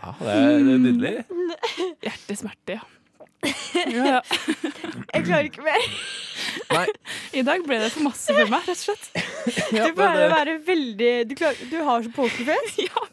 [0.08, 1.16] Ja, det er, det er nydelig.
[2.08, 2.86] Hjertesmerte, ja.
[3.86, 4.22] ja, ja.
[5.14, 5.84] Jeg klarer ikke mer.
[6.74, 6.86] Nei.
[7.38, 9.06] I dag ble det for masse for meg, rett og slett.
[9.72, 12.82] Du pleier å være veldig Du, klarer, du har så pokerface.
[12.88, 13.06] ja.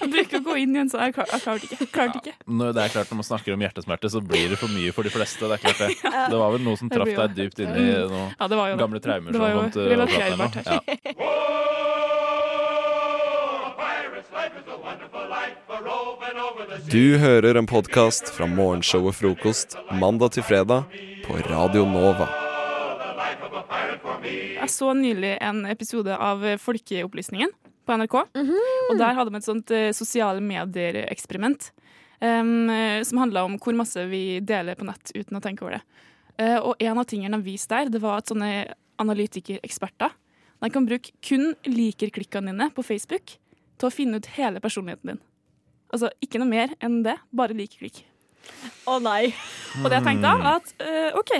[0.00, 1.76] Jeg bruker å gå inn i en sånn Jeg klar- jeg klarte ikke.
[1.82, 2.32] Jeg klarte ikke.
[2.48, 5.04] Når det er klart Når man snakker om hjertesmerte, så blir det for mye for
[5.04, 5.44] de fleste.
[5.44, 5.90] Det er klart det.
[6.32, 8.78] Det var vel noe som traff deg dypt inn i noen Ja, det var jo
[8.78, 8.82] det.
[8.86, 10.80] gamle traumer Det var som jo kom til relaterbart her nå.
[10.88, 11.66] Ja.
[16.90, 20.88] Du hører en podkast fra morgenshowet Frokost mandag til fredag
[21.22, 22.26] på Radio Nova.
[24.26, 27.54] Jeg så nylig en episode av Folkeopplysningen
[27.86, 28.16] på NRK.
[28.90, 31.70] Og der hadde vi et sånt eh, sosiale medier-eksperiment.
[32.20, 35.84] eh, som handla om hvor masse vi deler på nett uten å tenke over det.
[36.38, 40.10] Uh, og en av tingene de viste der, det var at sånne analytikereksperter
[40.58, 43.38] de kan bruke kun liker-klikkene dine på Facebook
[43.78, 45.20] til å finne ut hele personligheten din.
[45.88, 48.02] Altså ikke noe mer enn det, bare like klikk.
[48.88, 49.30] Å nei.
[49.82, 51.32] Og det jeg tenkte da, at uh, OK,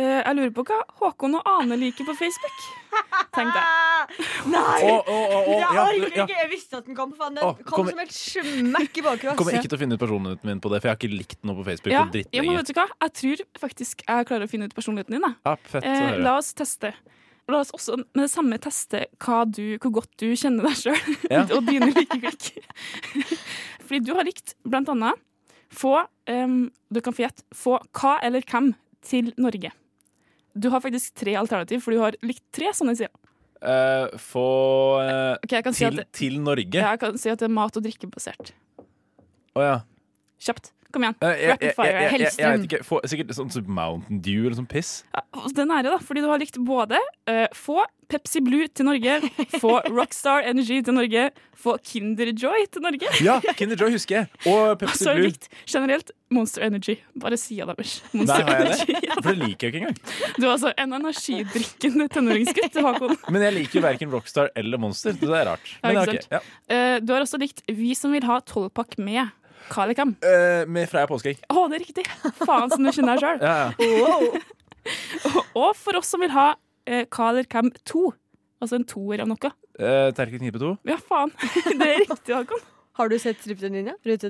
[0.00, 2.64] uh, jeg lurer på hva Håkon og Ane liker på Facebook.
[3.36, 4.16] Tenkte jeg.
[4.54, 4.80] Nei!
[4.88, 6.24] Oh, oh, jeg ja, orker ja.
[6.24, 6.38] ikke.
[6.40, 7.12] Jeg visste at den kom.
[7.18, 9.38] Faen, den Å, kom som et smekk i bakgrunnen.
[9.38, 11.40] Kommer ikke til å finne ut personligheten min på det, for jeg har ikke likt
[11.46, 12.88] noe på Facebook Ja, på ja, men vet du hva?
[13.06, 15.24] Jeg tror faktisk jeg klarer å finne ut personligheten din.
[15.28, 15.34] da.
[15.46, 16.94] Ja, fett Eh, la oss teste.
[17.50, 21.16] La oss også med det samme teste hva du, hvor godt du kjenner deg sjøl
[21.30, 21.42] Ja.
[21.56, 22.50] og dine likeklikk.
[23.86, 25.18] Fordi du har likt blant annet
[25.70, 25.96] få
[26.30, 27.44] um, Du kan få gjette.
[27.54, 28.72] Få hva eller hvem
[29.06, 29.70] til Norge.
[30.58, 33.12] Du har faktisk tre alternativ, for du har likt tre sånne sider.
[33.62, 34.42] Uh, få
[35.04, 36.80] uh, okay, jeg si til, at- til Norge?
[36.80, 38.50] Jeg kan si at det er mat- og drikkebasert.
[39.56, 39.76] Å ja.
[40.42, 40.72] Kjapt.
[40.92, 41.16] Kom igjen.
[41.22, 42.02] Eh, Rapid fire.
[42.14, 42.44] Hellstrøm.
[42.44, 42.82] jeg, vet ikke.
[42.86, 44.92] Få, sikkert sånn Mountain Dew eller sånn piss.
[45.14, 46.98] Ja, Det er nære, da, fordi du har likt både
[47.30, 49.20] uh, få Pepsi Blue til Norge,
[49.60, 51.28] få Rockstar Energy til Norge,
[51.60, 53.12] få Kinder Joy til Norge.
[53.22, 54.30] Ja, Kinder Joy husker jeg.
[54.50, 54.96] Og Og Blue.
[54.98, 56.96] så likt generelt Monster Energy.
[57.20, 58.00] Bare sida deres.
[58.12, 58.96] Der Nei, har jeg Energy.
[58.98, 59.16] det.
[59.20, 59.98] For det liker jeg ikke engang.
[60.36, 62.80] Du er altså en energidrikkende tenåringsgutt,
[63.34, 65.74] Men jeg liker jo verken Rockstar eller Monster, det er rart.
[65.78, 66.34] Ja, Men ikke ok, sant?
[66.34, 66.42] ja.
[66.70, 69.28] Uh, du har også likt Vi som vil ha tolvpakk med
[69.68, 70.14] hva Uh.
[70.24, 71.42] Eh, med Freia påskeegg.
[71.52, 72.06] Å, det er riktig!
[72.42, 73.40] Faen som du kjenner sjøl.
[73.44, 75.42] Ja, ja.
[75.54, 78.08] Og for oss som vil ha uh, eller hvem to.
[78.60, 79.50] Altså en toer av noe.
[79.80, 80.72] Uh, Terkel knipe 2.
[80.88, 81.32] Ja, faen.
[81.80, 82.62] Det er riktig, Håkon.
[83.00, 83.72] Har du sett strippen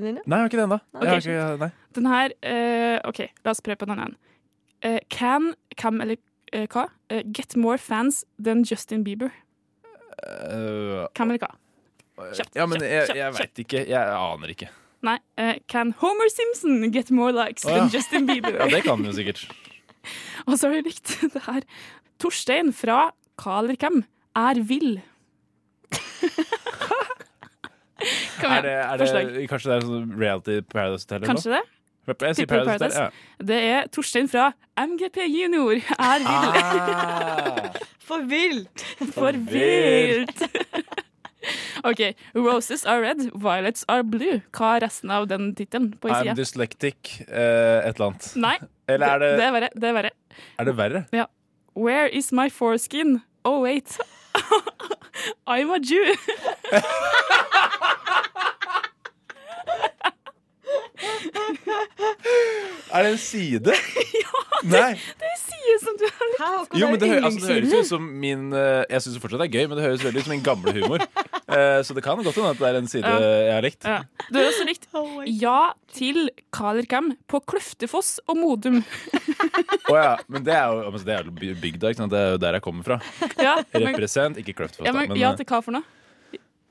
[0.06, 0.18] din?
[0.20, 0.80] Nei, jeg har ikke det ennå.
[0.94, 1.70] Ok, Jeg har ikke- Nei.
[1.96, 4.16] Den her uh, OK, la oss prøve på en annen.
[4.84, 6.18] Uh, can, cam eller
[6.54, 9.32] uh, hva, eh, get more fans than Justin Bieber?
[10.20, 11.50] Eh, Hvem eller hva?
[12.36, 13.82] Kjapt, ja, men kjapt, jeg, jeg veit ikke.
[13.88, 14.68] Jeg aner ikke.
[15.06, 15.16] Nei.
[15.38, 17.78] Uh, can Homer Simpson get more likes oh, ja.
[17.78, 18.52] than Justin Bieber?
[18.52, 19.46] Ja, det kan han jo sikkert.
[20.48, 21.66] Og så har jeg likt det her.
[22.20, 24.02] Torstein fra Hva eller hvem
[24.36, 25.00] er vill.
[28.40, 31.26] Kom Er det, er det, kanskje det er sånn reality Paradise Hotel?
[31.28, 31.60] Kanskje nå?
[31.60, 32.16] Det?
[32.16, 32.46] Paradise.
[32.48, 33.02] Paradise.
[33.04, 33.08] Ja.
[33.50, 36.28] Det er Torstein fra MGP Junior er vill.
[36.40, 37.76] Ah.
[38.08, 38.86] For vilt!
[39.14, 40.40] For vilt!
[41.88, 42.14] OK.
[42.34, 44.40] Roses are red, violets are blue.
[44.56, 48.30] Hva er resten av den tittelen på I'm dyslectic, uh, et eller annet.
[48.36, 48.56] Nei.
[48.90, 49.68] Eller er det, det er verre.
[49.74, 50.10] Det er verre.
[50.58, 51.04] er det verre?
[51.14, 51.26] Ja.
[51.78, 53.20] Where is my foreskin?
[53.44, 53.98] Oh, wait.
[55.46, 56.14] I'm a Jew.
[62.94, 63.74] Er det en side?
[64.24, 67.74] ja, Det er en side som du har Jo, men det, hø altså, det høres
[67.74, 70.26] ut som min uh, Jeg syns fortsatt det er gøy, men det høres veldig ut
[70.26, 71.04] som min gamle humor.
[71.46, 73.30] Uh, Så det kan godt hende at det er en side Ja.
[73.46, 73.86] jeg har likt.
[73.86, 74.00] Ja.
[74.28, 74.88] Du har også likt
[75.40, 75.60] ja
[75.94, 76.18] til
[76.54, 78.82] hva eller på Kløftefoss og Modum.
[79.90, 81.30] Å ja, men det er jo altså, det er
[81.62, 82.12] bygda, ikke sant?
[82.14, 83.00] det er jo der jeg kommer fra.
[83.40, 84.86] Ja, men- Represent, ikke Kløftefoss.
[84.86, 85.99] Ja, da, men men, ja eh, til hva for noe?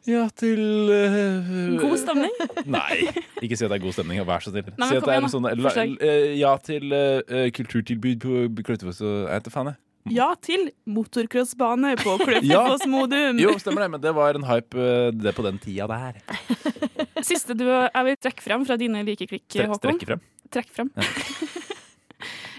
[0.07, 0.61] Ja til
[0.93, 1.49] eh,
[1.81, 2.31] God stemning?
[2.71, 3.01] Nei,
[3.43, 4.21] ikke si at det er god stemning.
[4.25, 4.69] Vær så snill.
[4.71, 9.15] Si at det er en sånn la- eh, Ja til eh, kulturtilbud på Kløftefoss og
[9.27, 9.79] Jeg heter faen, jeg.
[10.15, 12.23] Ja til motocrossbane på Ja.
[12.23, 13.37] Kløftefoss Modum.
[13.43, 14.87] Jo, stemmer det, men det var en hype
[15.19, 16.21] det på den tida der.
[17.27, 19.77] Siste du jeg vil trekke frem fra dine likeklikk, Håkon.
[19.83, 20.23] strekke frem?
[20.49, 20.89] Trekk frem.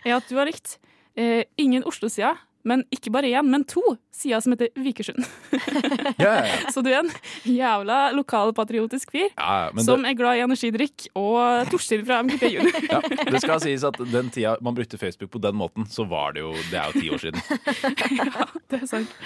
[0.04, 0.76] er at du har likt
[1.16, 2.36] eh, ingen Oslo-sider,
[2.68, 3.80] men ikke bare én, men to
[4.12, 5.24] sider som heter Vikersund.
[6.20, 6.70] Ja, ja, ja.
[6.74, 7.10] Så du er en
[7.48, 12.44] jævla lokalpatriotisk fyr Ja, ja, som det, er glad i energidrikk og Torstein fra MGP
[12.52, 12.84] Junior.
[12.92, 13.00] ja,
[13.30, 16.44] det skal sies at den tida man brukte Facebook på den måten, så var det
[16.44, 17.40] jo Det er jo ti år siden.
[18.20, 19.16] ja, det er sant.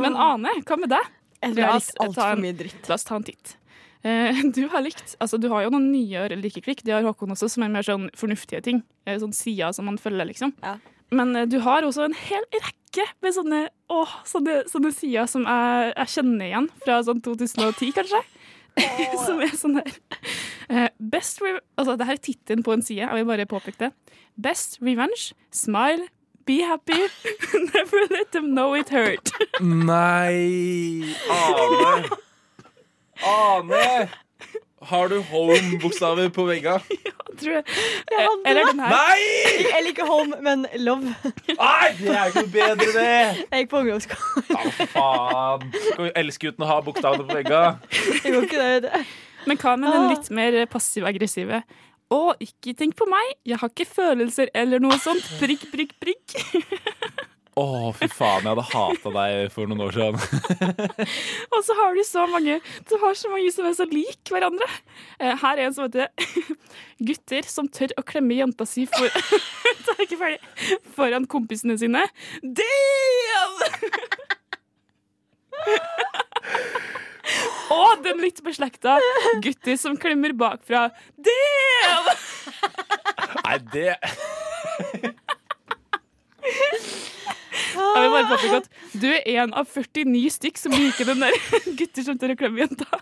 [0.00, 1.08] Men Ane, hva med deg?
[1.40, 2.88] Jeg tror jeg har likt altfor alt for mye dritt.
[2.90, 3.54] La oss ta en titt.
[4.02, 7.48] Eh, Du har likt, altså du har jo noen nyere likeklikk, det har Håkon også,
[7.52, 8.82] som er mer sånn fornuftige ting.
[9.06, 10.54] Eh, Sånn sider som man følger, liksom.
[11.14, 15.46] Men eh, du har også en hel rekke med sånne, å, sånne, sånne sider som
[15.46, 18.22] jeg, jeg kjenner igjen fra sånn 2010, kanskje.
[19.26, 19.88] som er sånn her
[20.70, 23.80] eh, Best re Altså, det her er tittelen på en side, jeg vil bare påpeke
[23.82, 23.90] det.
[24.40, 26.06] Best revenge, smile,
[26.46, 26.96] be happy,
[27.74, 29.34] never let them know it hurt.
[29.60, 32.10] Nei Ane!
[33.34, 34.08] Ane!
[34.88, 36.80] Har du home-bokstaver på veggene?
[37.40, 37.64] Tror jeg.
[38.10, 38.70] Jeg hadde Eller det.
[38.72, 38.94] den her.
[38.94, 39.64] Nei!
[39.70, 41.12] Jeg liker home, men love.
[41.48, 43.10] Nei, det er ikke noe bedre, det!
[43.52, 44.48] Jeg gikk på ungdomsskolen.
[44.50, 45.66] Ja, faen.
[45.76, 47.76] Skal vi elske uten å ha bokstavene på veggene?
[48.24, 48.82] Det går ikke det.
[48.88, 49.02] det.
[49.48, 51.62] Men hva med den litt mer passiv-aggressive?
[52.10, 55.22] Å, ikke tenk på meg, jeg har ikke følelser eller noe sånt.
[55.40, 56.34] Prikk, prikk, prikk.
[57.58, 57.64] Å,
[57.98, 60.16] fy faen, jeg hadde hata deg for noen år siden.
[61.54, 64.68] Og så har du så mange Du har så mange som er så lik hverandre.
[65.18, 66.08] Eh, Her er en som heter
[67.02, 69.08] 'Gutter som tør å klemme jenta si for
[70.96, 72.04] foran kompisene sine'.
[72.44, 73.56] Damn!
[77.70, 78.98] Og den litt beslekta
[79.42, 80.90] 'Gutter som klemmer bakfra'.
[81.18, 82.14] Damn!
[83.44, 83.94] Nei, det
[87.74, 88.68] Jeg vil bare påpeke at
[89.02, 91.36] du er en av 49 stykk som liker den der
[91.78, 93.00] 'gutter som tør å klemme jenta'.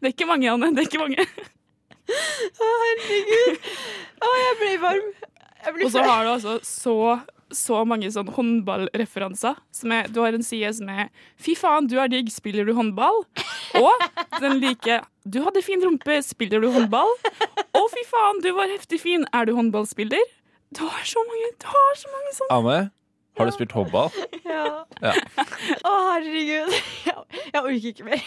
[0.00, 0.72] Det er ikke mange, Anne.
[0.74, 1.24] Det er ikke mange.
[2.08, 3.66] Å, herregud.
[4.24, 5.10] Å, jeg blir varm.
[5.64, 6.94] Jeg blir Og så har du altså så,
[7.54, 9.58] så mange sånn håndballreferanser.
[9.74, 12.74] Som er, du har en side som er 'Fy faen, du er digg, spiller du
[12.78, 13.24] håndball?'
[13.78, 14.08] Og
[14.40, 17.14] den like 'Du hadde fin rumpe, spiller du håndball?'
[17.76, 20.34] Og 'Fy faen, du var heftig fin, er du håndballspiller?'
[20.76, 22.56] Du har så mange, du har så mange sånne.
[22.58, 22.90] Anne,
[23.38, 24.10] har du spilt håndball?
[24.48, 24.84] Ja.
[25.04, 25.12] Ja.
[25.84, 26.72] Å, herregud.
[27.06, 28.22] Jeg, jeg orker ikke mer.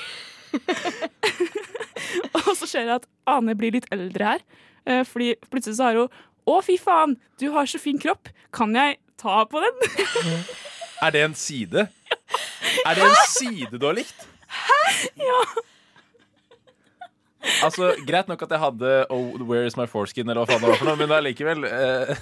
[2.42, 4.44] Og så ser jeg at Ane blir litt eldre her.
[4.86, 6.10] eh, Fordi plutselig så har hun
[6.48, 8.30] 'Å, fy faen, du har så fin kropp.
[8.54, 9.82] Kan jeg ta på den?'
[11.02, 11.88] Er det en side?
[12.86, 14.26] Er det en side du har likt?
[14.50, 15.10] Hæ?
[15.18, 15.42] ja.
[17.66, 20.70] Altså, Greit nok at jeg hadde oh, 'Where is my foreskin', eller hva faen det
[20.70, 22.16] var for noe, men allikevel eh,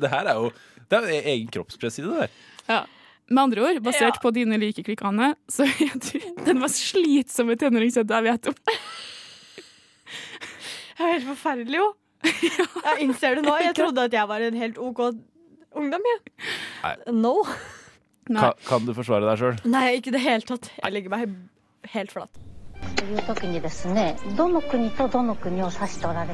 [0.00, 0.52] Det her er jo
[0.88, 2.36] det er jo egen kroppspress i det der.
[2.68, 2.82] Ja.
[3.32, 4.20] Med andre ord, basert ja.
[4.22, 8.62] på dine likeklikk, Anne, så er du den mest slitsomme tenåringsjenta jeg vet om.
[10.98, 11.90] Jeg er helt forferdelig, jo.
[12.86, 13.54] Jeg innser det nå.
[13.58, 15.00] Jeg trodde at jeg var en helt OK
[15.74, 16.04] ungdom.
[16.84, 16.92] Ja.
[17.10, 17.32] No.
[18.30, 19.58] Ka kan du forsvare deg sjøl?
[19.66, 20.70] Nei, ikke i det hele tatt.
[20.76, 21.34] Jeg legger meg
[21.96, 22.42] helt flat.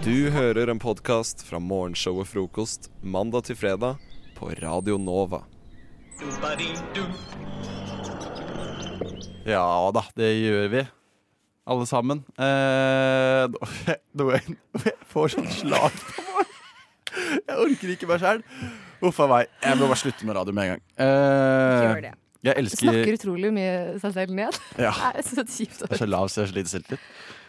[0.04, 4.07] Du hører en podkast fra morgenshow og frokost mandag til fredag
[4.38, 5.42] på Radio Nova.
[9.48, 9.64] Ja
[9.94, 10.82] da, det gjør vi.
[11.68, 12.22] Alle sammen.
[12.40, 13.44] Eh,
[14.16, 14.56] nå- jeg
[15.12, 16.54] får sånn slag på meg.
[17.48, 18.42] Jeg orker ikke meg sjæl.
[19.04, 19.50] Uff a meg.
[19.64, 20.82] Jeg må bare slutte med radio med en gang.
[20.96, 22.14] Eh, gjør det.
[22.48, 24.58] Jeg elsker snakker utrolig mye seg selv ned.
[24.78, 24.92] Ja.
[25.12, 25.80] Det er så kjipt.
[25.82, 27.06] Det er så lav, så jeg har så lite selvtillit.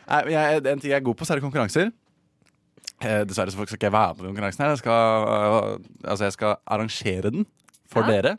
[0.09, 1.91] En ting jeg er god på, så er det konkurranser.
[3.01, 4.63] Eh, dessverre så skal ikke jeg være med på konkurransen.
[4.65, 7.45] her Jeg skal, øh, altså jeg skal arrangere den
[7.87, 8.21] for Ja.
[8.21, 8.37] dere.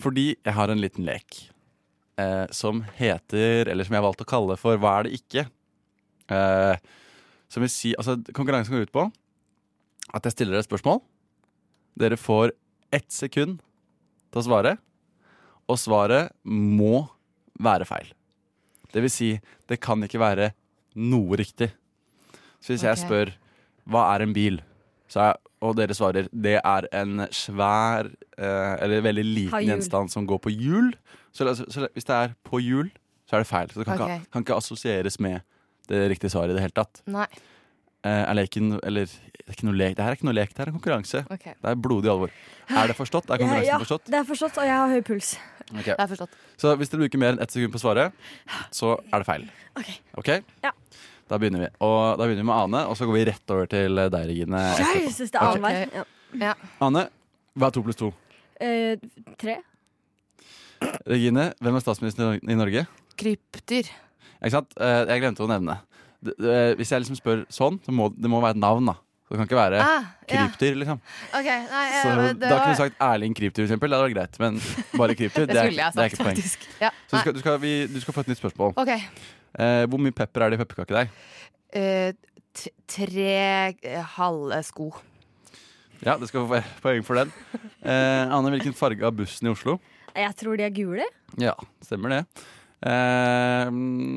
[0.00, 1.50] Fordi jeg har en liten lek
[2.18, 5.46] eh, som heter Eller som jeg har valgt å kalle for Hva er det ikke?
[6.30, 6.76] Eh,
[7.48, 9.12] som vil si Altså, konkurransen går ut på
[10.12, 11.00] at jeg stiller dere et spørsmål.
[11.96, 12.50] Dere får
[12.92, 13.60] ett sekund
[14.32, 14.72] til å svare.
[15.68, 17.08] Og svaret må
[17.60, 18.08] være feil.
[18.92, 20.48] Det vil si, det kan ikke være
[20.96, 21.70] noe riktig.
[22.60, 23.30] Så hvis jeg spør
[23.90, 24.60] hva er en bil,
[25.18, 30.40] er, og dere svarer det er en svær eh, eller veldig liten gjenstand som går
[30.46, 30.92] på hjul,
[31.34, 32.90] så, så, så hvis det er på hjul,
[33.28, 33.70] så er det feil.
[33.70, 34.20] Så det kan, okay.
[34.20, 35.40] ikke, kan ikke assosieres med
[35.90, 37.02] det riktige svaret i det hele tatt.
[37.10, 37.26] Nei.
[38.00, 39.96] Eh, er leken Eller det er ikke noe lek.
[39.96, 41.22] Det her er ikke noe lek, det er en konkurranse.
[41.34, 41.54] Okay.
[41.58, 42.32] Det er blodig alvor.
[42.70, 43.28] Er det forstått?
[43.28, 44.06] Er konkurransen ja, forstått?
[44.06, 45.32] det er forstått, og jeg har høy puls.
[45.70, 45.92] Okay.
[45.92, 46.36] Det er forstått.
[46.60, 48.14] Så hvis dere bruker mer enn ett sekund på svaret,
[48.74, 49.46] så er det feil.
[49.78, 49.90] Ok.
[50.22, 50.30] Ok?
[50.64, 50.72] Ja.
[51.30, 51.68] Da begynner vi.
[51.86, 54.62] Og da begynner vi med Ane, og så går vi rett over til deg, Regine.
[54.80, 56.06] Jeg Jesus, det er annenhver.
[56.40, 56.54] Ja.
[56.82, 57.04] Ane,
[57.58, 58.08] hva er to pluss to?
[58.60, 58.96] Eh,
[59.38, 59.60] tre.
[61.10, 62.82] Regine, hvem er statsminister i Norge?
[63.20, 63.90] Krypdyr.
[64.40, 64.74] Ikke sant?
[64.80, 65.78] Eh, Jeg glemte å nevne.
[66.20, 68.96] Hvis jeg liksom spør sånn, så må det må være et navn, da.
[69.30, 70.40] Så det kan ikke være Ah, ja.
[70.48, 70.98] krypdyr, liksom.
[71.30, 73.92] Okay, Nei, Så eh, det da kunne var du sagt Erling Krypdyr, for eksempel.
[73.92, 74.38] Det hadde vært greit.
[74.42, 74.56] Men
[74.98, 76.80] bare krypdyr, Det det, er, jeg det er sagt, ikke poeng.
[76.82, 78.74] Ja, Så du skal, du, skal, vi, du skal få et nytt spørsmål.
[78.82, 78.98] Okay.
[79.54, 81.14] Eh, hvor mye pepper er det i pepperkakedeig?
[81.78, 82.10] Eh,
[82.58, 83.30] t- tre
[83.70, 84.90] eh, halve sko.
[86.02, 87.30] Ja, du skal få poeng for den.
[87.86, 89.78] Eh, Anne, hvilken farge har bussen i Oslo?
[90.16, 91.06] Jeg tror de er gule.
[91.38, 91.54] Ja,
[91.86, 92.24] stemmer det.
[92.82, 93.70] Eh,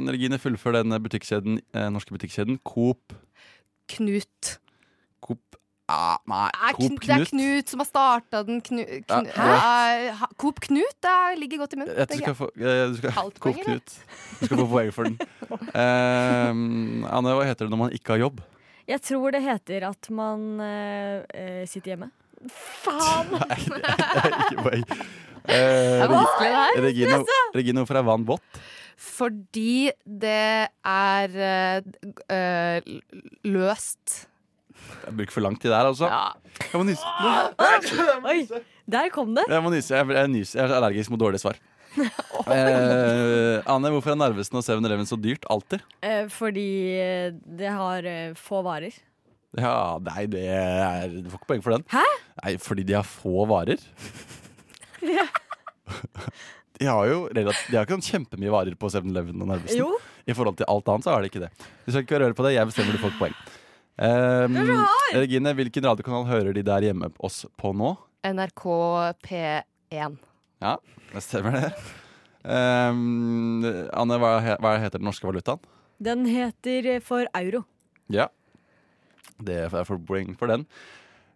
[0.10, 3.14] Regine, fullfør den butikkjeden, eh, norske butikkjeden Coop
[3.94, 4.58] Knut.
[5.24, 5.58] Coop
[5.92, 7.08] ah, Nei, Coop Knut.
[7.08, 7.74] Det er Knut.
[7.74, 8.62] Som har starta den.
[8.66, 11.94] Knu, knu, Ja, uh, ha- Coop Knut det ligger godt i munnen.
[11.98, 13.62] Jeg du skal få jeg, du skal, Coop poeng.
[13.66, 13.96] Knut.
[14.40, 15.20] Du skal få poeng for den.
[15.76, 18.44] Uh, Anne, hva heter det når man ikke har jobb?
[18.90, 22.10] Jeg tror det heter at man eh, eh, sitter hjemme.
[22.84, 23.30] Faen!
[23.40, 23.60] Nei.
[23.64, 24.84] Eh, Det er ikke poeng.
[25.44, 27.22] Uh, Regine.
[27.56, 28.60] Regine, hvorfor er vann vått?
[29.00, 31.82] Fordi det er eh,
[32.32, 32.92] eh,
[33.48, 34.28] løst.
[35.04, 36.10] Jeg bruker for lang tid der, altså.
[36.64, 37.06] Jeg må nyse.
[38.34, 38.64] Oi,
[38.96, 39.46] der kom det.
[39.50, 39.96] Jeg må nyse.
[39.96, 40.60] Jeg, jeg, nyser.
[40.60, 41.60] jeg er allergisk mot dårlige svar.
[42.50, 45.84] Eh, Anne, hvorfor er Narvesen og 7-Eleven så dyrt alltid?
[46.04, 46.66] Eh, fordi
[46.98, 48.96] eh, det har eh, få varer.
[49.54, 51.86] Ja, nei, det er Du får ikke poeng for den.
[51.94, 52.02] Hæ?
[52.42, 53.78] Nei, Fordi de har få varer.
[56.74, 59.78] De har jo de har ikke sånn kjempemye varer på 7-Eleven og Narvesen.
[59.78, 59.92] Jo.
[60.26, 61.52] I forhold til alt annet så har de ikke det.
[61.86, 62.56] Du skal ikke røre på det.
[62.56, 63.36] Jeg bestemmer du får et poeng.
[64.00, 64.56] Um!
[65.14, 67.92] Regine, hvilken radiokanal hører de der hjemme oss på nå?
[68.26, 68.64] NRK
[69.28, 70.16] P1.
[70.64, 70.78] Ja,
[71.12, 71.70] det stemmer det.
[72.44, 73.62] Um,
[73.94, 75.62] Anne, hva, he- hva heter den norske valutaen?
[76.04, 77.62] Den heter eh, for euro.
[78.12, 78.26] Ja.
[79.44, 80.66] Det er for poeng for den.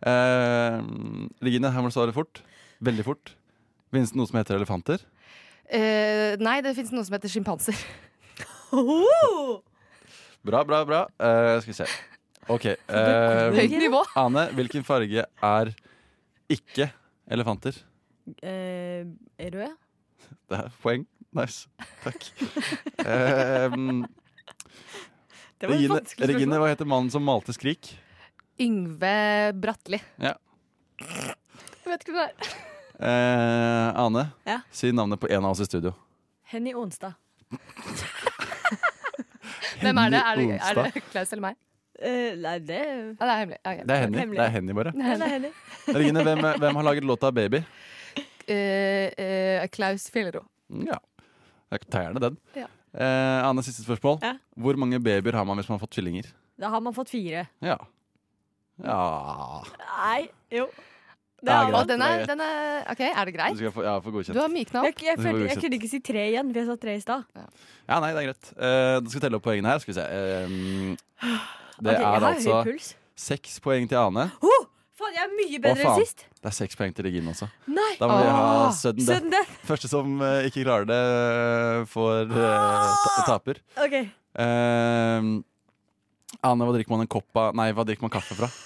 [0.01, 2.41] Um, Regine, her må du svare fort.
[2.83, 3.35] Veldig fort.
[3.93, 5.05] Finnes det noe som heter elefanter?
[5.69, 7.77] Eh, nei, det finnes noe som heter sjimpanser.
[10.47, 10.99] Bra, bra, bra.
[11.19, 11.87] Eh, skal vi se.
[12.47, 12.65] OK.
[12.65, 14.03] Eh, nivå.
[14.15, 15.71] Ane, hvilken farge er
[16.51, 16.89] ikke
[17.31, 17.75] elefanter?
[18.43, 19.03] Eh,
[19.51, 19.75] rød?
[20.47, 21.05] Det er poeng.
[21.35, 21.67] Nice.
[22.03, 22.23] Takk.
[25.57, 26.01] Det var Regine.
[26.29, 27.89] Regine, hva heter mannen som malte Skrik?
[28.61, 29.97] Yngve Bratli.
[30.21, 30.35] Ja.
[31.01, 32.51] Jeg vet ikke hvem det er.
[32.97, 34.59] Eh, Ane, Ja.
[34.73, 35.93] si navnet på en av oss i studio.
[36.53, 37.13] Henny Onstad.
[39.81, 40.19] Hvem er det?
[40.21, 41.57] Er det, er det Klaus eller meg?
[41.97, 43.59] Eh, nei, det Ja, det er hemmelig.
[43.65, 43.83] Okay.
[43.83, 44.25] Det er Henny.
[44.37, 44.93] Det er Henny bare.
[44.93, 45.51] Ja, det er Henny.
[45.97, 47.63] Regine, hvem, hvem har laget låta 'Baby'?
[48.47, 50.45] Uh, uh, Klaus Fjellero.
[50.69, 50.99] Ja.
[51.71, 52.37] Jeg tar gjerne den.
[52.55, 52.67] Ja.
[52.97, 54.19] Eh, Ane, siste spørsmål.
[54.23, 54.37] Ja.
[54.55, 56.29] Hvor mange babyer har man hvis man har fått tvillinger?
[56.57, 57.45] Da har man fått fire.
[57.61, 57.77] Ja.
[58.83, 59.01] Ja
[59.81, 60.67] Nei, jo.
[61.37, 63.53] Det er greit, den er den er OK, er det greit?
[63.53, 64.33] Du skal få, ja, få godkjent.
[64.33, 64.87] Du har mykna opp.
[64.87, 67.27] jeg, jeg, jeg, jeg kunne ikke si tre igjen, Vi jeg sa tre i stad.
[67.37, 68.49] Ja, nei, det er greit.
[68.57, 69.83] Uh, da skal vi telle opp poengene her.
[69.83, 70.07] Skal vi se.
[70.07, 71.35] Eh,
[71.77, 72.63] det okay, er altså
[73.17, 74.27] seks poeng til Ane.
[74.41, 74.63] Oh,
[74.97, 76.23] faen, jeg er mye bedre enn sist.
[76.37, 77.47] Det er seks poeng til Regine også.
[77.69, 77.93] Nei.
[77.99, 79.11] Da må vi ha sudden death.
[79.11, 79.51] sudden death.
[79.67, 82.39] Første som uh, ikke klarer det, uh, får uh,
[83.03, 83.61] ta taper.
[83.83, 83.95] OK.
[84.37, 85.21] Eh,
[86.45, 88.49] Ane, hva drikker man en kopp av Nei, hva drikker man kaffe fra?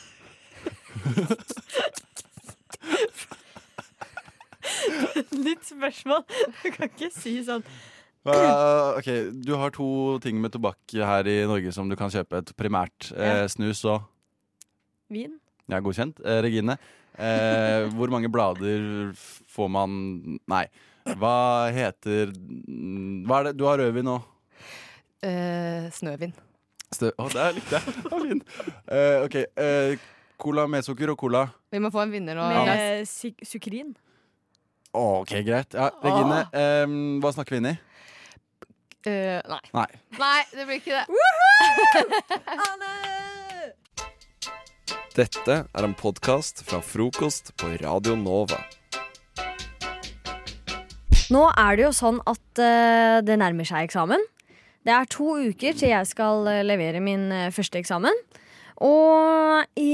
[5.32, 6.22] Nytt spørsmål.
[6.62, 7.64] Du kan ikke si sånn.
[8.22, 9.08] Hva, ok,
[9.42, 12.38] Du har to ting med tobakk her i Norge som du kan kjøpe.
[12.44, 14.04] Et Primært eh, snus og
[15.12, 15.40] Vin.
[15.72, 16.20] Ja, godkjent.
[16.24, 16.76] Eh, Regine,
[17.18, 19.12] eh, hvor mange blader
[19.50, 19.96] får man
[20.52, 20.66] Nei.
[21.18, 21.34] Hva
[21.74, 22.30] heter
[23.26, 23.56] Hva er det?
[23.58, 24.28] Du har rødvin og
[25.22, 26.32] Eh, snøvin.
[26.92, 27.92] Stø Å, der likte jeg.
[27.94, 28.40] Det var fin.
[28.90, 29.36] Eh, ok.
[29.62, 29.92] eh,
[30.42, 31.44] cola med sukker og cola.
[31.70, 32.48] Vi må få en vinner nå.
[32.66, 33.92] Med suk sukrin.
[34.98, 35.78] Ok, greit.
[35.78, 37.76] Ja, Regine, eh, hva snakker vi inn i?
[39.02, 39.62] Eh, nei.
[39.74, 39.88] Nei.
[40.20, 41.06] Nei, det blir ikke det.
[45.18, 48.60] Dette er en podkast fra frokost på Radio Nova.
[51.34, 54.22] Nå er det jo sånn at uh, det nærmer seg eksamen.
[54.86, 58.16] Det er to uker til jeg skal eh, levere min første eksamen.
[58.82, 59.94] Og i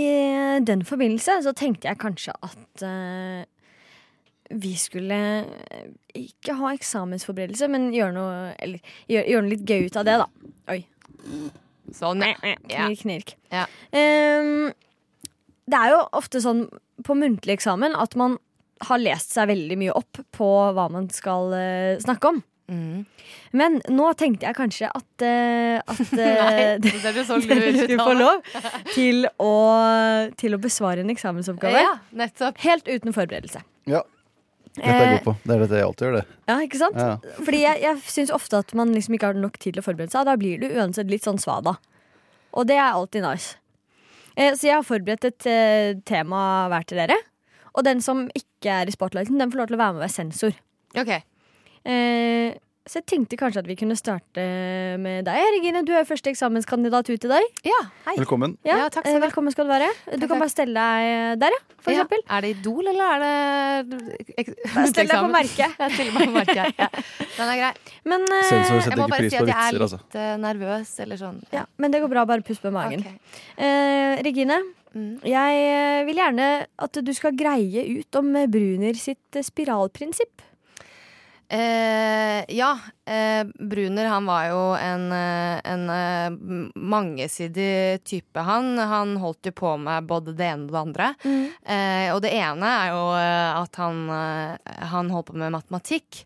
[0.63, 3.43] den forbindelse så tenkte jeg kanskje at eh,
[4.49, 9.87] vi skulle eh, ikke ha eksamensforberedelse, men gjøre noe, eller, gjøre, gjøre noe litt gøy
[9.87, 10.27] ut av det, da.
[10.73, 10.81] Oi.
[11.95, 12.35] Sånn, ja.
[12.67, 13.33] Knirk, knirk.
[13.53, 13.63] Ja.
[13.91, 14.69] Um,
[15.67, 16.67] det er jo ofte sånn
[17.05, 18.37] på muntlig eksamen at man
[18.87, 22.41] har lest seg veldig mye opp på hva man skal uh, snakke om.
[22.67, 23.05] Mm.
[23.55, 27.71] Men nå tenkte jeg kanskje at, uh, at Nei, det ser du så lur dere
[27.79, 28.43] skulle få lov
[28.97, 29.55] til å,
[30.39, 31.83] til å besvare en eksamensoppgave.
[31.87, 32.51] Ja.
[32.63, 33.63] Helt uten forberedelse.
[33.87, 34.03] Ja.
[34.77, 35.35] Dette er jeg Eh, god på.
[35.43, 36.25] Det er dette jeg alltid gjør, det.
[36.47, 36.97] Ja, ikke sant?
[37.01, 37.37] Ja.
[37.41, 40.13] Fordi jeg, jeg syns ofte at man liksom ikke har nok tid til å forberede
[40.13, 40.21] seg.
[40.23, 41.75] og Da blir du uansett litt sånn svada.
[42.53, 43.57] Og det er alltid nice.
[44.37, 47.17] Eh, så jeg har forberedt et eh, tema hver til dere.
[47.77, 50.05] Og den som ikke er i spotlighten, den får lov til å være med og
[50.05, 50.55] være sensor.
[50.97, 51.11] Ok.
[51.87, 52.53] Eh,
[52.87, 54.43] så jeg tenkte kanskje at vi kunne starte
[55.03, 55.81] med deg, Regine.
[55.85, 57.45] Du er jo første eksamenskandidat ut i dag.
[57.67, 58.15] Ja, hei.
[58.21, 58.55] Velkommen.
[58.67, 59.25] Ja, Ja, takk skal eh, du ha.
[59.27, 59.89] velkommen skal du være.
[60.21, 61.75] Du kan bare stelle deg der, ja.
[61.83, 62.03] For Ja.
[62.03, 62.23] eksempel.
[62.29, 64.47] Er det Idol, eller er det
[64.91, 65.77] Stell deg på merket.
[65.79, 66.73] Jeg stiller meg på merket.
[66.79, 66.89] Ja.
[67.37, 67.73] Den er grei.
[68.07, 69.99] Men, uh, Jeg må bare si på at jeg er altså.
[70.01, 71.37] litt uh, nervøs, eller sånn.
[71.53, 72.25] Ja, men det går bra.
[72.25, 73.03] Bare pust med magen.
[73.57, 74.57] Eh, Regine,
[75.27, 76.47] jeg eh, vil gjerne
[76.87, 80.41] at du skal greie ut om Bruner sitt spiralprinsipp.
[81.49, 86.35] Eh, ja, eh, Bruner han var jo en, eh, en eh,
[86.75, 88.77] mangesidig type, han.
[88.77, 91.09] Han holdt jo på med både det ene og det andre.
[91.23, 94.03] Eh, og det ene er jo eh, at han,
[94.93, 96.23] han holdt på med matematikk.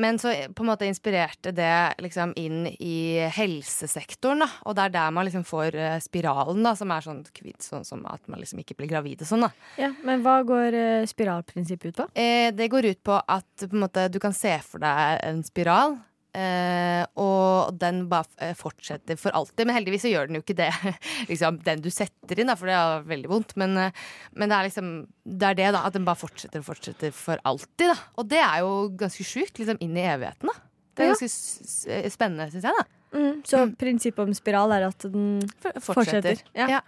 [0.00, 4.48] Men så på en måte inspirerte det liksom inn i helsesektoren, da.
[4.64, 5.76] Og det er der man liksom får
[6.06, 9.28] spiralen, da, som er sånn, kvitt, sånn som at man liksom ikke blir gravid og
[9.28, 9.50] sånn, da.
[9.80, 10.78] Ja, Men hva går
[11.10, 12.08] spiralprinsippet ut på?
[12.14, 15.98] Eh, det går ut på at på måte, du kan se for deg en spiral.
[16.30, 19.64] Eh, og den bare eh, fortsetter for alltid.
[19.66, 20.70] Men heldigvis så gjør den jo ikke det.
[21.30, 23.56] liksom, den du setter inn, da, for det er veldig vondt.
[23.60, 24.06] Men, uh,
[24.38, 24.92] men det er liksom
[25.24, 25.84] Det er det, da.
[25.88, 27.88] At den bare fortsetter og fortsetter for alltid.
[27.90, 27.98] Da.
[28.20, 29.58] Og det er jo ganske sjukt.
[29.58, 30.66] Liksom inn i evigheten, da.
[30.94, 32.99] Det er ganske spennende, syns jeg, da.
[33.12, 35.80] Mm, så prinsippet om spiral er at den fortsetter.
[35.86, 36.42] fortsetter.
[36.54, 36.68] Ja.
[36.76, 36.80] Ja.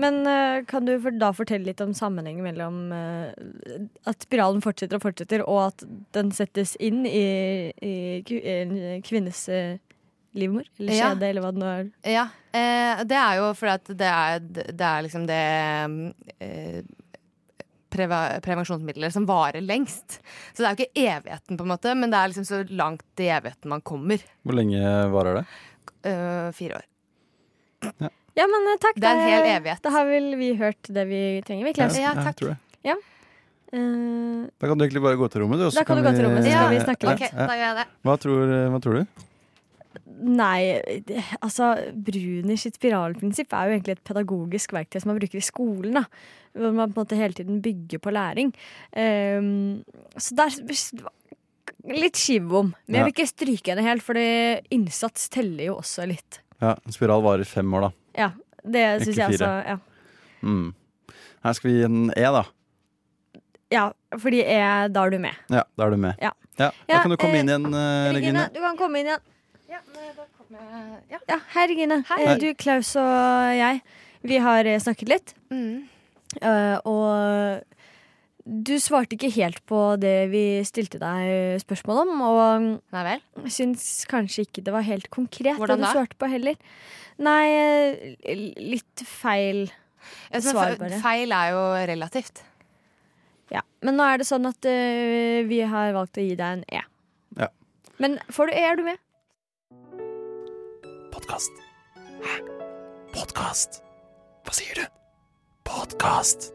[0.00, 3.32] Men uh, kan du for, da fortelle litt om sammenhengen mellom uh,
[4.08, 5.84] at spiralen fortsetter og fortsetter, og at
[6.14, 7.94] den settes inn i, i
[8.54, 9.74] en kvinnes uh,
[10.38, 10.68] livmor?
[10.78, 11.10] Eller Ja.
[11.10, 11.90] skjede, eller hva det nå er.
[12.06, 14.40] Ja, eh, det er jo fordi at det er,
[14.70, 15.40] det er liksom det
[16.38, 16.82] eh,
[17.90, 20.20] preva prevensjonsmiddelet som varer lengst.
[20.54, 23.22] Så det er jo ikke evigheten, på en måte, men det er liksom så langt
[23.22, 24.22] i evigheten man kommer.
[24.46, 24.78] Hvor lenge
[25.10, 25.44] varer det?
[26.06, 26.88] Eh, fire år.
[28.38, 28.98] Ja, men eh, takk.
[29.00, 29.82] Det er en hel evighet.
[29.84, 32.02] Da har vel vi hørt det vi trenger, vi.
[32.02, 32.58] Ja, tror det.
[32.86, 32.98] Ja.
[33.70, 35.68] Uh, Da kan du egentlig bare gå til rommet, du.
[35.68, 37.26] og Da kan du gå til rommet, så skal vi snakke litt.
[37.26, 37.88] Ok, da gjør jeg det.
[38.08, 39.26] Hva tror, hva tror du?
[40.20, 45.40] Nei, det, altså Bruner sitt spiralprinsipp er jo egentlig et pedagogisk verktøy som man bruker
[45.40, 45.96] i skolen.
[46.00, 46.04] da
[46.58, 48.52] Hvor man på en måte hele tiden bygger på læring.
[48.92, 49.82] Um,
[50.16, 50.58] så der
[51.88, 52.74] Litt skivbom.
[52.86, 56.40] Men jeg vil ikke stryke henne helt, for innsats teller jo også litt.
[56.60, 57.90] Ja, spiral varer fem år, da.
[58.20, 58.30] Ja,
[58.68, 59.50] det syns jeg også.
[59.64, 59.78] Ja.
[60.44, 60.74] Mm.
[61.44, 62.42] Her skal vi gi en E, da.
[63.72, 63.86] ja,
[64.18, 64.60] fordi E,
[64.92, 65.36] da er du med.
[65.48, 66.14] Ja, Da er du med.
[66.20, 66.32] Ja.
[66.58, 66.70] Da
[67.00, 68.48] kan du komme eh, inn igjen, eh, Regine.
[68.52, 69.20] du kan komme inn igjen.
[69.70, 69.80] Ja,
[71.08, 71.18] Ja.
[71.28, 72.02] Ja, Hei, Regine.
[72.08, 72.24] Hei.
[72.26, 73.80] Eh, Du, Klaus og jeg,
[74.26, 75.34] vi har eh, snakket litt.
[75.50, 75.86] Mm.
[76.42, 77.64] Uh, og
[78.50, 82.12] du svarte ikke helt på det vi stilte deg spørsmål om.
[82.26, 83.24] Og Nei vel?
[83.46, 86.58] jeg syns kanskje ikke det var helt konkret Hvordan det du svarte på heller.
[87.20, 87.44] Nei,
[88.58, 89.68] litt feil
[90.32, 90.98] Ja, svar, bare.
[91.02, 92.42] Feil er jo relativt.
[93.52, 93.62] Ja.
[93.84, 96.82] Men nå er det sånn at uh, vi har valgt å gi deg en E.
[97.38, 97.50] Ja.
[98.02, 99.02] Men får du E, er du med.
[101.14, 101.62] Podkast.
[102.24, 102.38] Hæ?
[103.12, 103.82] Podkast?
[104.46, 104.86] Hva sier du?
[105.68, 106.50] Podkast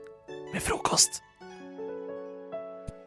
[0.51, 1.24] med frokost.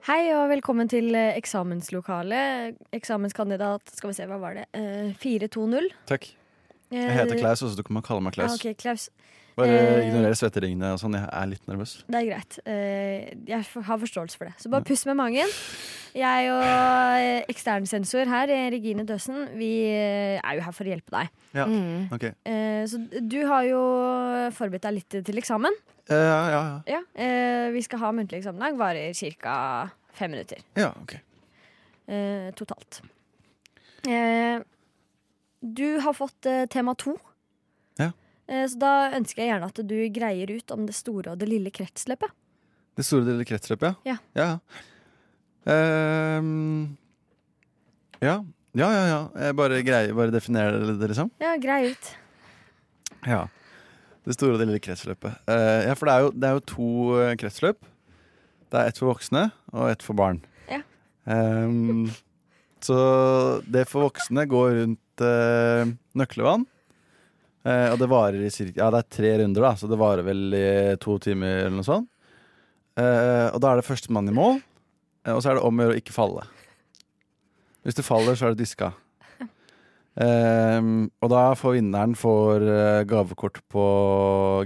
[0.09, 2.79] Hei og velkommen til eh, eksamenslokalet.
[2.97, 4.65] Eksamenskandidat, skal vi se, hva var det?
[4.73, 5.91] Eh, 420.
[6.09, 6.31] Takk.
[6.89, 8.57] Eh, Jeg heter Klaus, og så du kan kalle meg Klaus.
[8.57, 9.11] Ja, ok, Klaus.
[9.59, 11.17] Bare Eh, ignorer svetteringene og sånn.
[11.19, 11.97] Jeg er litt nervøs.
[12.07, 12.59] Det er greit.
[12.65, 14.55] Eh, jeg har forståelse for det.
[14.63, 15.51] Så bare pust med magen.
[16.15, 20.95] Jeg og eh, eksternsensor her, eh, Regine Døsen, vi eh, er jo her for å
[20.95, 21.29] hjelpe deg.
[21.59, 22.09] Ja, Mm.
[22.15, 22.25] ok.
[22.47, 23.83] Eh, så du har jo
[24.57, 25.75] forberedt deg litt til eksamen.
[26.09, 26.81] Eh, ja, ja, ja.
[26.97, 28.79] Ja, eh, vi skal ha muntlig eksamen i dag.
[28.79, 29.13] Varer
[29.43, 29.91] ca.
[30.19, 31.15] fem minutter ja, ok.
[32.11, 33.01] eh, totalt.
[34.09, 34.59] Eh,
[35.63, 37.15] du har fått eh, tema to.
[37.99, 38.11] Ja.
[38.51, 41.49] Eh, så da ønsker jeg gjerne at du greier ut om det store og det
[41.51, 42.31] lille kretsløpet.
[42.99, 44.17] Det store og det lille kretsløpet, Ja.
[44.39, 44.49] ja.
[45.69, 46.97] Ehm,
[48.23, 48.39] ja.
[48.79, 49.21] Ja, ja, ja.
[49.43, 51.31] Jeg bare greier bare definerer det, liksom.
[51.43, 52.11] Ja, grei ut.
[53.27, 53.45] Ja.
[54.29, 55.39] Det store og det lille kretsløpet.
[55.49, 56.89] Eh, ja, for det er jo, det er jo to
[57.23, 57.87] eh, kretsløp.
[58.69, 60.43] Det er ett for voksne og ett for barn.
[60.69, 60.83] Ja.
[61.25, 62.09] Um,
[62.85, 62.99] så
[63.67, 65.89] det for voksne går rundt uh,
[66.19, 66.67] nøkkelvann.
[67.67, 70.25] Uh, og det varer i cirka Ja, det er tre runder, da, så det varer
[70.27, 70.69] vel i
[71.03, 72.11] to timer eller noe sånt.
[72.99, 74.61] Uh, og da er det førstemann i mål,
[75.31, 76.47] og så er det om å gjøre å ikke falle.
[77.87, 78.93] Hvis du faller, så er du diska.
[80.19, 82.65] Ehm, og da får vinneren får
[83.07, 83.85] gavekort på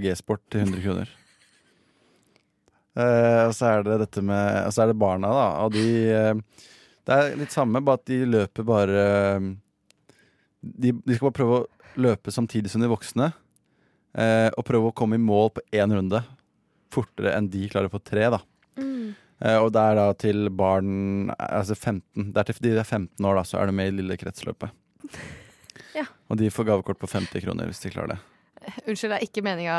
[0.01, 1.11] G-sport til 100 kroner.
[2.93, 5.45] Eh, og så er det dette med Og så er det barna, da.
[5.65, 6.65] Og de uh,
[7.03, 9.05] Det er litt samme, bare at de løper bare
[9.39, 9.47] uh,
[10.61, 13.33] de, de skal bare prøve å løpe samtidig som de voksne.
[14.13, 16.21] og prøve å komme i mål på én runde
[16.93, 18.39] fortere enn de klarer på tre, da.
[18.79, 19.11] Mm.
[19.59, 22.31] Og det er da til barn Altså 15.
[22.31, 24.73] Det er til de er 15 år, da, så er du med i lille kretsløpet.
[25.93, 26.07] Ja.
[26.29, 28.21] Og de får gavekort på 50 kroner hvis de klarer det.
[28.87, 29.77] Unnskyld, det er ikke meninga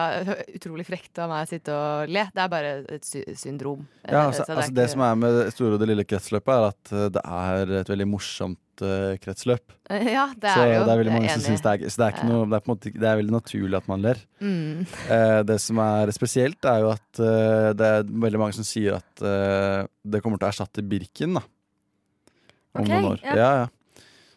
[0.57, 2.27] utrolig frekt av meg å sitte og le.
[2.35, 3.87] Det er bare et sy syndrom.
[4.05, 4.81] Ja, Eh, altså, det altså ikke...
[4.81, 7.73] Det som er med det store og det lille kretsløpet, er at eh, det er
[7.81, 9.75] et veldig morsomt uh, kretsløp.
[9.91, 10.83] Ja, det er så jo.
[10.85, 11.87] det er veldig mange som syns det er.
[11.93, 14.21] Så det er, noe, det, er måte, det er veldig naturlig at man ler.
[14.43, 14.85] Mm.
[15.07, 18.99] Uh, det som er spesielt, er jo at uh, det er veldig mange som sier
[19.01, 21.45] at det kommer til å erstatte Birken da.
[22.75, 23.25] om Ok, noen år.
[23.25, 23.39] ja.
[23.39, 23.73] Ja, ja.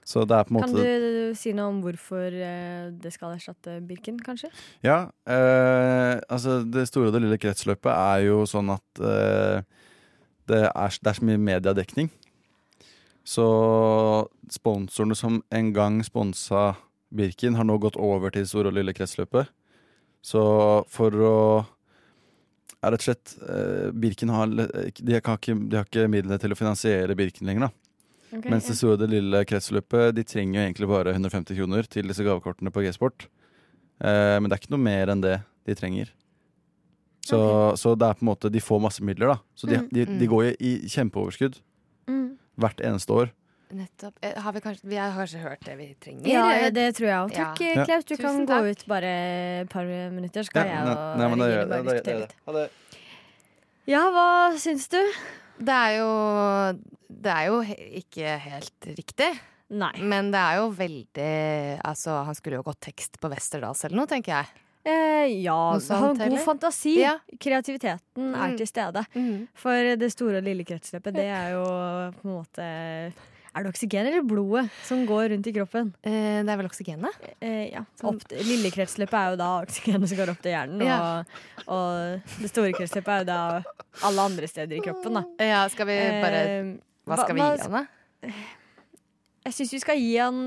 [0.08, 3.36] Så det er på en Kan måte du si noe om hvorfor eh, det skal
[3.36, 4.48] erstatte Birken, kanskje?
[4.86, 9.66] Ja, eh, altså det store og det lille kretsløpet er jo sånn at eh,
[10.48, 12.08] det, er, det er så mye mediedekning.
[13.28, 13.48] Så
[14.56, 16.78] sponsorene som en gang sponsa
[17.12, 19.52] Birken, har nå gått over til det store og lille kretsløpet.
[20.24, 20.44] Så
[20.92, 21.36] for å
[22.84, 24.68] er rett og slett eh, Birken har, de
[25.18, 27.87] har, ikke, de har ikke midlene til å finansiere Birken lenger, da.
[28.34, 28.80] Ok, Mens det ja.
[28.82, 32.84] store det lille kretsløpet De trenger jo egentlig bare 150 kroner til disse gavekortene på
[32.84, 33.28] G-sport.
[34.04, 36.12] Eh, men det er ikke noe mer enn det de trenger.
[37.28, 37.40] Så,
[37.76, 39.38] så det er på en måte de får masse midler, da.
[39.56, 39.90] Så de, Mm.
[39.92, 40.30] de, de Mm.
[40.32, 41.58] går jo i kjempeoverskudd
[42.08, 42.38] Mm.
[42.60, 43.32] hvert eneste år.
[43.74, 44.14] Nettopp.
[44.24, 46.28] Eh, Har vi, kanskje, vi har kanskje hørt det vi trenger?
[46.28, 47.34] Ja, det tror jeg òg.
[47.36, 47.84] Takk, Ja.
[47.86, 48.06] Klaus.
[48.06, 49.04] Du Tusen kan gå ut bare
[49.62, 51.28] et par minutter, så skal Ja, jeg og nei,
[51.68, 52.36] bare diskutere litt.
[52.46, 52.70] Ha det.
[53.88, 55.02] Ja, hva syns du?
[55.60, 57.62] Det er jo Det er jo
[58.02, 59.32] ikke helt riktig.
[59.70, 59.92] Nei.
[60.00, 61.32] Men det er jo veldig
[61.84, 64.64] Altså, han skulle jo gått tekst på Westerdals eller noe, tenker jeg.
[64.88, 66.40] Eh, ja, han har god eller?
[66.46, 66.94] fantasi.
[67.02, 67.18] Ja.
[67.44, 68.58] Kreativiteten er Mm.
[68.58, 69.02] til stede.
[69.60, 71.66] For det store og lille kretsløpet, det er jo
[72.22, 72.64] på en måte
[73.58, 75.88] Er det oksygen eller blodet som går rundt i kroppen?
[76.06, 77.10] Eh, det er vel oksygenet?
[77.42, 77.82] Eh, ja.
[78.04, 80.84] Opp, lille kretsløpet er jo da oksygenet som går opp til hjernen.
[80.86, 81.24] Ja.
[81.66, 83.64] Og, og det store kretsløpet er jo da
[84.08, 85.24] alle andre steder i kroppen, da.
[85.44, 86.76] Ja, skal vi bare Eh,
[87.08, 88.32] Hva skal vi gi han, da?
[89.48, 90.44] Jeg syns vi skal gi han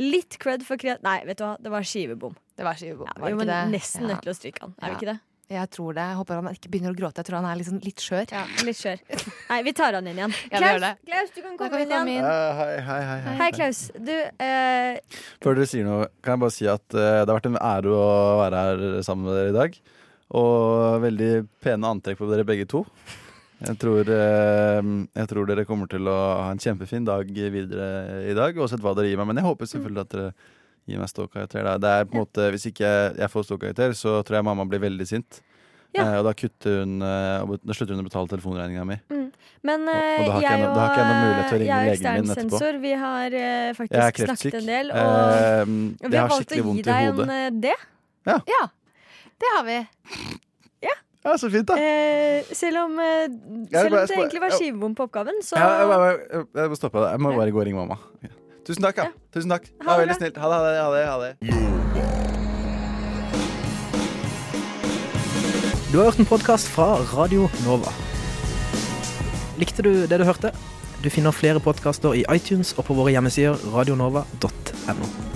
[0.00, 1.02] litt cred for kreat...
[1.04, 2.34] Nei, vet du hva, det var skivebom.
[2.56, 3.62] Det var skivebom, Ja, vi var det?
[3.76, 4.14] nesten Ja.
[4.14, 4.74] nødt til å stryke han.
[4.80, 4.92] Er Ja.
[4.94, 5.18] vi ikke det?
[5.46, 6.02] Jeg tror det.
[6.02, 7.22] Jeg håper han ikke begynner å gråte.
[7.22, 8.32] Jeg tror han er liksom litt skjør.
[8.34, 8.98] Ja, litt skjør.
[9.52, 10.32] Nei, vi tar han inn igjen.
[10.50, 12.24] Klaus, du kan komme kan inn komme igjen.
[12.26, 13.34] hei, hei, hei, hei.
[13.42, 13.82] Hei, Klaus.
[13.94, 14.10] Du,
[14.42, 15.20] uh...
[15.44, 17.94] Før dere sier noe, kan jeg bare si at uh, det har vært en ære
[17.94, 18.08] å
[18.42, 19.78] være her sammen med dere i dag.
[20.34, 21.30] Og veldig
[21.62, 22.82] pene antrekk på dere begge to.
[23.56, 24.82] Jeg tror, eh,
[25.16, 28.92] jeg tror dere kommer til å ha en kjempefin dag videre i dag, uansett hva
[28.94, 29.30] dere gir meg.
[29.30, 30.32] Men jeg håper selvfølgelig at dere
[30.86, 31.70] gir meg ståkarakter.
[31.80, 34.82] Det er på en måte, Hvis ikke jeg får ståkarakter, så tror jeg mamma blir
[34.84, 35.40] veldig sint.
[35.96, 36.04] Ja.
[36.04, 39.00] Eh, og da, hun, eh, da slutter hun å betale telefonregninga mi.
[39.08, 39.32] mm.
[39.64, 41.56] Men Og- og da har ikke jeg noe, da har ikke jeg noen mulighet til
[41.56, 42.58] å ringe legen min etterpå.
[42.60, 43.30] Sensor, vi har
[43.74, 44.90] faktisk snakket en del.
[44.90, 45.60] Og, Eh,
[46.04, 47.76] og vi har har valgt å gi deg en det.
[48.26, 48.38] Ja.
[48.46, 48.66] Ja.
[49.40, 49.86] Det har vi.
[51.26, 51.74] Ja, så fint, da.
[51.74, 53.26] Eh, selv om, eh,
[53.72, 56.76] selv om det egentlig var skivebom på oppgaven, så Ja, jeg, jeg, jeg, jeg må
[56.78, 57.08] stoppe det.
[57.16, 57.96] Jeg må bare gå og ringe mamma.
[58.22, 58.30] Ja.
[58.66, 59.10] Tusen takk, ja.
[59.34, 59.66] Tusen takk.
[59.66, 60.36] Det Ha det veldig snilt.
[60.42, 60.78] Ha det, ha det.
[60.78, 61.32] Ha det, ha det.
[65.92, 67.90] Du har hørt en podkast fra Radio Nova.
[69.58, 70.50] Likte du det du hørte?
[71.02, 75.35] Du finner flere podkaster i iTunes og på våre hjemmesider radionova.no.